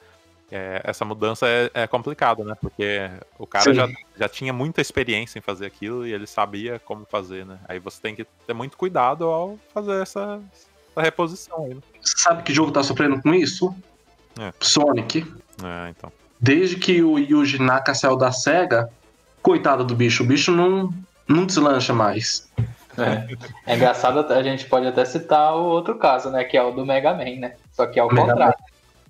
É, 0.49 0.81
essa 0.83 1.03
mudança 1.03 1.45
é, 1.47 1.69
é 1.73 1.87
complicado, 1.87 2.43
né? 2.43 2.55
Porque 2.59 3.09
o 3.37 3.45
cara 3.45 3.73
já, 3.73 3.87
já 4.17 4.29
tinha 4.29 4.53
muita 4.53 4.79
experiência 4.79 5.37
em 5.37 5.41
fazer 5.41 5.65
aquilo 5.65 6.07
e 6.07 6.13
ele 6.13 6.25
sabia 6.25 6.79
como 6.79 7.05
fazer, 7.05 7.45
né? 7.45 7.59
Aí 7.67 7.79
você 7.79 8.01
tem 8.01 8.15
que 8.15 8.25
ter 8.45 8.53
muito 8.53 8.77
cuidado 8.77 9.25
ao 9.25 9.59
fazer 9.73 10.01
essa, 10.01 10.39
essa 10.53 11.01
reposição 11.01 11.65
aí, 11.65 11.73
né? 11.73 11.81
Sabe 12.01 12.43
que 12.43 12.53
jogo 12.53 12.71
tá 12.71 12.81
sofrendo 12.81 13.21
com 13.21 13.33
isso? 13.33 13.75
É. 14.39 14.53
Sonic. 14.61 15.25
É, 15.63 15.89
então. 15.89 16.11
Desde 16.39 16.77
que 16.77 17.03
o 17.03 17.17
Yuji 17.17 17.61
Naka 17.61 17.93
saiu 17.93 18.15
da 18.15 18.31
SEGA, 18.31 18.89
coitado 19.41 19.83
do 19.83 19.95
bicho, 19.95 20.23
o 20.23 20.25
bicho 20.25 20.51
não, 20.51 20.93
não 21.27 21.45
deslancha 21.45 21.93
mais. 21.93 22.49
É. 22.97 23.27
é 23.71 23.75
engraçado, 23.75 24.19
a 24.31 24.43
gente 24.43 24.65
pode 24.65 24.87
até 24.87 25.03
citar 25.05 25.53
o 25.55 25.63
outro 25.63 25.97
caso, 25.97 26.29
né? 26.29 26.43
Que 26.43 26.57
é 26.57 26.63
o 26.63 26.71
do 26.71 26.85
Mega 26.85 27.13
Man, 27.13 27.35
né? 27.37 27.55
Só 27.71 27.85
que 27.85 27.99
é 27.99 28.03
o 28.03 28.07
Mega 28.07 28.21
contrário. 28.21 28.55
Man. 28.59 28.66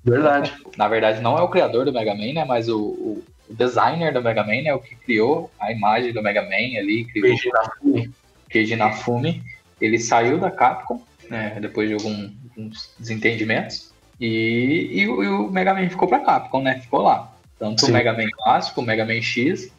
Verdade. 0.08 0.54
Na 0.78 0.88
verdade, 0.88 1.22
não 1.22 1.38
é 1.38 1.42
o 1.42 1.50
criador 1.50 1.86
do 1.86 1.92
Mega 1.92 2.16
Man, 2.16 2.34
né? 2.34 2.46
Mas 2.46 2.70
o, 2.70 2.80
o 2.80 3.24
designer 3.50 4.14
do 4.14 4.22
Mega 4.22 4.44
Man, 4.44 4.62
né? 4.64 4.74
O 4.74 4.80
que 4.80 4.96
criou 4.96 5.52
a 5.60 5.72
imagem 5.72 6.14
do 6.14 6.24
Mega 6.24 6.42
Man 6.42 6.80
ali, 6.80 7.06
criou 7.06 7.28
Keiji 7.28 7.50
Nafumi. 7.52 8.12
Keiji 8.50 8.76
Nafumi. 8.76 9.44
Ele 9.82 10.00
saiu 10.00 10.40
da 10.40 10.50
Capcom, 10.50 11.02
né? 11.30 11.58
Depois 11.60 11.90
de 11.90 11.96
algum, 11.96 12.30
alguns 12.50 12.94
desentendimentos. 12.98 13.92
E, 14.20 14.90
e, 14.94 15.08
o, 15.08 15.24
e, 15.24 15.28
o 15.28 15.52
Mega 15.52 15.74
Man 15.74 15.90
ficou 15.90 16.08
pra 16.08 16.20
Capcom, 16.20 16.62
né? 16.62 16.80
Ficou 16.80 17.02
lá. 17.02 17.32
Tanto 17.60 17.82
Sim. 17.82 17.92
o 17.92 17.94
Mega 17.94 18.14
Man 18.14 18.30
clássico, 18.32 18.82
o 18.82 18.84
Mega 18.84 19.06
Man 19.06 19.22
X. 19.22 19.72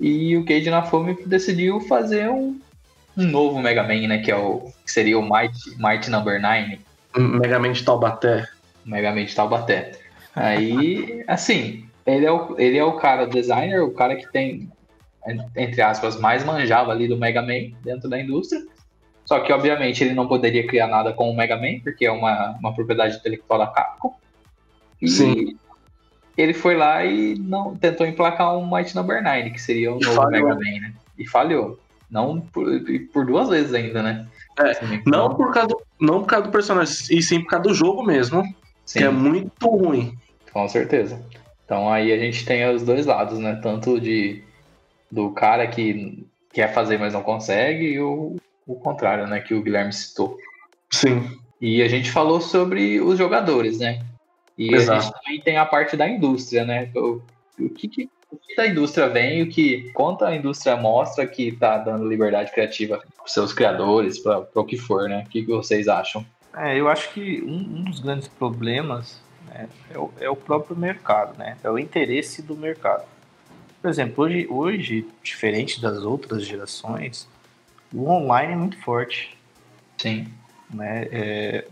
E 0.00 0.36
o 0.36 0.44
Keiji 0.44 0.70
Nafumi 0.70 1.18
decidiu 1.26 1.80
fazer 1.80 2.30
um, 2.30 2.58
um 3.16 3.24
novo 3.24 3.60
Mega 3.60 3.82
Man, 3.82 4.06
né? 4.08 4.18
Que, 4.18 4.30
é 4.30 4.36
o, 4.36 4.72
que 4.84 4.90
seria 4.90 5.18
o 5.18 5.22
Might, 5.22 5.54
Might 5.76 6.08
Number 6.08 6.40
9. 6.40 6.80
Mega 7.16 7.58
Man 7.58 7.72
de 7.72 7.84
Taubaté. 7.84 8.46
Mega 8.88 9.12
Man 9.12 9.24
de 9.24 9.34
Taubaté. 9.34 9.92
Aí, 10.34 11.24
assim, 11.26 11.84
ele 12.06 12.24
é, 12.24 12.32
o, 12.32 12.54
ele 12.58 12.78
é 12.78 12.84
o 12.84 12.94
cara 12.94 13.26
designer, 13.26 13.82
o 13.82 13.92
cara 13.92 14.16
que 14.16 14.30
tem, 14.32 14.70
entre 15.56 15.82
aspas, 15.82 16.18
mais 16.18 16.44
manjava 16.44 16.90
ali 16.90 17.06
do 17.06 17.16
Mega 17.16 17.42
Man 17.42 17.76
dentro 17.84 18.08
da 18.08 18.20
indústria. 18.20 18.64
Só 19.24 19.40
que, 19.40 19.52
obviamente, 19.52 20.02
ele 20.02 20.14
não 20.14 20.26
poderia 20.26 20.66
criar 20.66 20.86
nada 20.86 21.12
com 21.12 21.30
o 21.30 21.36
Mega 21.36 21.56
Man, 21.56 21.80
porque 21.82 22.06
é 22.06 22.10
uma, 22.10 22.56
uma 22.58 22.74
propriedade 22.74 23.16
intelectual 23.16 23.58
da 23.58 23.66
Capcom. 23.66 24.14
E 25.02 25.08
Sim. 25.08 25.58
ele 26.36 26.54
foi 26.54 26.76
lá 26.76 27.04
e 27.04 27.38
não 27.38 27.76
tentou 27.76 28.06
emplacar 28.06 28.56
um 28.56 28.74
Might 28.74 28.96
Number 28.96 29.22
9, 29.22 29.50
que 29.50 29.60
seria 29.60 29.92
o 29.92 30.00
novo 30.00 30.30
Mega 30.30 30.54
Man, 30.54 30.80
né? 30.80 30.94
E 31.18 31.28
falhou. 31.28 31.78
Não 32.10 32.40
por, 32.40 32.66
por 33.12 33.26
duas 33.26 33.50
vezes 33.50 33.74
ainda, 33.74 34.02
né? 34.02 34.26
É, 34.58 34.82
não, 34.82 34.94
então... 34.94 35.34
por 35.34 35.52
causa 35.52 35.68
do, 35.68 35.82
não 36.00 36.20
por 36.20 36.26
causa 36.26 36.46
do 36.46 36.50
personagem, 36.50 36.94
e 37.10 37.22
sim 37.22 37.42
por 37.42 37.50
causa 37.50 37.68
do 37.68 37.74
jogo 37.74 38.02
mesmo. 38.02 38.42
Sim. 38.88 39.00
Que 39.00 39.04
é 39.04 39.10
muito 39.10 39.68
ruim. 39.68 40.16
Com 40.50 40.66
certeza. 40.66 41.22
Então 41.62 41.92
aí 41.92 42.10
a 42.10 42.16
gente 42.16 42.46
tem 42.46 42.66
os 42.74 42.82
dois 42.82 43.04
lados, 43.04 43.38
né? 43.38 43.60
Tanto 43.62 44.00
de 44.00 44.42
do 45.12 45.30
cara 45.32 45.66
que 45.66 46.26
quer 46.54 46.72
fazer, 46.72 46.98
mas 46.98 47.12
não 47.12 47.22
consegue, 47.22 47.84
e 47.84 48.00
o, 48.00 48.36
o 48.66 48.76
contrário, 48.76 49.26
né? 49.26 49.40
Que 49.40 49.52
o 49.52 49.62
Guilherme 49.62 49.92
citou. 49.92 50.38
Sim. 50.90 51.38
E 51.60 51.82
a 51.82 51.88
gente 51.88 52.10
falou 52.10 52.40
sobre 52.40 52.98
os 52.98 53.18
jogadores, 53.18 53.78
né? 53.78 54.02
E 54.56 54.74
Exato. 54.74 54.98
a 54.98 55.00
gente 55.02 55.12
também 55.12 55.40
tem 55.42 55.58
a 55.58 55.66
parte 55.66 55.94
da 55.94 56.08
indústria, 56.08 56.64
né? 56.64 56.90
O, 56.96 57.20
o 57.60 57.68
que, 57.68 57.88
que 57.88 58.08
o 58.30 58.38
que 58.38 58.56
da 58.56 58.66
indústria 58.66 59.06
vem, 59.06 59.42
o 59.42 59.50
que 59.50 59.90
quanto 59.92 60.24
a 60.24 60.34
indústria 60.34 60.78
mostra 60.78 61.26
que 61.26 61.48
está 61.48 61.76
dando 61.76 62.08
liberdade 62.08 62.52
criativa 62.52 62.98
para 62.98 63.26
seus 63.26 63.52
criadores, 63.52 64.18
para 64.18 64.46
o 64.54 64.64
que 64.64 64.78
for, 64.78 65.10
né? 65.10 65.24
O 65.26 65.28
que, 65.28 65.42
que 65.42 65.52
vocês 65.52 65.88
acham? 65.88 66.24
É, 66.58 66.78
eu 66.78 66.88
acho 66.88 67.12
que 67.12 67.42
um, 67.42 67.56
um 67.56 67.84
dos 67.84 68.00
grandes 68.00 68.28
problemas 68.28 69.20
né, 69.46 69.68
é, 69.90 69.98
o, 69.98 70.12
é, 70.20 70.28
o, 70.28 70.36
próprio 70.36 70.76
mercado, 70.76 71.38
né? 71.38 71.56
É 71.62 71.70
o 71.70 71.78
interesse 71.78 72.42
do 72.42 72.56
mercado. 72.56 73.06
Por 73.80 73.88
exemplo, 73.88 74.24
hoje, 74.24 74.46
hoje, 74.48 75.08
diferente 75.22 75.80
das 75.80 75.98
outras 75.98 76.44
gerações, 76.44 77.28
o 77.92 78.08
online 78.08 78.52
é 78.52 78.56
muito 78.56 78.80
forte. 78.82 79.36
Sim. 79.96 80.26
Né? 80.70 81.08
É, 81.10 81.64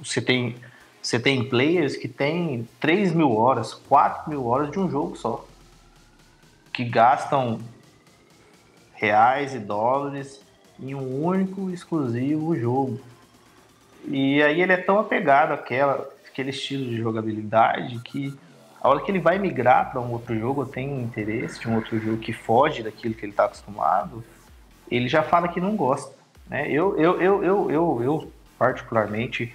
você 0.00 0.20
tem 0.20 0.56
você 1.00 1.18
tem 1.18 1.48
players 1.48 1.96
que 1.96 2.08
tem 2.08 2.68
3 2.80 3.12
mil 3.12 3.34
horas, 3.36 3.72
4 3.72 4.28
mil 4.28 4.46
horas 4.46 4.70
de 4.70 4.78
um 4.78 4.90
jogo 4.90 5.16
só 5.16 5.46
que 6.78 6.84
gastam 6.84 7.58
reais 8.94 9.52
e 9.52 9.58
dólares 9.58 10.40
em 10.78 10.94
um 10.94 11.24
único 11.24 11.70
exclusivo 11.70 12.56
jogo. 12.56 13.00
E 14.10 14.42
aí 14.42 14.60
ele 14.62 14.72
é 14.72 14.76
tão 14.76 14.98
apegado 14.98 15.52
àquela, 15.52 16.08
àquele 16.26 16.50
estilo 16.50 16.84
de 16.84 16.96
jogabilidade 16.96 17.98
que 18.00 18.36
a 18.80 18.88
hora 18.88 19.00
que 19.00 19.10
ele 19.10 19.18
vai 19.18 19.38
migrar 19.38 19.90
para 19.90 20.00
um 20.00 20.12
outro 20.12 20.38
jogo, 20.38 20.60
ou 20.60 20.66
tem 20.66 21.02
interesse 21.02 21.60
de 21.60 21.68
um 21.68 21.76
outro 21.76 21.98
jogo 21.98 22.18
que 22.18 22.32
foge 22.32 22.82
daquilo 22.82 23.14
que 23.14 23.24
ele 23.24 23.32
está 23.32 23.44
acostumado, 23.44 24.24
ele 24.90 25.08
já 25.08 25.22
fala 25.22 25.48
que 25.48 25.60
não 25.60 25.74
gosta. 25.74 26.14
Né? 26.48 26.70
Eu, 26.70 26.96
eu, 26.96 27.20
eu, 27.20 27.44
eu, 27.44 27.70
eu, 27.70 28.02
eu, 28.02 28.32
particularmente, 28.56 29.52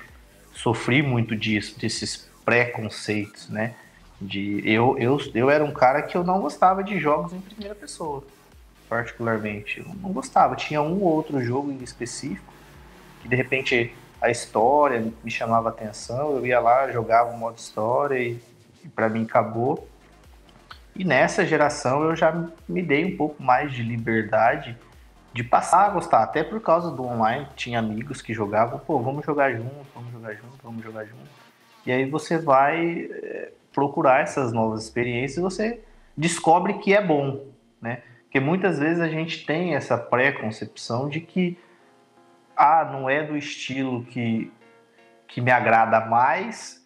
sofri 0.54 1.02
muito 1.02 1.36
disso, 1.36 1.80
desses 1.80 2.30
preconceitos, 2.46 3.50
né? 3.50 3.76
De, 4.22 4.62
eu, 4.70 4.98
eu, 5.00 5.20
eu 5.34 5.50
era 5.50 5.64
um 5.64 5.72
cara 5.72 6.02
que 6.02 6.16
eu 6.16 6.24
não 6.24 6.40
gostava 6.40 6.84
de 6.84 7.00
jogos 7.00 7.34
em 7.34 7.42
primeira 7.42 7.74
pessoa, 7.74 8.24
particularmente. 8.88 9.80
Eu 9.80 9.96
não 10.02 10.12
gostava. 10.12 10.56
Tinha 10.56 10.82
um 10.82 11.02
ou 11.02 11.14
outro 11.14 11.42
jogo 11.42 11.72
em 11.72 11.84
específico 11.84 12.54
que 13.22 13.28
de 13.28 13.36
repente 13.36 13.94
a 14.24 14.32
história 14.32 15.12
me 15.22 15.30
chamava 15.30 15.68
atenção. 15.68 16.38
Eu 16.38 16.46
ia 16.46 16.58
lá, 16.58 16.90
jogava 16.90 17.32
o 17.32 17.38
modo 17.38 17.58
história 17.58 18.18
e, 18.18 18.40
e 18.82 18.88
para 18.88 19.10
mim 19.10 19.24
acabou. 19.24 19.86
E 20.96 21.04
nessa 21.04 21.46
geração 21.46 22.04
eu 22.04 22.16
já 22.16 22.32
me 22.68 22.82
dei 22.82 23.04
um 23.04 23.18
pouco 23.18 23.44
mais 23.44 23.74
de 23.74 23.84
liberdade 23.84 24.78
de 25.34 25.44
passar 25.44 25.88
a 25.88 25.90
gostar, 25.90 26.24
até 26.24 26.44
por 26.44 26.62
causa 26.62 26.92
do 26.92 27.04
online, 27.04 27.48
tinha 27.56 27.80
amigos 27.80 28.22
que 28.22 28.34
jogavam, 28.34 28.80
pô, 28.80 29.00
vamos 29.00 29.26
jogar 29.26 29.52
junto, 29.52 29.86
vamos 29.94 30.12
jogar 30.12 30.34
junto, 30.36 30.58
vamos 30.64 30.84
jogar 30.84 31.06
junto. 31.06 31.28
E 31.86 31.92
aí 31.92 32.08
você 32.08 32.38
vai 32.38 33.10
eh, 33.12 33.52
procurar 33.74 34.22
essas 34.22 34.54
novas 34.54 34.84
experiências, 34.84 35.42
você 35.42 35.82
descobre 36.16 36.76
que 36.76 36.94
é 36.94 37.04
bom, 37.04 37.44
né? 37.82 38.04
Porque 38.26 38.40
muitas 38.40 38.78
vezes 38.78 39.02
a 39.02 39.10
gente 39.10 39.46
tem 39.46 39.74
essa 39.74 39.98
pré-concepção 39.98 41.10
de 41.10 41.20
que 41.20 41.58
ah, 42.56 42.90
não 42.92 43.10
é 43.10 43.24
do 43.24 43.38
estilo 43.38 44.04
que, 44.06 44.52
que 45.28 45.42
me 45.42 45.52
agrada 45.52 46.02
mais, 46.02 46.86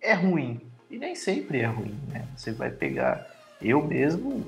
é 0.00 0.12
ruim. 0.14 0.60
E 0.90 0.98
nem 0.98 1.14
sempre 1.14 1.60
é 1.60 1.66
ruim, 1.66 1.98
né? 2.08 2.26
Você 2.36 2.52
vai 2.52 2.70
pegar. 2.70 3.26
Eu 3.60 3.82
mesmo, 3.82 4.46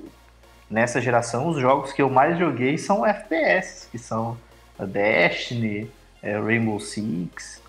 nessa 0.71 1.01
geração, 1.01 1.49
os 1.49 1.59
jogos 1.59 1.93
que 1.93 2.01
eu 2.01 2.09
mais 2.09 2.39
joguei 2.39 2.79
são 2.79 3.05
FPS, 3.05 3.89
que 3.91 3.99
são 3.99 4.39
Destiny, 4.79 5.91
é, 6.23 6.39
Rainbow 6.39 6.79
Six, 6.79 7.63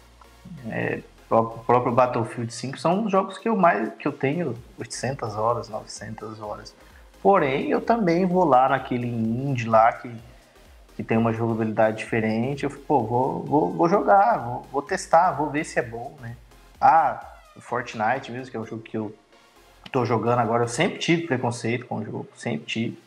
é, 0.70 1.00
próprio, 1.28 1.64
próprio 1.64 1.94
Battlefield 1.94 2.52
5 2.52 2.78
são 2.78 3.06
os 3.06 3.12
jogos 3.12 3.38
que 3.38 3.48
eu 3.48 3.56
mais 3.56 3.94
que 3.94 4.08
eu 4.08 4.12
tenho 4.12 4.56
800 4.78 5.36
horas, 5.36 5.70
900 5.70 6.42
horas. 6.42 6.76
Porém, 7.22 7.70
eu 7.70 7.82
também 7.82 8.26
vou 8.26 8.46
lá 8.46 8.70
naquele 8.70 9.08
indie 9.08 9.68
lá 9.68 9.92
que, 9.94 10.12
que 11.00 11.04
tem 11.04 11.18
uma 11.18 11.32
jogabilidade 11.32 11.96
diferente. 11.96 12.66
Eu 12.66 12.70
pô, 12.70 13.02
vou, 13.02 13.44
vou, 13.46 13.72
vou 13.72 13.88
jogar, 13.88 14.38
vou, 14.40 14.68
vou 14.70 14.82
testar, 14.82 15.32
vou 15.32 15.50
ver 15.50 15.64
se 15.64 15.80
é 15.80 15.82
bom, 15.82 16.18
né? 16.20 16.36
Ah, 16.80 17.26
Fortnite 17.58 18.30
mesmo, 18.30 18.52
que 18.52 18.58
é 18.58 18.60
um 18.60 18.66
jogo 18.66 18.82
que 18.82 18.98
eu 18.98 19.16
tô 19.94 20.04
jogando 20.04 20.40
agora, 20.40 20.66
eu 20.66 20.68
sempre 20.68 21.00
tive 21.00 21.26
preconceito 21.26 21.86
com 21.86 22.00
o 22.00 22.04
jogo, 22.04 22.28
sempre 22.36 22.66
tive. 22.66 23.00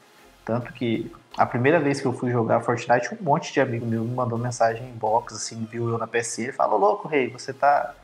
Tanto 0.42 0.72
que 0.72 1.12
a 1.36 1.44
primeira 1.44 1.78
vez 1.78 2.00
que 2.00 2.06
eu 2.06 2.14
fui 2.14 2.30
jogar 2.30 2.62
Fortnite, 2.62 3.14
um 3.14 3.22
monte 3.22 3.52
de 3.52 3.60
amigo 3.60 3.84
meu 3.84 4.04
me 4.04 4.14
mandou 4.14 4.38
mensagem 4.38 4.88
em 4.88 4.92
box, 4.92 5.34
assim, 5.34 5.68
viu 5.70 5.90
eu 5.90 5.98
na 5.98 6.06
PC, 6.06 6.48
e 6.48 6.52
falou, 6.52 6.80
louco, 6.80 7.06
rei, 7.06 7.28
você 7.28 7.52
tá, 7.52 7.94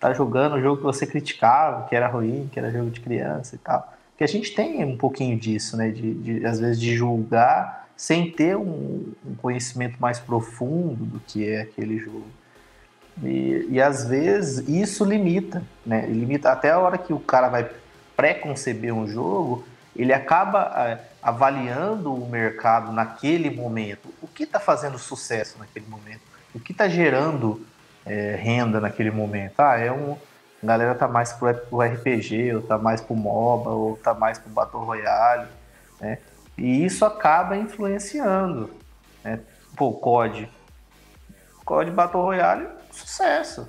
tá 0.00 0.12
jogando 0.12 0.56
o 0.56 0.60
jogo 0.60 0.78
que 0.78 0.82
você 0.82 1.06
criticava, 1.06 1.86
que 1.86 1.94
era 1.94 2.08
ruim, 2.08 2.50
que 2.52 2.58
era 2.58 2.68
jogo 2.68 2.90
de 2.90 2.98
criança 2.98 3.54
e 3.54 3.58
tal. 3.58 3.94
Porque 4.10 4.24
a 4.24 4.28
gente 4.28 4.52
tem 4.52 4.84
um 4.84 4.98
pouquinho 4.98 5.38
disso, 5.38 5.76
né, 5.76 5.90
de, 5.90 6.14
de 6.14 6.44
às 6.44 6.58
vezes 6.58 6.80
de 6.80 6.96
julgar 6.96 7.83
sem 7.96 8.30
ter 8.30 8.56
um, 8.56 9.12
um, 9.24 9.34
conhecimento 9.36 9.96
mais 10.00 10.18
profundo 10.18 11.04
do 11.04 11.20
que 11.20 11.48
é 11.48 11.62
aquele 11.62 11.98
jogo. 11.98 12.26
E, 13.22 13.66
e 13.70 13.80
às 13.80 14.04
vezes 14.04 14.68
isso 14.68 15.04
limita, 15.04 15.62
né, 15.86 16.06
limita 16.06 16.50
até 16.50 16.70
a 16.70 16.78
hora 16.78 16.98
que 16.98 17.12
o 17.12 17.20
cara 17.20 17.48
vai 17.48 17.70
pré-conceber 18.16 18.92
um 18.92 19.06
jogo, 19.06 19.64
ele 19.94 20.12
acaba 20.12 20.72
é, 20.76 20.98
avaliando 21.22 22.12
o 22.12 22.28
mercado 22.28 22.92
naquele 22.92 23.50
momento. 23.50 24.08
O 24.20 24.26
que 24.26 24.42
está 24.42 24.58
fazendo 24.58 24.98
sucesso 24.98 25.58
naquele 25.58 25.86
momento? 25.86 26.20
O 26.54 26.60
que 26.60 26.72
está 26.72 26.88
gerando 26.88 27.64
é, 28.04 28.34
renda 28.34 28.80
naquele 28.80 29.10
momento? 29.10 29.60
Ah, 29.60 29.78
é 29.78 29.92
um. 29.92 30.16
A 30.62 30.66
galera 30.66 30.94
tá 30.94 31.06
mais 31.06 31.32
pro, 31.32 31.54
pro 31.54 31.80
RPG, 31.82 32.54
ou 32.54 32.62
tá 32.62 32.78
mais 32.78 33.00
pro 33.00 33.14
MOBA, 33.14 33.70
ou 33.70 33.96
tá 33.98 34.14
mais 34.14 34.38
pro 34.38 34.50
Battle 34.50 34.82
Royale, 34.82 35.48
né? 36.00 36.18
E 36.56 36.84
isso 36.84 37.04
acaba 37.04 37.56
influenciando. 37.56 38.70
Né? 39.22 39.40
Pô, 39.76 39.92
COD. 39.92 40.48
COD 41.64 41.90
Battle 41.90 42.22
Royale, 42.22 42.68
sucesso. 42.90 43.68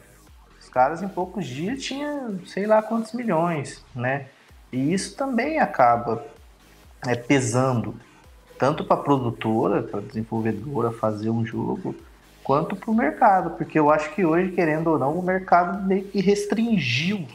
Os 0.60 0.70
caras 0.70 1.02
em 1.02 1.08
poucos 1.08 1.46
dias 1.46 1.82
tinham 1.82 2.46
sei 2.46 2.66
lá 2.66 2.82
quantos 2.82 3.14
milhões, 3.14 3.84
né? 3.96 4.28
E 4.72 4.94
isso 4.94 5.16
também 5.16 5.60
acaba 5.60 6.26
é, 7.08 7.16
pesando 7.16 7.96
tanto 8.58 8.84
para 8.84 8.98
a 8.98 9.04
produtora, 9.04 9.84
para 9.84 10.00
a 10.00 10.04
desenvolvedora 10.04 10.92
fazer 10.92 11.30
um 11.30 11.46
jogo, 11.46 11.96
quanto 12.44 12.76
para 12.76 12.92
o 12.92 12.96
mercado, 12.96 13.52
porque 13.52 13.78
eu 13.78 13.90
acho 13.90 14.14
que 14.14 14.26
hoje, 14.26 14.52
querendo 14.52 14.88
ou 14.88 15.00
não, 15.00 15.14
o 15.14 15.24
mercado 15.24 15.86
meio 15.86 16.06
que 16.06 16.22
restringiu 16.22 17.26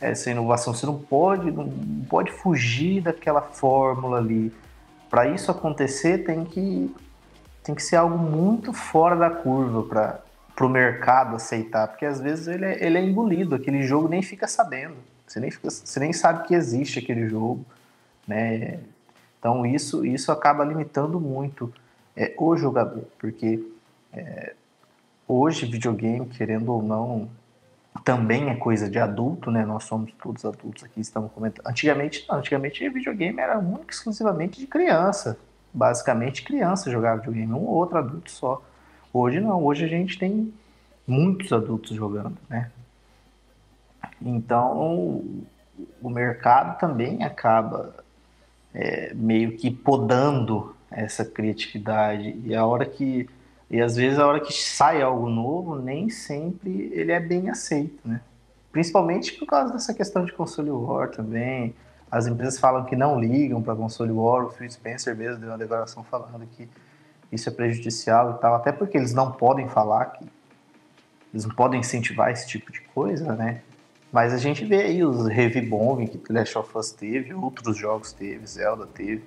essa 0.00 0.30
inovação. 0.30 0.74
Você 0.74 0.84
não 0.84 0.98
pode, 0.98 1.50
não 1.50 1.70
pode 2.08 2.32
fugir 2.32 3.00
daquela 3.00 3.40
fórmula 3.40 4.18
ali. 4.18 4.52
Para 5.12 5.28
isso 5.28 5.50
acontecer, 5.50 6.24
tem 6.24 6.42
que, 6.42 6.90
tem 7.62 7.74
que 7.74 7.82
ser 7.82 7.96
algo 7.96 8.16
muito 8.16 8.72
fora 8.72 9.14
da 9.14 9.28
curva 9.28 9.82
para 10.54 10.64
o 10.66 10.70
mercado 10.70 11.36
aceitar, 11.36 11.86
porque 11.86 12.06
às 12.06 12.18
vezes 12.18 12.48
ele 12.48 12.64
é, 12.64 12.82
ele 12.82 12.96
é 12.96 13.04
engolido, 13.04 13.54
aquele 13.54 13.82
jogo 13.82 14.08
nem 14.08 14.22
fica 14.22 14.48
sabendo. 14.48 14.94
Você 15.26 15.38
nem, 15.38 15.50
fica, 15.50 15.68
você 15.68 16.00
nem 16.00 16.14
sabe 16.14 16.48
que 16.48 16.54
existe 16.54 16.98
aquele 16.98 17.28
jogo, 17.28 17.62
né? 18.26 18.80
Então 19.38 19.66
isso, 19.66 20.02
isso 20.02 20.32
acaba 20.32 20.64
limitando 20.64 21.20
muito 21.20 21.70
é, 22.16 22.32
o 22.38 22.56
jogador, 22.56 23.04
porque 23.18 23.62
é, 24.14 24.54
hoje 25.28 25.66
videogame, 25.66 26.24
querendo 26.24 26.72
ou 26.72 26.82
não, 26.82 27.28
também 28.04 28.48
é 28.48 28.54
coisa 28.54 28.88
de 28.88 28.98
adulto, 28.98 29.50
né? 29.50 29.64
Nós 29.64 29.84
somos 29.84 30.12
todos 30.22 30.44
adultos 30.44 30.82
aqui, 30.82 31.00
estamos 31.00 31.30
comentando. 31.32 31.66
Antigamente 31.66 32.24
não, 32.28 32.36
antigamente 32.36 32.88
videogame 32.88 33.38
era 33.40 33.58
único 33.58 33.90
exclusivamente 33.90 34.58
de 34.58 34.66
criança. 34.66 35.38
Basicamente 35.72 36.42
criança 36.42 36.90
jogava 36.90 37.18
videogame, 37.18 37.52
um 37.52 37.64
ou 37.64 37.74
outro 37.74 37.98
adulto 37.98 38.30
só. 38.30 38.62
Hoje 39.12 39.40
não, 39.40 39.62
hoje 39.62 39.84
a 39.84 39.88
gente 39.88 40.18
tem 40.18 40.52
muitos 41.06 41.52
adultos 41.52 41.94
jogando, 41.94 42.36
né? 42.48 42.70
Então, 44.20 45.24
o 46.00 46.10
mercado 46.10 46.78
também 46.78 47.22
acaba 47.22 47.94
é, 48.74 49.12
meio 49.14 49.56
que 49.56 49.70
podando 49.70 50.74
essa 50.90 51.24
criatividade 51.24 52.40
e 52.44 52.54
a 52.54 52.64
hora 52.64 52.84
que 52.84 53.28
e 53.72 53.80
às 53.80 53.96
vezes 53.96 54.18
a 54.18 54.26
hora 54.26 54.38
que 54.38 54.52
sai 54.52 55.00
algo 55.00 55.30
novo 55.30 55.76
nem 55.76 56.10
sempre 56.10 56.92
ele 56.92 57.10
é 57.10 57.18
bem 57.18 57.48
aceito, 57.48 58.06
né? 58.06 58.20
Principalmente 58.70 59.32
por 59.32 59.46
causa 59.46 59.72
dessa 59.72 59.94
questão 59.94 60.26
de 60.26 60.32
console 60.32 60.70
war 60.70 61.10
também. 61.10 61.74
As 62.10 62.26
empresas 62.26 62.60
falam 62.60 62.84
que 62.84 62.94
não 62.94 63.18
ligam 63.18 63.62
para 63.62 63.74
console 63.74 64.12
war. 64.12 64.44
O 64.44 64.50
Phil 64.50 64.70
Spencer 64.70 65.16
mesmo 65.16 65.40
deu 65.40 65.48
uma 65.48 65.56
declaração 65.56 66.04
falando 66.04 66.46
que 66.46 66.68
isso 67.32 67.48
é 67.48 67.52
prejudicial 67.52 68.32
e 68.32 68.40
tal, 68.40 68.54
até 68.54 68.70
porque 68.70 68.98
eles 68.98 69.14
não 69.14 69.32
podem 69.32 69.66
falar 69.66 70.04
que 70.06 70.26
eles 71.32 71.46
não 71.46 71.54
podem 71.54 71.80
incentivar 71.80 72.30
esse 72.30 72.46
tipo 72.46 72.70
de 72.70 72.82
coisa, 72.82 73.34
né? 73.34 73.62
Mas 74.12 74.34
a 74.34 74.36
gente 74.36 74.66
vê 74.66 74.82
aí 74.82 75.02
os 75.02 75.26
Heavy 75.26 75.62
Bombing 75.62 76.06
que 76.06 76.30
Last 76.30 76.58
of 76.58 76.76
Us 76.76 76.92
teve, 76.92 77.32
outros 77.32 77.74
jogos 77.78 78.12
teve, 78.12 78.46
Zelda 78.46 78.86
teve. 78.86 79.24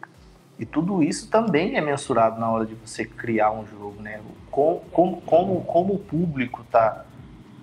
E 0.58 0.66
tudo 0.66 1.04
isso 1.04 1.30
também 1.30 1.76
é 1.76 1.82
mensurado 1.82 2.40
na 2.40 2.50
hora 2.50 2.66
de 2.66 2.76
você 2.76 3.04
criar 3.04 3.52
um 3.52 3.66
jogo, 3.68 4.02
né? 4.02 4.22
Como, 4.50 4.80
como, 4.92 5.22
como, 5.22 5.64
como 5.66 5.94
o 5.96 6.00
público 6.00 6.64
tá, 6.72 7.06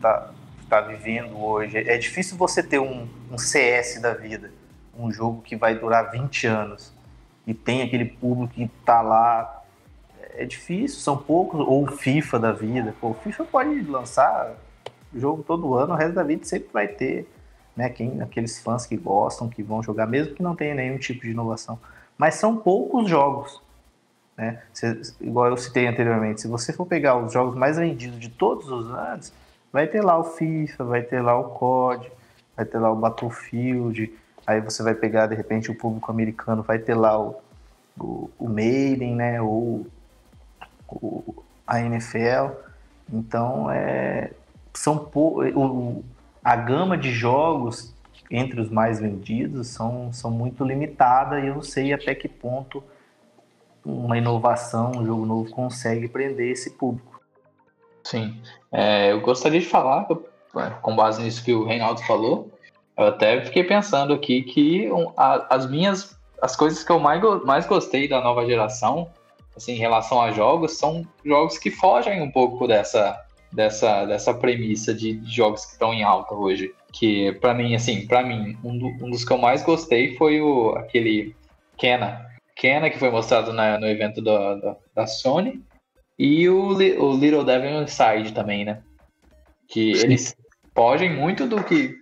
tá, 0.00 0.30
tá 0.68 0.80
vivendo 0.82 1.42
hoje. 1.42 1.78
É 1.78 1.96
difícil 1.96 2.36
você 2.36 2.62
ter 2.62 2.78
um, 2.78 3.08
um 3.30 3.38
CS 3.38 4.00
da 4.00 4.12
vida, 4.12 4.52
um 4.98 5.10
jogo 5.10 5.40
que 5.40 5.56
vai 5.56 5.74
durar 5.74 6.10
20 6.10 6.46
anos 6.46 6.92
e 7.46 7.54
tem 7.54 7.82
aquele 7.82 8.04
público 8.04 8.54
que 8.54 8.68
tá 8.84 9.00
lá. 9.00 9.62
É 10.34 10.44
difícil, 10.44 10.98
são 10.98 11.16
poucos, 11.16 11.60
ou 11.60 11.86
FIFA 11.86 12.38
da 12.38 12.52
vida. 12.52 12.94
Pô, 13.00 13.10
o 13.10 13.14
FIFA 13.14 13.44
pode 13.44 13.82
lançar 13.82 14.54
jogo 15.14 15.42
todo 15.42 15.74
ano, 15.74 15.92
o 15.92 15.96
resto 15.96 16.14
da 16.14 16.22
vida 16.22 16.44
sempre 16.44 16.68
vai 16.72 16.88
ter, 16.88 17.28
né? 17.76 17.88
Quem, 17.88 18.20
aqueles 18.22 18.58
fãs 18.58 18.86
que 18.86 18.96
gostam, 18.96 19.48
que 19.48 19.62
vão 19.62 19.82
jogar, 19.82 20.06
mesmo 20.06 20.34
que 20.34 20.42
não 20.42 20.56
tenha 20.56 20.74
nenhum 20.74 20.98
tipo 20.98 21.22
de 21.22 21.30
inovação. 21.30 21.78
Mas 22.22 22.36
são 22.36 22.56
poucos 22.56 23.10
jogos, 23.10 23.60
né? 24.36 24.62
Se, 24.72 25.12
igual 25.20 25.48
eu 25.48 25.56
citei 25.56 25.88
anteriormente, 25.88 26.40
se 26.40 26.46
você 26.46 26.72
for 26.72 26.86
pegar 26.86 27.16
os 27.16 27.32
jogos 27.32 27.56
mais 27.56 27.78
vendidos 27.78 28.20
de 28.20 28.28
todos 28.28 28.70
os 28.70 28.88
anos, 28.92 29.32
vai 29.72 29.88
ter 29.88 30.04
lá 30.04 30.16
o 30.16 30.22
FIFA, 30.22 30.84
vai 30.84 31.02
ter 31.02 31.20
lá 31.20 31.36
o 31.36 31.50
COD, 31.50 32.12
vai 32.56 32.64
ter 32.64 32.78
lá 32.78 32.92
o 32.92 32.94
Battlefield, 32.94 34.14
aí 34.46 34.60
você 34.60 34.84
vai 34.84 34.94
pegar 34.94 35.26
de 35.26 35.34
repente 35.34 35.68
o 35.68 35.74
público 35.74 36.12
americano, 36.12 36.62
vai 36.62 36.78
ter 36.78 36.94
lá 36.94 37.20
o, 37.20 37.42
o, 37.98 38.30
o 38.38 38.48
Maiden, 38.48 39.16
né? 39.16 39.42
Ou 39.42 39.84
o, 40.86 41.42
a 41.66 41.80
NFL. 41.80 42.54
Então 43.12 43.68
é, 43.68 44.30
são 44.72 45.10
o, 45.12 46.04
a 46.44 46.54
gama 46.54 46.96
de 46.96 47.10
jogos 47.10 47.91
entre 48.32 48.60
os 48.60 48.70
mais 48.70 48.98
vendidos 48.98 49.68
são, 49.68 50.10
são 50.10 50.30
muito 50.30 50.64
limitada 50.64 51.38
e 51.38 51.48
eu 51.48 51.56
não 51.56 51.62
sei 51.62 51.92
até 51.92 52.14
que 52.14 52.26
ponto 52.26 52.82
uma 53.84 54.16
inovação, 54.16 54.92
um 54.96 55.04
jogo 55.04 55.26
novo 55.26 55.50
consegue 55.50 56.08
prender 56.08 56.50
esse 56.50 56.70
público. 56.70 57.20
Sim, 58.02 58.40
é, 58.70 59.12
eu 59.12 59.20
gostaria 59.20 59.60
de 59.60 59.66
falar, 59.66 60.08
com 60.80 60.96
base 60.96 61.22
nisso 61.22 61.44
que 61.44 61.52
o 61.52 61.64
Reinaldo 61.64 62.02
falou, 62.04 62.50
eu 62.96 63.06
até 63.06 63.44
fiquei 63.44 63.64
pensando 63.64 64.14
aqui 64.14 64.42
que 64.42 64.88
as 65.16 65.68
minhas, 65.68 66.18
as 66.40 66.56
coisas 66.56 66.82
que 66.82 66.90
eu 66.90 66.98
mais, 66.98 67.22
mais 67.44 67.66
gostei 67.66 68.08
da 68.08 68.20
nova 68.20 68.46
geração, 68.46 69.10
assim, 69.54 69.72
em 69.72 69.78
relação 69.78 70.20
a 70.20 70.30
jogos, 70.30 70.72
são 70.72 71.06
jogos 71.24 71.58
que 71.58 71.70
fogem 71.70 72.22
um 72.22 72.30
pouco 72.30 72.66
dessa, 72.66 73.20
dessa, 73.52 74.06
dessa 74.06 74.32
premissa 74.32 74.94
de 74.94 75.20
jogos 75.24 75.66
que 75.66 75.72
estão 75.72 75.92
em 75.92 76.02
alta 76.02 76.34
hoje. 76.34 76.74
Que 76.92 77.32
para 77.32 77.54
mim, 77.54 77.74
assim, 77.74 78.06
para 78.06 78.22
mim, 78.22 78.56
um, 78.62 78.78
do, 78.78 78.86
um, 79.04 79.10
dos 79.10 79.24
que 79.24 79.32
eu 79.32 79.38
mais 79.38 79.62
gostei 79.62 80.14
foi 80.16 80.40
o 80.40 80.70
aquele 80.76 81.34
Kena. 81.76 82.26
Kena, 82.54 82.90
que 82.90 82.98
foi 82.98 83.10
mostrado 83.10 83.52
na, 83.52 83.78
no 83.78 83.86
evento 83.86 84.20
da, 84.20 84.54
da, 84.54 84.76
da, 84.94 85.06
Sony. 85.06 85.62
E 86.18 86.48
o, 86.48 86.68
o 86.68 87.16
Little 87.16 87.44
Devil 87.44 87.82
Inside 87.82 88.32
também, 88.32 88.64
né? 88.64 88.82
Que 89.66 89.94
Sim. 89.96 90.04
eles 90.04 90.36
fogem 90.74 91.14
muito 91.14 91.46
do 91.46 91.64
que 91.64 91.96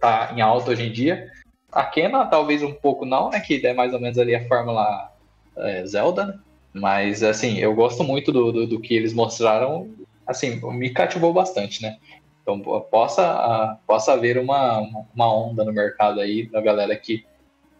tá 0.00 0.32
em 0.36 0.40
alta 0.40 0.70
hoje 0.70 0.84
em 0.84 0.92
dia. 0.92 1.28
A 1.70 1.84
Kena, 1.84 2.26
talvez 2.26 2.62
um 2.62 2.72
pouco 2.72 3.04
não, 3.04 3.30
né? 3.30 3.40
Que 3.40 3.66
é 3.66 3.74
mais 3.74 3.92
ou 3.92 4.00
menos 4.00 4.18
ali 4.18 4.34
a 4.34 4.46
fórmula 4.46 5.12
é, 5.56 5.84
Zelda, 5.84 6.26
né? 6.26 6.38
Mas, 6.72 7.22
assim, 7.22 7.58
eu 7.58 7.74
gosto 7.74 8.02
muito 8.02 8.32
do, 8.32 8.50
do, 8.50 8.66
do, 8.66 8.80
que 8.80 8.94
eles 8.94 9.12
mostraram 9.12 9.90
assim, 10.26 10.60
me 10.72 10.90
cativou 10.90 11.32
bastante, 11.32 11.82
né? 11.82 11.96
Então 12.42 12.60
possa, 12.90 13.78
possa 13.86 14.12
haver 14.12 14.36
uma, 14.36 14.80
uma 15.14 15.32
onda 15.32 15.64
no 15.64 15.72
mercado 15.72 16.20
aí 16.20 16.46
da 16.46 16.60
galera 16.60 16.94
que 16.96 17.24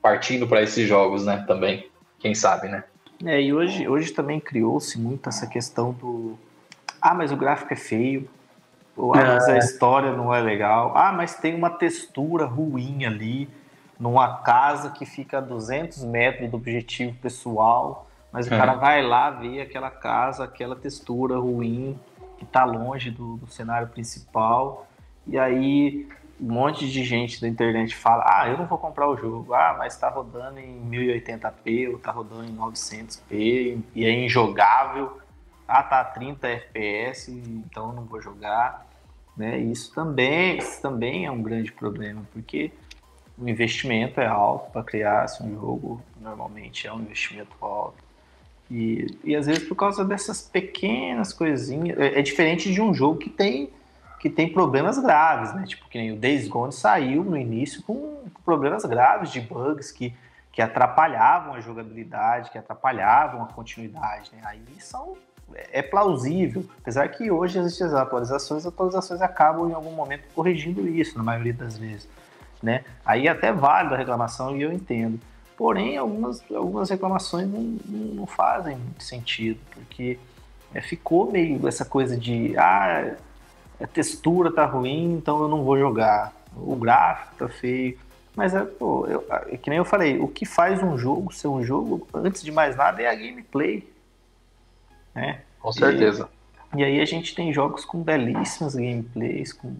partindo 0.01 0.47
para 0.47 0.63
esses 0.63 0.89
jogos, 0.89 1.27
né? 1.27 1.45
Também, 1.47 1.91
quem 2.19 2.35
sabe, 2.35 2.69
né? 2.69 2.85
É, 3.25 3.41
e 3.41 3.53
hoje, 3.53 3.87
hoje 3.89 4.13
também 4.13 4.41
criou-se 4.41 4.99
muito 4.99 5.29
essa 5.29 5.47
questão 5.47 5.93
do 5.93 6.39
ah, 7.01 7.15
mas 7.15 7.33
o 7.33 7.37
gráfico 7.37 7.73
é 7.73 7.77
feio, 7.77 8.29
Ou, 8.97 9.13
ah, 9.15 9.25
mas 9.25 9.49
a 9.49 9.59
história 9.59 10.13
não 10.13 10.33
é 10.33 10.41
legal. 10.41 10.93
Ah, 10.95 11.13
mas 11.13 11.35
tem 11.35 11.55
uma 11.55 11.71
textura 11.71 12.45
ruim 12.45 13.05
ali, 13.05 13.49
numa 13.99 14.37
casa 14.39 14.91
que 14.91 15.05
fica 15.05 15.39
a 15.39 15.41
200 15.41 16.05
metros 16.05 16.49
do 16.51 16.57
objetivo 16.57 17.17
pessoal, 17.19 18.07
mas 18.33 18.47
o 18.47 18.55
É. 18.55 18.57
cara 18.57 18.75
vai 18.75 19.03
lá 19.03 19.31
ver 19.31 19.63
aquela 19.63 19.91
casa, 19.91 20.45
aquela 20.45 20.77
textura 20.77 21.37
ruim, 21.39 21.99
que 22.43 22.47
tá 22.47 22.65
longe 22.65 23.11
do, 23.11 23.37
do 23.37 23.47
cenário 23.47 23.89
principal, 23.89 24.87
e 25.27 25.39
aí 25.39 26.09
um 26.41 26.53
monte 26.53 26.91
de 26.91 27.05
gente 27.05 27.41
da 27.41 27.47
internet 27.47 27.95
fala, 27.95 28.25
ah, 28.27 28.49
eu 28.49 28.59
não 28.59 28.67
vou 28.67 28.77
comprar 28.77 29.09
o 29.09 29.17
jogo, 29.17 29.55
ah, 29.55 29.77
mas 29.79 29.97
tá 29.97 30.09
rodando 30.09 30.59
em 30.59 30.81
1080p, 30.91 31.93
ou 31.93 31.99
tá 32.01 32.11
rodando 32.11 32.45
em 32.45 32.57
900p, 32.57 33.81
e 33.95 34.05
é 34.05 34.11
injogável, 34.11 35.19
ah, 35.69 35.85
tá 35.85 36.01
a 36.01 36.05
30 36.05 36.49
FPS, 36.49 37.31
então 37.31 37.93
não 37.93 38.05
vou 38.05 38.21
jogar, 38.21 38.85
né? 39.37 39.59
Isso 39.59 39.95
também, 39.95 40.59
isso 40.59 40.83
também 40.83 41.25
é 41.25 41.31
um 41.31 41.43
grande 41.43 41.71
problema, 41.71 42.23
porque 42.33 42.73
o 43.39 43.49
investimento 43.49 44.21
é 44.21 44.27
alto 44.27 44.73
para 44.73 44.83
criar 44.83 45.23
assim, 45.23 45.45
um 45.45 45.55
jogo, 45.55 46.03
normalmente 46.21 46.89
é 46.89 46.93
um 46.93 47.01
investimento 47.01 47.53
alto. 47.61 48.03
E, 48.73 49.19
e 49.23 49.37
às 49.37 49.47
vezes 49.47 49.69
por 49.69 49.75
causa 49.75 50.03
dessas 50.03 50.41
pequenas 50.41 51.31
coisinhas, 51.35 51.99
é, 51.99 52.19
é 52.19 52.23
diferente 52.23 52.73
de 52.73 52.81
um 52.81 52.95
jogo 52.95 53.19
que 53.19 53.29
tem 53.29 53.71
que 54.19 54.31
tem 54.31 54.53
problemas 54.53 55.01
graves, 55.01 55.53
né? 55.53 55.65
Tipo 55.67 55.89
que 55.89 55.99
nem 55.99 56.13
o 56.13 56.17
Days 56.17 56.49
Gone 56.49 56.73
saiu 56.73 57.23
no 57.23 57.37
início 57.37 57.83
com 57.83 58.23
problemas 58.45 58.85
graves 58.85 59.31
de 59.31 59.41
bugs 59.41 59.93
que 59.93 60.15
que 60.51 60.61
atrapalhavam 60.61 61.55
a 61.55 61.61
jogabilidade, 61.61 62.51
que 62.51 62.59
atrapalhavam 62.59 63.43
a 63.43 63.47
continuidade, 63.47 64.31
né? 64.35 64.43
Aí 64.45 64.63
são 64.81 65.17
é 65.71 65.83
plausível, 65.83 66.65
apesar 66.81 67.09
que 67.09 67.31
hoje 67.31 67.59
existem 67.59 67.87
as 67.87 67.93
atualizações, 67.93 68.65
as 68.65 68.73
atualizações 68.73 69.21
acabam 69.21 69.69
em 69.69 69.75
algum 69.75 69.93
momento 69.93 70.25
corrigindo 70.35 70.89
isso, 70.89 71.19
na 71.19 71.25
maioria 71.25 71.53
das 71.53 71.77
vezes, 71.77 72.09
né? 72.63 72.85
Aí 73.05 73.27
é 73.27 73.31
até 73.31 73.53
vale 73.53 73.93
a 73.93 73.99
reclamação 73.99 74.57
e 74.57 74.63
eu 74.63 74.73
entendo. 74.73 75.21
Porém, 75.63 75.97
algumas, 75.97 76.43
algumas 76.51 76.91
reclamações 76.91 77.49
não, 77.49 77.79
não, 77.87 78.27
fazem 78.27 78.77
muito 78.77 79.05
sentido, 79.05 79.61
porque 79.73 80.19
é, 80.75 80.81
ficou 80.81 81.31
meio 81.31 81.69
essa 81.69 81.85
coisa 81.85 82.17
de 82.17 82.59
ah, 82.59 83.15
a 83.81 83.87
textura 83.87 84.53
tá 84.53 84.67
ruim, 84.67 85.13
então 85.13 85.41
eu 85.41 85.47
não 85.47 85.63
vou 85.63 85.79
jogar. 85.79 86.35
O 86.57 86.75
gráfico 86.75 87.37
tá 87.37 87.49
feio. 87.49 87.97
Mas 88.35 88.57
é, 88.57 88.65
pô, 88.65 89.07
eu, 89.07 89.25
é 89.31 89.57
que 89.57 89.71
nem 89.71 89.77
eu 89.77 89.85
falei, 89.85 90.19
o 90.19 90.27
que 90.27 90.45
faz 90.45 90.83
um 90.83 90.99
jogo 90.99 91.33
ser 91.33 91.47
um 91.47 91.63
jogo, 91.63 92.09
antes 92.13 92.43
de 92.43 92.51
mais 92.51 92.75
nada, 92.75 93.01
é 93.01 93.07
a 93.07 93.15
gameplay. 93.15 93.89
Né? 95.15 95.43
Com 95.61 95.71
certeza. 95.71 96.29
E 96.75 96.83
aí 96.83 97.01
a 97.01 97.05
gente 97.05 97.37
tem 97.37 97.53
jogos 97.53 97.85
com 97.85 98.03
belíssimas 98.03 98.75
gameplays, 98.75 99.53
com 99.53 99.77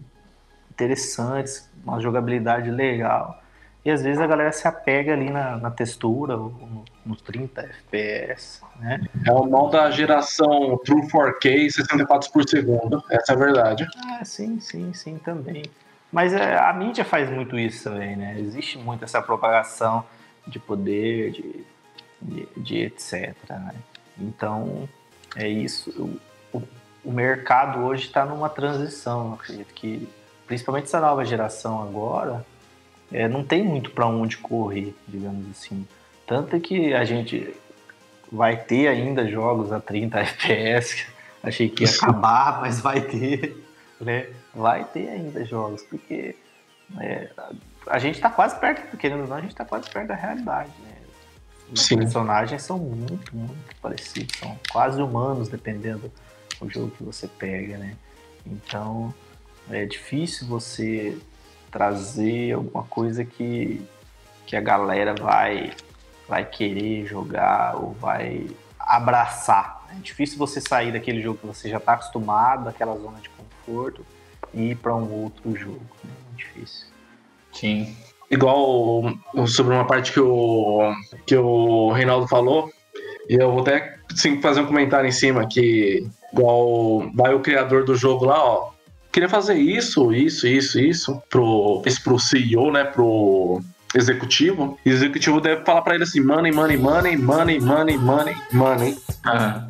interessantes, 0.71 1.69
uma 1.85 1.99
jogabilidade 1.99 2.71
legal. 2.71 3.42
E 3.85 3.91
às 3.91 4.01
vezes 4.01 4.21
a 4.21 4.27
galera 4.27 4.51
se 4.51 4.65
apega 4.65 5.11
ali 5.11 5.29
na, 5.29 5.57
na 5.57 5.69
textura, 5.69 6.37
ou 6.37 6.49
no, 6.51 6.85
no 7.05 7.15
30 7.17 7.61
FPS, 7.61 8.61
né? 8.79 9.01
É 9.27 9.31
o 9.31 9.45
mal 9.45 9.69
da 9.69 9.91
geração 9.91 10.77
True 10.85 11.05
4K 11.09 11.69
64 11.69 12.31
por 12.31 12.47
segundo. 12.47 13.03
Essa 13.11 13.33
é 13.33 13.35
a 13.35 13.39
verdade. 13.39 13.87
Ah, 14.05 14.23
sim, 14.23 14.59
sim, 14.61 14.93
sim, 14.93 15.17
também. 15.17 15.63
Mas 16.09 16.31
é, 16.31 16.57
a 16.57 16.71
mídia 16.71 17.03
faz 17.03 17.29
muito 17.29 17.59
isso 17.59 17.83
também, 17.83 18.15
né? 18.15 18.39
Existe 18.39 18.77
muito 18.77 19.03
essa 19.03 19.21
propagação 19.21 20.05
de 20.47 20.59
poder, 20.59 21.31
de, 21.31 21.65
de, 22.21 22.47
de 22.55 22.77
etc. 22.83 23.35
Né? 23.49 23.75
Então, 24.17 24.87
é 25.35 25.47
isso. 25.49 25.89
O, 26.53 26.57
o, 26.57 26.63
o 27.03 27.11
mercado 27.11 27.79
hoje 27.79 28.05
está 28.05 28.25
numa 28.25 28.47
transição. 28.47 29.27
Eu 29.27 29.33
acredito 29.33 29.73
que, 29.73 30.07
principalmente 30.47 30.85
essa 30.85 31.01
nova 31.01 31.25
geração 31.25 31.81
agora, 31.81 32.45
é, 33.13 33.27
não 33.27 33.43
tem 33.43 33.63
muito 33.63 33.91
para 33.91 34.07
onde 34.07 34.37
correr, 34.37 34.93
digamos 35.07 35.49
assim. 35.51 35.87
Tanto 36.25 36.59
que 36.59 36.93
a 36.93 37.05
gente 37.05 37.53
vai 38.31 38.57
ter 38.57 38.87
ainda 38.87 39.27
jogos 39.29 39.71
a 39.71 39.79
30 39.79 40.19
FPS. 40.19 41.05
Achei 41.43 41.69
que 41.69 41.83
ia 41.83 41.89
acabar, 41.89 42.59
mas 42.61 42.79
vai 42.79 43.01
ter, 43.01 43.55
né? 44.01 44.27
Vai 44.53 44.83
ter 44.85 45.09
ainda 45.09 45.45
jogos, 45.45 45.83
porque 45.83 46.35
é, 46.99 47.29
a 47.87 47.99
gente 47.99 48.15
está 48.15 48.29
quase 48.29 48.59
perto, 48.59 48.97
querendo 48.97 49.21
ou 49.21 49.27
não, 49.27 49.37
a 49.37 49.41
gente 49.41 49.51
está 49.51 49.65
quase 49.65 49.89
perto 49.89 50.07
da 50.07 50.15
realidade, 50.15 50.71
né? 50.83 50.93
Os 51.71 51.85
Sim. 51.85 51.97
personagens 51.97 52.61
são 52.63 52.77
muito, 52.77 53.35
muito 53.35 53.75
parecidos, 53.81 54.37
são 54.37 54.57
quase 54.71 55.01
humanos, 55.01 55.49
dependendo 55.49 56.11
do 56.61 56.69
jogo 56.69 56.91
que 56.91 57.03
você 57.03 57.27
pega, 57.27 57.77
né? 57.77 57.95
Então 58.45 59.13
é 59.69 59.85
difícil 59.85 60.47
você 60.47 61.17
trazer 61.73 62.53
alguma 62.53 62.83
coisa 62.83 63.25
que, 63.25 63.81
que 64.45 64.55
a 64.55 64.61
galera 64.61 65.15
vai, 65.15 65.71
vai 66.29 66.45
querer 66.45 67.07
jogar 67.07 67.75
ou 67.75 67.93
vai 67.93 68.45
abraçar. 68.79 69.83
É 69.89 69.99
difícil 69.99 70.37
você 70.37 70.61
sair 70.61 70.91
daquele 70.91 71.19
jogo 71.19 71.39
que 71.39 71.47
você 71.47 71.67
já 71.67 71.77
está 71.77 71.93
acostumado, 71.93 72.65
daquela 72.65 72.95
zona 72.95 73.17
de 73.19 73.29
conforto, 73.29 74.05
e 74.53 74.71
ir 74.71 74.75
para 74.75 74.95
um 74.95 75.23
outro 75.23 75.55
jogo. 75.55 75.81
Né? 76.03 76.11
É 76.33 76.37
difícil. 76.37 76.87
Sim. 77.51 77.97
Igual 78.29 79.13
sobre 79.47 79.73
uma 79.73 79.85
parte 79.85 80.13
que 80.13 80.19
o, 80.19 80.93
que 81.25 81.35
o 81.35 81.91
Reinaldo 81.91 82.27
falou, 82.27 82.71
e 83.27 83.35
eu 83.35 83.51
vou 83.51 83.61
até 83.61 83.97
sim, 84.15 84.41
fazer 84.41 84.61
um 84.61 84.67
comentário 84.67 85.07
em 85.07 85.11
cima 85.11 85.47
que 85.47 86.07
igual 86.31 87.09
vai 87.15 87.33
o 87.33 87.39
criador 87.39 87.83
do 87.83 87.95
jogo 87.95 88.25
lá, 88.25 88.43
ó. 88.43 88.72
Queria 89.13 89.29
fazer 89.29 89.53
isso, 89.53 90.11
isso, 90.11 90.47
isso, 90.47 90.79
isso 90.79 91.21
pro, 91.29 91.83
esse 91.85 92.01
pro 92.01 92.17
CEO, 92.17 92.71
né? 92.71 92.83
Pro 92.83 93.61
executivo. 93.95 94.75
E 94.83 94.89
o 94.89 94.93
executivo 94.93 95.39
deve 95.39 95.63
falar 95.63 95.83
pra 95.83 95.93
ele 95.93 96.03
assim: 96.03 96.19
money, 96.19 96.51
money, 96.51 96.77
money, 96.77 97.15
money, 97.15 97.59
money, 97.59 97.97
money, 97.97 98.35
money. 98.51 98.97
Aham. 99.23 99.67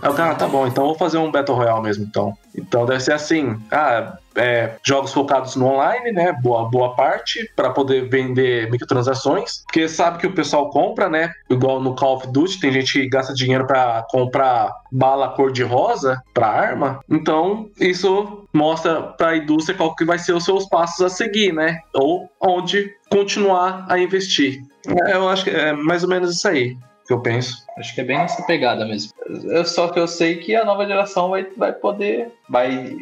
Aí 0.00 0.10
o 0.10 0.14
cara, 0.14 0.34
tá 0.34 0.48
bom, 0.48 0.66
então 0.66 0.84
eu 0.84 0.88
vou 0.88 0.98
fazer 0.98 1.18
um 1.18 1.30
Battle 1.30 1.56
Royale 1.56 1.82
mesmo, 1.82 2.04
então. 2.04 2.36
Então 2.56 2.86
deve 2.86 3.00
ser 3.00 3.12
assim, 3.12 3.60
ah, 3.70 4.16
é, 4.36 4.76
jogos 4.84 5.12
focados 5.12 5.56
no 5.56 5.66
online, 5.66 6.12
né, 6.12 6.32
boa, 6.42 6.68
boa 6.68 6.94
parte, 6.94 7.50
pra 7.54 7.70
poder 7.70 8.08
vender 8.08 8.70
microtransações, 8.70 9.62
porque 9.64 9.88
sabe 9.88 10.18
que 10.18 10.26
o 10.26 10.34
pessoal 10.34 10.70
compra, 10.70 11.08
né, 11.08 11.32
igual 11.48 11.80
no 11.80 11.94
Call 11.94 12.16
of 12.16 12.26
Duty, 12.28 12.60
tem 12.60 12.72
gente 12.72 12.92
que 12.92 13.08
gasta 13.08 13.34
dinheiro 13.34 13.66
pra 13.66 14.04
comprar 14.10 14.72
bala 14.90 15.28
cor-de-rosa 15.30 16.22
pra 16.32 16.48
arma, 16.48 17.00
então 17.08 17.68
isso 17.80 18.44
mostra 18.52 19.02
pra 19.02 19.36
indústria 19.36 19.76
qual 19.76 19.94
que 19.94 20.04
vai 20.04 20.18
ser 20.18 20.32
os 20.32 20.44
seus 20.44 20.66
passos 20.68 21.00
a 21.04 21.08
seguir, 21.08 21.52
né, 21.52 21.80
ou 21.92 22.28
onde 22.40 22.92
continuar 23.10 23.86
a 23.88 23.98
investir. 23.98 24.62
É, 25.06 25.14
Eu 25.14 25.28
acho 25.28 25.44
que 25.44 25.50
é 25.50 25.72
mais 25.72 26.02
ou 26.02 26.08
menos 26.08 26.34
isso 26.36 26.46
aí 26.48 26.76
que 27.06 27.12
eu 27.12 27.20
penso. 27.20 27.64
Acho 27.76 27.94
que 27.94 28.00
é 28.00 28.04
bem 28.04 28.18
nessa 28.18 28.42
pegada 28.42 28.84
mesmo. 28.86 29.12
Eu, 29.28 29.64
só 29.64 29.88
que 29.88 29.98
eu 29.98 30.08
sei 30.08 30.36
que 30.36 30.56
a 30.56 30.64
nova 30.64 30.86
geração 30.86 31.28
vai, 31.28 31.46
vai 31.56 31.72
poder. 31.72 32.32
Vai. 32.48 32.96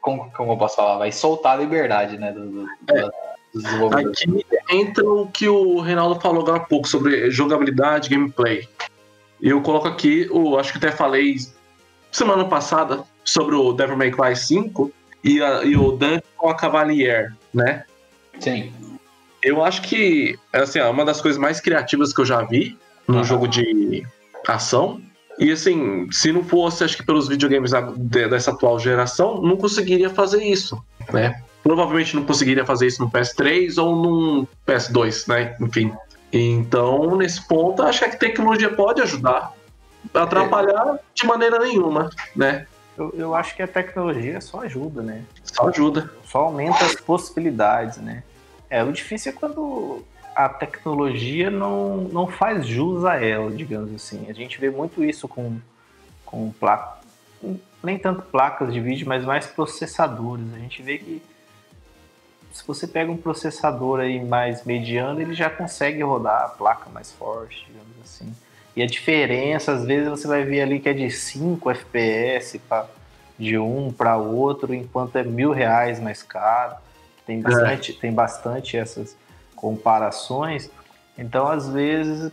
Como, 0.00 0.30
como 0.32 0.52
eu 0.52 0.56
posso 0.56 0.76
falar? 0.76 0.98
Vai 0.98 1.12
soltar 1.12 1.54
a 1.58 1.60
liberdade, 1.60 2.16
né? 2.18 2.32
Do, 2.32 2.48
do, 2.50 2.66
da- 2.86 3.10
desenvolvedores. 3.54 4.22
Aqui 4.22 4.46
entra 4.70 5.04
o 5.04 5.26
que 5.26 5.48
o 5.48 5.80
Reinaldo 5.80 6.20
falou 6.20 6.42
agora 6.42 6.58
há 6.58 6.60
pouco 6.60 6.86
sobre 6.88 7.30
jogabilidade, 7.30 8.08
gameplay. 8.08 8.68
Eu 9.42 9.60
coloco 9.62 9.88
aqui, 9.88 10.28
o, 10.30 10.56
acho 10.58 10.72
que 10.72 10.78
até 10.78 10.92
falei 10.96 11.36
semana 12.12 12.44
passada 12.44 13.02
sobre 13.24 13.54
o 13.54 13.72
Devil 13.72 13.96
May 13.96 14.10
Cry 14.10 14.36
5 14.36 14.92
e, 15.24 15.42
a- 15.42 15.64
e 15.64 15.76
o 15.76 15.92
Dante 15.92 16.24
com 16.36 16.48
a 16.48 16.54
Cavalier, 16.54 17.34
né? 17.52 17.84
Sim. 18.38 18.72
Eu 19.42 19.64
acho 19.64 19.82
que 19.82 20.38
assim, 20.52 20.78
é 20.78 20.86
uma 20.86 21.04
das 21.04 21.20
coisas 21.20 21.40
mais 21.40 21.60
criativas 21.60 22.12
que 22.12 22.20
eu 22.20 22.26
já 22.26 22.42
vi 22.42 22.78
num 23.08 23.16
Aham. 23.16 23.24
jogo 23.24 23.48
de 23.48 24.06
ação. 24.46 25.00
E 25.40 25.50
assim, 25.50 26.06
se 26.12 26.30
não 26.30 26.44
fosse, 26.44 26.84
acho 26.84 26.98
que 26.98 27.02
pelos 27.02 27.26
videogames 27.26 27.70
dessa 27.96 28.50
atual 28.50 28.78
geração, 28.78 29.40
não 29.40 29.56
conseguiria 29.56 30.10
fazer 30.10 30.44
isso, 30.44 30.84
né? 31.10 31.42
Provavelmente 31.62 32.14
não 32.14 32.24
conseguiria 32.24 32.64
fazer 32.64 32.86
isso 32.86 33.02
no 33.02 33.10
PS3 33.10 33.82
ou 33.82 33.96
num 33.96 34.46
PS2, 34.66 35.26
né? 35.26 35.56
Enfim. 35.58 35.94
Então, 36.30 37.16
nesse 37.16 37.46
ponto, 37.48 37.82
acho 37.82 38.00
que 38.00 38.04
a 38.04 38.16
tecnologia 38.16 38.70
pode 38.70 39.00
ajudar. 39.00 39.52
Atrapalhar 40.12 40.98
de 41.14 41.26
maneira 41.26 41.58
nenhuma, 41.58 42.10
né? 42.36 42.66
Eu, 42.98 43.14
eu 43.16 43.34
acho 43.34 43.56
que 43.56 43.62
a 43.62 43.66
tecnologia 43.66 44.42
só 44.42 44.60
ajuda, 44.60 45.00
né? 45.00 45.22
Só 45.42 45.68
ajuda. 45.68 46.10
Só 46.24 46.40
aumenta 46.40 46.84
as 46.84 46.94
possibilidades, 46.96 47.96
né? 47.96 48.22
É, 48.68 48.84
o 48.84 48.92
difícil 48.92 49.32
é 49.32 49.34
quando 49.34 50.04
a 50.34 50.48
tecnologia 50.48 51.50
não, 51.50 51.98
não 51.98 52.26
faz 52.26 52.66
jus 52.66 53.04
a 53.04 53.16
ela, 53.16 53.50
digamos 53.50 53.94
assim. 53.94 54.26
A 54.28 54.32
gente 54.32 54.60
vê 54.60 54.70
muito 54.70 55.04
isso 55.04 55.28
com, 55.28 55.58
com 56.24 56.50
placas, 56.52 57.04
nem 57.82 57.98
tanto 57.98 58.22
placas 58.22 58.72
de 58.72 58.80
vídeo, 58.80 59.06
mas 59.08 59.24
mais 59.24 59.46
processadores. 59.46 60.46
A 60.54 60.58
gente 60.58 60.82
vê 60.82 60.98
que 60.98 61.22
se 62.52 62.66
você 62.66 62.86
pega 62.86 63.10
um 63.10 63.16
processador 63.16 64.00
aí 64.00 64.22
mais 64.24 64.64
mediano, 64.64 65.20
ele 65.20 65.34
já 65.34 65.48
consegue 65.48 66.02
rodar 66.02 66.44
a 66.44 66.48
placa 66.48 66.90
mais 66.90 67.12
forte, 67.12 67.64
digamos 67.66 67.96
assim. 68.02 68.34
E 68.74 68.82
a 68.82 68.86
diferença, 68.86 69.72
às 69.72 69.84
vezes, 69.84 70.08
você 70.08 70.26
vai 70.26 70.44
ver 70.44 70.62
ali 70.62 70.80
que 70.80 70.88
é 70.88 70.92
de 70.92 71.10
5 71.10 71.70
FPS 71.70 72.58
para 72.58 72.88
de 73.40 73.56
um 73.56 73.90
para 73.90 74.18
outro, 74.18 74.74
enquanto 74.74 75.16
é 75.16 75.24
mil 75.24 75.50
reais 75.50 75.98
mais 75.98 76.22
caro. 76.22 76.76
Tem 77.26 77.40
bastante, 77.40 77.94
tem 77.94 78.12
bastante 78.12 78.76
essas 78.76 79.16
comparações. 79.60 80.70
Então, 81.18 81.46
às 81.46 81.68
vezes, 81.68 82.32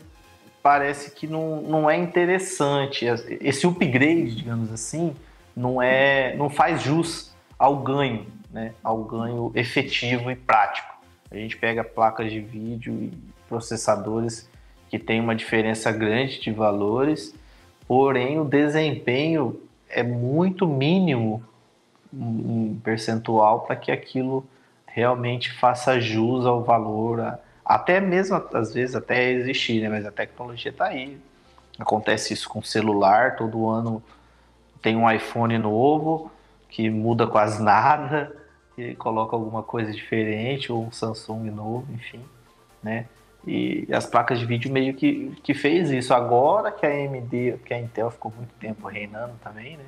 parece 0.63 1.11
que 1.11 1.27
não, 1.27 1.61
não 1.61 1.89
é 1.89 1.97
interessante. 1.97 3.05
Esse 3.41 3.67
upgrade, 3.67 4.33
digamos 4.35 4.71
assim, 4.71 5.13
não 5.55 5.81
é 5.81 6.35
não 6.37 6.49
faz 6.49 6.81
jus 6.81 7.35
ao 7.59 7.77
ganho, 7.77 8.25
né? 8.49 8.73
ao 8.81 9.03
ganho 9.03 9.51
efetivo 9.53 10.31
e 10.31 10.35
prático. 10.35 10.87
A 11.29 11.35
gente 11.35 11.57
pega 11.57 11.83
placas 11.83 12.31
de 12.31 12.39
vídeo 12.39 12.93
e 12.93 13.13
processadores 13.49 14.49
que 14.89 14.97
têm 14.97 15.19
uma 15.19 15.35
diferença 15.35 15.91
grande 15.91 16.39
de 16.39 16.51
valores, 16.51 17.35
porém 17.85 18.39
o 18.39 18.45
desempenho 18.45 19.59
é 19.89 20.01
muito 20.01 20.65
mínimo 20.65 21.43
em 22.13 22.79
percentual 22.81 23.61
para 23.61 23.75
que 23.75 23.91
aquilo 23.91 24.47
realmente 24.97 25.53
faça 25.53 26.01
jus 26.01 26.43
ao 26.43 26.63
valor, 26.63 27.37
até 27.63 28.01
mesmo 28.01 28.43
às 28.51 28.73
vezes 28.73 28.95
até 28.95 29.29
existir, 29.29 29.79
né? 29.79 29.89
mas 29.89 30.03
a 30.07 30.11
tecnologia 30.11 30.71
está 30.71 30.85
aí. 30.85 31.19
Acontece 31.77 32.33
isso 32.33 32.49
com 32.49 32.63
celular, 32.63 33.35
todo 33.35 33.69
ano 33.69 34.01
tem 34.81 34.95
um 34.95 35.09
iPhone 35.09 35.55
novo 35.59 36.31
que 36.67 36.89
muda 36.89 37.27
quase 37.27 37.61
nada, 37.61 38.35
que 38.75 38.95
coloca 38.95 39.35
alguma 39.35 39.61
coisa 39.61 39.91
diferente, 39.91 40.71
ou 40.71 40.83
um 40.83 40.91
Samsung 40.91 41.51
novo, 41.51 41.85
enfim, 41.93 42.21
né? 42.81 43.05
E 43.45 43.87
as 43.93 44.07
placas 44.07 44.39
de 44.39 44.47
vídeo 44.47 44.71
meio 44.73 44.95
que, 44.95 45.31
que 45.43 45.53
fez 45.53 45.91
isso. 45.91 46.11
Agora 46.11 46.71
que 46.71 46.85
a 46.87 46.89
AMD, 46.89 47.59
que 47.63 47.73
a 47.73 47.79
Intel 47.79 48.09
ficou 48.09 48.33
muito 48.35 48.53
tempo 48.55 48.87
reinando 48.87 49.35
também, 49.43 49.77
né? 49.77 49.85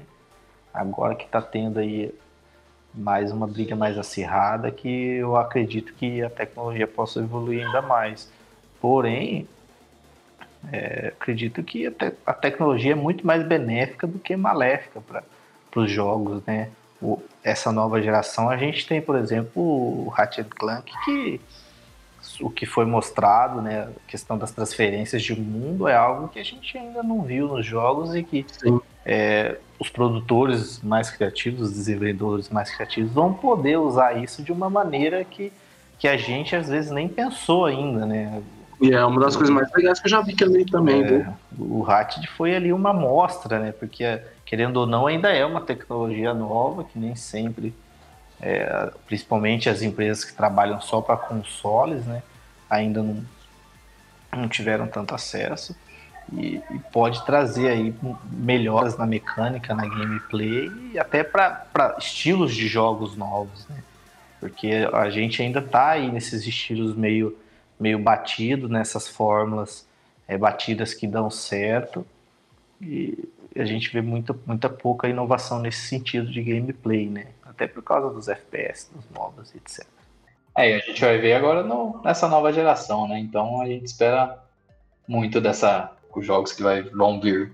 Agora 0.71 1.15
que 1.15 1.25
está 1.25 1.41
tendo 1.41 1.79
aí 1.79 2.13
mais 2.93 3.31
uma 3.31 3.47
briga 3.47 3.75
mais 3.75 3.97
acirrada, 3.97 4.71
que 4.71 4.87
eu 4.87 5.35
acredito 5.35 5.93
que 5.93 6.21
a 6.23 6.29
tecnologia 6.29 6.87
possa 6.87 7.19
evoluir 7.19 7.65
ainda 7.65 7.81
mais. 7.81 8.29
Porém, 8.81 9.47
é, 10.71 11.13
acredito 11.19 11.63
que 11.63 11.87
a, 11.87 11.91
te 11.91 12.13
a, 12.25 12.33
tecnologia 12.33 12.91
é 12.91 12.95
muito 12.95 13.25
mais 13.25 13.43
benéfica 13.43 14.05
do 14.05 14.19
que 14.19 14.35
maléfica 14.35 15.01
para 15.01 15.23
os 15.75 15.89
jogos, 15.89 16.43
né? 16.45 16.69
O, 17.01 17.21
essa 17.43 17.71
nova 17.71 18.01
geração, 18.01 18.49
a 18.49 18.57
gente 18.57 18.85
tem, 18.85 19.01
por 19.01 19.15
exemplo, 19.15 19.61
o 19.61 20.09
Ratchet 20.09 20.49
Clank, 20.49 20.91
que 21.05 21.39
o 22.41 22.49
que 22.49 22.65
foi 22.65 22.85
mostrado, 22.85 23.61
né, 23.61 23.81
a 23.81 24.09
questão 24.09 24.37
das 24.37 24.51
transferências 24.51 25.21
de 25.21 25.39
mundo 25.39 25.87
é 25.87 25.95
algo 25.95 26.27
que 26.27 26.39
a 26.39 26.43
gente 26.43 26.77
ainda 26.77 27.03
não 27.03 27.21
viu 27.21 27.47
nos 27.47 27.65
jogos 27.65 28.15
e 28.15 28.23
que 28.23 28.45
é, 29.05 29.57
os 29.79 29.89
produtores 29.89 30.81
mais 30.81 31.09
criativos, 31.09 31.69
os 31.69 31.73
desenvolvedores 31.73 32.49
mais 32.49 32.73
criativos 32.73 33.11
vão 33.11 33.33
poder 33.33 33.77
usar 33.77 34.21
isso 34.21 34.43
de 34.43 34.51
uma 34.51 34.69
maneira 34.69 35.23
que, 35.23 35.51
que 35.97 36.07
a 36.07 36.17
gente 36.17 36.55
às 36.55 36.67
vezes 36.67 36.91
nem 36.91 37.07
pensou 37.07 37.65
ainda, 37.65 38.05
né? 38.05 38.41
E 38.81 38.91
é 38.91 39.03
uma 39.03 39.19
das 39.19 39.35
coisas 39.35 39.53
mais 39.53 39.69
legais 39.73 39.99
que 39.99 40.07
eu 40.07 40.11
já 40.11 40.21
vi 40.21 40.33
que 40.33 40.43
ali 40.43 40.65
também, 40.65 41.03
é, 41.03 41.11
né? 41.11 41.37
O 41.57 41.81
Ratchet 41.81 42.27
foi 42.27 42.55
ali 42.55 42.71
uma 42.71 42.91
amostra, 42.91 43.59
né? 43.59 43.71
Porque, 43.73 44.21
querendo 44.45 44.77
ou 44.77 44.85
não, 44.85 45.05
ainda 45.05 45.29
é 45.29 45.45
uma 45.45 45.59
tecnologia 45.59 46.33
nova 46.33 46.85
que 46.85 46.97
nem 46.97 47.13
sempre, 47.13 47.73
é, 48.41 48.91
principalmente 49.05 49.69
as 49.69 49.81
empresas 49.81 50.23
que 50.23 50.33
trabalham 50.33 50.79
só 50.79 51.01
para 51.01 51.17
consoles, 51.17 52.05
né? 52.05 52.23
Ainda 52.69 53.03
não, 53.03 53.23
não 54.31 54.47
tiveram 54.47 54.87
tanto 54.87 55.13
acesso. 55.13 55.75
E, 56.31 56.61
e, 56.69 56.79
pode 56.91 57.25
trazer 57.25 57.69
aí 57.69 57.93
melhoras 58.31 58.97
na 58.97 59.05
mecânica, 59.05 59.73
na 59.73 59.87
gameplay 59.87 60.71
e 60.93 60.99
até 60.99 61.23
para 61.23 61.95
estilos 61.97 62.55
de 62.55 62.67
jogos 62.67 63.15
novos, 63.15 63.67
né? 63.67 63.83
Porque 64.39 64.87
a 64.93 65.09
gente 65.09 65.41
ainda 65.41 65.61
tá 65.61 65.89
aí 65.89 66.09
nesses 66.11 66.45
estilos 66.47 66.95
meio 66.95 67.37
meio 67.79 67.97
batido 67.97 68.67
nessas 68.67 69.07
fórmulas 69.07 69.87
é, 70.27 70.37
batidas 70.37 70.93
que 70.93 71.07
dão 71.07 71.31
certo 71.31 72.05
e 72.81 73.27
a 73.55 73.65
gente 73.65 73.91
vê 73.91 74.01
muita, 74.01 74.35
muita 74.45 74.69
pouca 74.69 75.07
inovação 75.07 75.59
nesse 75.59 75.87
sentido 75.87 76.31
de 76.31 76.41
gameplay, 76.41 77.07
né? 77.09 77.27
Até 77.43 77.67
por 77.67 77.83
causa 77.83 78.13
dos 78.13 78.27
FPS, 78.27 78.89
dos 78.93 79.05
modos, 79.09 79.53
etc. 79.55 79.85
É, 80.55 80.75
a 80.75 80.79
gente 80.79 81.01
vai 81.01 81.17
ver 81.17 81.33
agora 81.33 81.63
no, 81.63 82.01
nessa 82.03 82.27
nova 82.27 82.51
geração, 82.51 83.07
né? 83.07 83.19
Então 83.19 83.61
a 83.61 83.65
gente 83.65 83.85
espera 83.85 84.37
muito 85.07 85.39
dessa 85.39 85.91
os 86.13 86.25
jogos 86.25 86.51
que 86.51 86.61
vai, 86.61 86.83
vão 86.83 87.19
vir. 87.19 87.53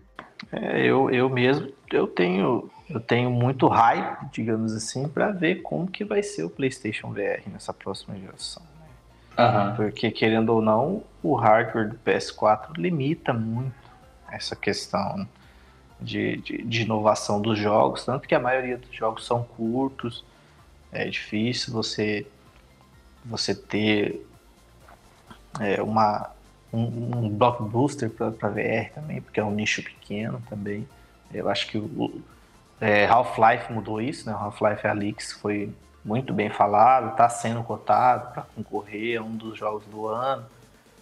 É, 0.52 0.82
eu, 0.82 1.10
eu 1.12 1.30
mesmo 1.30 1.72
eu 1.92 2.08
tenho 2.08 2.70
eu 2.90 3.00
tenho 3.00 3.32
muito 3.32 3.68
hype, 3.68 4.30
digamos 4.32 4.74
assim, 4.74 5.08
para 5.08 5.32
ver 5.32 5.62
como 5.62 5.88
que 5.88 6.04
vai 6.04 6.22
ser 6.22 6.44
o 6.44 6.50
PlayStation 6.50 7.12
VR 7.12 7.42
nessa 7.52 7.74
próxima 7.74 8.16
geração. 8.16 8.62
Uhum. 9.38 9.76
Porque, 9.76 10.12
querendo 10.12 10.50
ou 10.50 10.62
não, 10.62 11.04
o 11.24 11.36
hardware 11.36 11.90
do 11.90 11.98
PS4 11.98 12.78
limita 12.78 13.34
muito 13.34 13.74
essa 14.32 14.56
questão 14.56 15.28
de, 16.00 16.38
de, 16.38 16.62
de, 16.64 16.82
inovação 16.84 17.42
dos 17.42 17.58
jogos, 17.58 18.06
tanto 18.06 18.28
que 18.28 18.36
a 18.36 18.40
maioria 18.40 18.78
dos 18.78 18.94
jogos 18.94 19.26
são 19.26 19.44
curtos, 19.44 20.24
é 20.92 21.06
difícil 21.06 21.74
você, 21.74 22.28
você 23.24 23.56
ter 23.56 24.26
é, 25.60 25.82
uma, 25.82 26.30
um, 26.72 27.26
um 27.26 27.30
blockbuster 27.30 28.10
para 28.10 28.50
VR 28.50 28.94
também, 28.94 29.22
porque 29.22 29.40
é 29.40 29.44
um 29.44 29.52
nicho 29.52 29.84
pequeno 29.84 30.42
também. 30.50 30.88
Eu 31.34 31.50
acho 31.50 31.68
que 31.68 31.78
o 31.78 32.22
é, 32.80 33.06
Half-Life 33.06 33.72
mudou 33.72 34.02
isso, 34.02 34.30
né? 34.30 34.36
Half-Life 34.38 34.88
Alyx 34.88 35.34
foi 35.34 35.74
muito 36.04 36.34
bem 36.34 36.50
falado, 36.50 37.12
está 37.12 37.28
sendo 37.28 37.64
cotado 37.64 38.32
para 38.32 38.44
concorrer 38.56 39.20
a 39.20 39.24
um 39.24 39.36
dos 39.36 39.58
jogos 39.58 39.84
do 39.86 40.08
ano, 40.08 40.46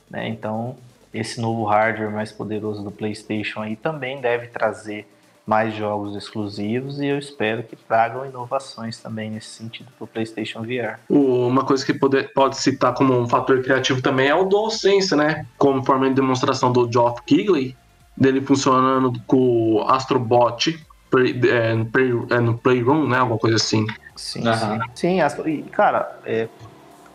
né? 0.10 0.28
Então, 0.30 0.78
esse 1.14 1.40
novo 1.40 1.64
hardware 1.66 2.12
mais 2.12 2.32
poderoso 2.32 2.84
do 2.84 2.92
PlayStation 2.92 3.62
aí 3.62 3.76
também 3.76 4.20
deve 4.20 4.48
trazer 4.48 5.08
mais 5.46 5.76
jogos 5.76 6.16
exclusivos 6.16 7.02
e 7.02 7.08
eu 7.08 7.20
espero 7.20 7.64
que 7.64 7.76
tragam 7.76 8.26
inovações 8.26 8.98
também 8.98 9.30
nesse 9.30 9.50
sentido 9.50 9.92
para 9.98 10.06
o 10.06 10.08
PlayStation 10.08 10.62
VR. 10.62 11.00
Uma 11.10 11.66
coisa 11.66 11.86
que 11.86 11.94
pode, 11.94 12.24
pode 12.34 12.58
citar 12.58 12.94
como 12.94 13.14
um 13.14 13.28
fator 13.28 13.62
criativo 13.62 14.02
também 14.02 14.30
é 14.30 14.36
o 14.36 14.46
DualSense, 14.46 15.16
né? 15.16 15.46
Como 15.58 15.84
forma 15.84 16.08
de 16.08 16.16
demonstração 16.16 16.72
do 16.72 16.90
Geoff 16.92 17.22
Keighley, 17.24 17.76
dele 18.16 18.42
funcionando 18.42 19.12
com 19.28 19.74
o 19.74 19.82
Astrobot 19.82 20.80
play, 21.10 21.40
é, 21.50 21.84
play, 21.92 22.12
é, 22.32 22.40
no 22.40 22.58
Playroom, 22.58 23.08
né? 23.08 23.18
Alguma 23.18 23.38
coisa 23.38 23.58
assim. 23.58 23.86
Sim, 24.16 24.48
uhum. 24.48 24.80
sim. 24.96 25.20
sim 25.20 25.50
e, 25.50 25.64
cara, 25.64 26.20
é, 26.26 26.48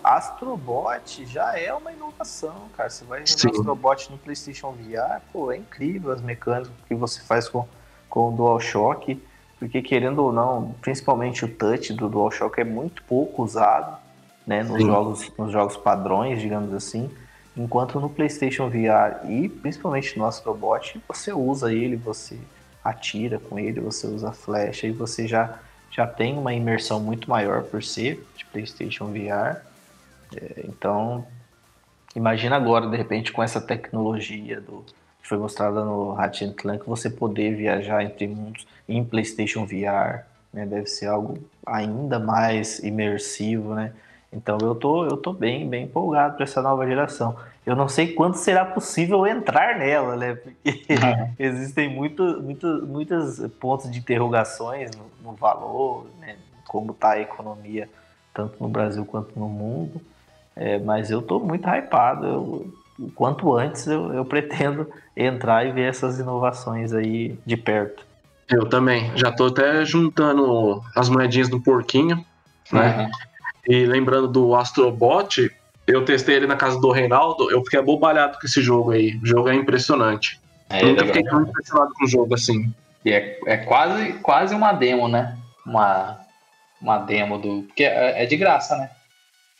Astrobot 0.09 1.27
já 1.27 1.59
é 1.59 1.71
uma 1.75 1.93
inovação, 1.93 2.55
cara. 2.75 2.89
Você 2.89 3.05
vai 3.05 3.27
jogar 3.27 3.51
Astrobot 3.51 4.11
no 4.11 4.17
PlayStation 4.17 4.73
VR, 4.73 5.21
pô, 5.31 5.53
é 5.53 5.59
incrível 5.59 6.11
as 6.13 6.23
mecânicas 6.23 6.73
que 6.87 6.95
você 6.95 7.21
faz 7.21 7.47
com, 7.47 7.69
com 8.09 8.31
o 8.31 8.33
DualShock, 8.33 9.23
porque 9.59 9.83
querendo 9.83 10.21
ou 10.21 10.33
não, 10.33 10.75
principalmente 10.81 11.45
o 11.45 11.49
touch 11.49 11.93
do 11.93 12.09
DualShock 12.09 12.59
é 12.59 12.65
muito 12.65 13.03
pouco 13.03 13.43
usado, 13.43 13.99
né, 14.47 14.63
nos 14.63 14.83
jogos, 14.83 15.31
nos 15.37 15.53
jogos 15.53 15.77
padrões, 15.77 16.41
digamos 16.41 16.73
assim. 16.73 17.11
Enquanto 17.55 18.01
no 18.01 18.09
PlayStation 18.09 18.71
VR 18.71 19.29
e 19.29 19.49
principalmente 19.51 20.19
no 20.19 20.25
Astrobot, 20.25 21.03
você 21.07 21.35
usa 21.35 21.71
ele, 21.71 21.97
você 21.97 22.39
atira 22.83 23.39
com 23.39 23.59
ele, 23.59 23.79
você 23.79 24.07
usa 24.07 24.33
flecha 24.33 24.87
e 24.87 24.93
você 24.93 25.29
já 25.29 25.59
já 25.91 26.07
tem 26.07 26.39
uma 26.39 26.55
imersão 26.55 27.01
muito 27.01 27.29
maior 27.29 27.63
por 27.65 27.83
ser 27.83 28.25
de 28.37 28.45
PlayStation 28.47 29.07
VR. 29.07 29.69
É, 30.37 30.67
então, 30.67 31.27
imagina 32.15 32.57
agora, 32.57 32.87
de 32.87 32.97
repente, 32.97 33.33
com 33.33 33.43
essa 33.43 33.61
tecnologia 33.61 34.61
do, 34.61 34.85
que 35.23 35.29
foi 35.29 35.39
mostrada 35.39 35.85
no 35.85 36.13
Ratchet 36.13 36.55
Clank, 36.55 36.87
você 36.87 37.11
poder 37.11 37.55
viajar 37.55 38.03
entre 38.03 38.27
mundos 38.27 38.67
em 38.89 39.05
PlayStation 39.05 39.65
VR. 39.67 40.25
Né? 40.53 40.67
Deve 40.67 40.87
ser 40.87 41.07
algo 41.07 41.39
ainda 41.67 42.19
mais 42.19 42.79
imersivo, 42.81 43.75
né? 43.75 43.93
Então 44.33 44.59
eu 44.61 44.75
tô, 44.75 45.07
eu 45.07 45.17
tô 45.17 45.33
bem, 45.33 45.69
bem 45.69 45.85
empolgado 45.85 46.35
para 46.35 46.45
essa 46.45 46.61
nova 46.61 46.87
geração. 46.87 47.37
Eu 47.65 47.75
não 47.75 47.89
sei 47.89 48.15
quando 48.15 48.35
será 48.35 48.65
possível 48.65 49.27
entrar 49.27 49.79
nela, 49.79 50.17
né? 50.17 50.35
Porque 50.35 50.87
uhum. 50.91 51.35
existem 51.39 51.89
muito, 51.89 52.23
muito, 52.43 52.67
muitos 52.87 53.39
pontos 53.59 53.91
de 53.91 53.99
interrogações 53.99 54.91
no, 54.97 55.31
no 55.31 55.37
valor, 55.37 56.07
né? 56.21 56.37
Como 56.67 56.93
está 56.93 57.13
a 57.13 57.21
economia, 57.21 57.89
tanto 58.35 58.63
no 58.63 58.69
Brasil 58.69 59.05
quanto 59.05 59.39
no 59.39 59.49
mundo. 59.49 60.01
É, 60.59 60.79
mas 60.79 61.11
eu 61.11 61.21
estou 61.21 61.39
muito 61.39 61.69
hypado. 61.69 62.27
Eu, 62.27 62.75
o 62.99 63.11
quanto 63.13 63.57
antes 63.57 63.87
eu, 63.87 64.13
eu 64.13 64.25
pretendo 64.25 64.91
entrar 65.17 65.65
e 65.65 65.71
ver 65.71 65.89
essas 65.89 66.19
inovações 66.19 66.93
aí 66.93 67.39
de 67.47 67.57
perto. 67.57 68.05
Eu 68.51 68.67
também. 68.67 69.13
Já 69.15 69.29
estou 69.29 69.49
até 69.49 69.85
juntando 69.85 70.83
as 70.97 71.09
moedinhas 71.09 71.49
do 71.49 71.61
porquinho, 71.61 72.25
né? 72.73 72.99
Uhum. 72.99 73.11
E 73.69 73.85
lembrando 73.85 74.27
do 74.27 74.55
Astrobot, 74.57 75.51
eu 75.87 76.05
testei 76.05 76.37
ele 76.37 76.47
na 76.47 76.57
casa 76.57 76.81
do 76.81 76.91
Reinaldo, 76.91 77.51
eu 77.51 77.63
fiquei 77.63 77.79
abobalhado 77.79 78.39
com 78.39 78.47
esse 78.47 78.61
jogo 78.61 78.91
aí. 78.91 79.17
O 79.23 79.27
jogo 79.27 79.49
é 79.49 79.55
impressionante. 79.55 80.41
É, 80.71 80.83
eu 80.83 80.89
nunca 80.89 81.07
fiquei 81.07 81.23
tão 81.23 81.43
impressionado 81.43 81.93
com 81.95 82.05
o 82.05 82.09
jogo 82.09 82.35
assim. 82.35 82.73
E 83.05 83.13
é, 83.13 83.39
é 83.47 83.57
quase, 83.59 84.15
quase 84.15 84.55
uma 84.55 84.73
demo, 84.73 85.07
né? 85.07 85.37
Uma, 85.65 86.19
uma 86.81 86.99
demo 86.99 87.39
do. 87.39 87.63
Porque 87.63 87.85
é, 87.85 88.25
é 88.25 88.27
de 88.27 88.37
graça, 88.37 88.77
né? 88.77 88.91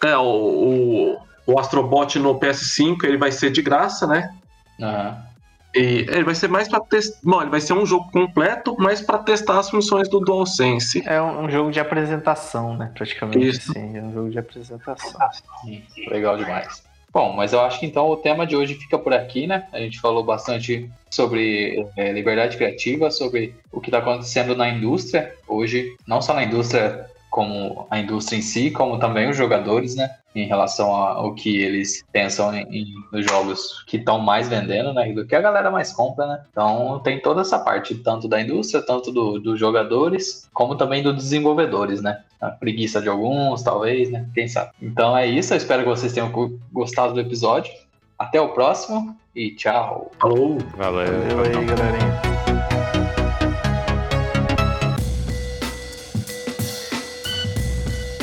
É, 0.03 0.17
o, 0.17 0.23
o, 0.23 1.19
o 1.47 1.59
Astrobot 1.59 2.19
no 2.19 2.39
PS5 2.39 3.05
ele 3.05 3.17
vai 3.17 3.33
ser 3.33 3.51
de 3.51 3.63
graça, 3.63 4.07
né? 4.07 4.35
Aham. 4.81 5.29
E 5.75 6.07
ele 6.09 6.25
vai 6.25 6.35
ser 6.35 6.49
mais 6.49 6.67
pra 6.67 6.81
testar. 6.81 7.19
Bom, 7.23 7.43
ele 7.43 7.51
vai 7.51 7.61
ser 7.61 7.75
um 7.75 7.85
jogo 7.85 8.11
completo, 8.11 8.75
mas 8.79 9.01
pra 9.01 9.19
testar 9.19 9.59
as 9.59 9.69
funções 9.69 10.09
do 10.09 10.19
DualSense. 10.19 11.03
É 11.07 11.21
um, 11.21 11.45
um 11.45 11.51
jogo 11.51 11.71
de 11.71 11.79
apresentação, 11.79 12.77
né? 12.77 12.91
Praticamente 12.95 13.47
Isso. 13.47 13.71
assim. 13.71 13.97
É 13.97 14.03
um 14.03 14.13
jogo 14.13 14.31
de 14.31 14.39
apresentação. 14.39 15.21
Sim, 15.63 15.83
legal 16.09 16.37
demais. 16.37 16.83
Bom, 17.13 17.33
mas 17.33 17.53
eu 17.53 17.61
acho 17.61 17.81
que 17.81 17.87
então 17.87 18.07
o 18.09 18.17
tema 18.17 18.47
de 18.47 18.55
hoje 18.55 18.75
fica 18.75 18.99
por 18.99 19.13
aqui, 19.13 19.47
né? 19.47 19.67
A 19.73 19.79
gente 19.79 20.01
falou 20.01 20.23
bastante 20.23 20.91
sobre 21.11 21.87
é, 21.97 22.13
liberdade 22.13 22.57
criativa, 22.57 23.11
sobre 23.11 23.55
o 23.73 23.81
que 23.81 23.89
está 23.89 23.99
acontecendo 23.99 24.55
na 24.55 24.69
indústria 24.69 25.35
hoje, 25.47 25.97
não 26.07 26.21
só 26.21 26.35
na 26.35 26.45
indústria 26.45 27.07
como 27.31 27.87
a 27.91 27.99
indústria 27.99 28.37
em 28.39 28.43
si, 28.43 28.71
como 28.71 28.99
também 28.99 29.29
os 29.29 29.37
jogadores, 29.37 29.95
né? 29.95 30.11
Em 30.35 30.47
relação 30.47 30.95
ao 30.95 31.35
que 31.35 31.57
eles 31.63 32.05
pensam 32.13 32.55
em, 32.55 32.63
em- 32.71 32.95
nos 33.13 33.25
jogos 33.25 33.83
que 33.87 33.97
estão 33.97 34.19
mais 34.19 34.49
vendendo, 34.49 34.93
né? 34.93 35.13
Do 35.13 35.27
que 35.27 35.35
a 35.35 35.41
galera 35.41 35.71
mais 35.71 35.93
compra, 35.93 36.27
né? 36.27 36.41
Então 36.51 37.01
tem 37.03 37.21
toda 37.21 37.41
essa 37.41 37.59
parte, 37.59 37.95
tanto 37.97 38.29
da 38.29 38.41
indústria, 38.41 38.83
tanto 38.83 39.11
do- 39.11 39.39
dos 39.41 39.59
jogadores, 39.59 40.49
como 40.53 40.77
também 40.77 41.03
dos 41.03 41.15
desenvolvedores, 41.17 42.01
né? 42.03 42.21
A 42.41 42.51
preguiça 42.51 43.01
de 43.03 43.09
alguns, 43.09 43.63
talvez, 43.63 44.11
né? 44.11 44.27
Quem 44.35 44.47
sabe? 44.49 44.71
Então 44.81 45.17
é 45.17 45.27
isso, 45.27 45.53
eu 45.53 45.57
espero 45.57 45.83
que 45.83 45.89
vocês 45.89 46.13
tenham 46.13 46.31
gostado 46.73 47.15
do 47.15 47.21
episódio. 47.21 47.73
Até 48.19 48.41
o 48.41 48.49
próximo 48.49 49.17
e 49.35 49.51
tchau! 49.55 50.11
Falou! 50.21 50.59
Valeu. 50.77 51.07
Valeu 51.07 51.61
aí, 51.61 51.67
galerinha. 51.67 52.48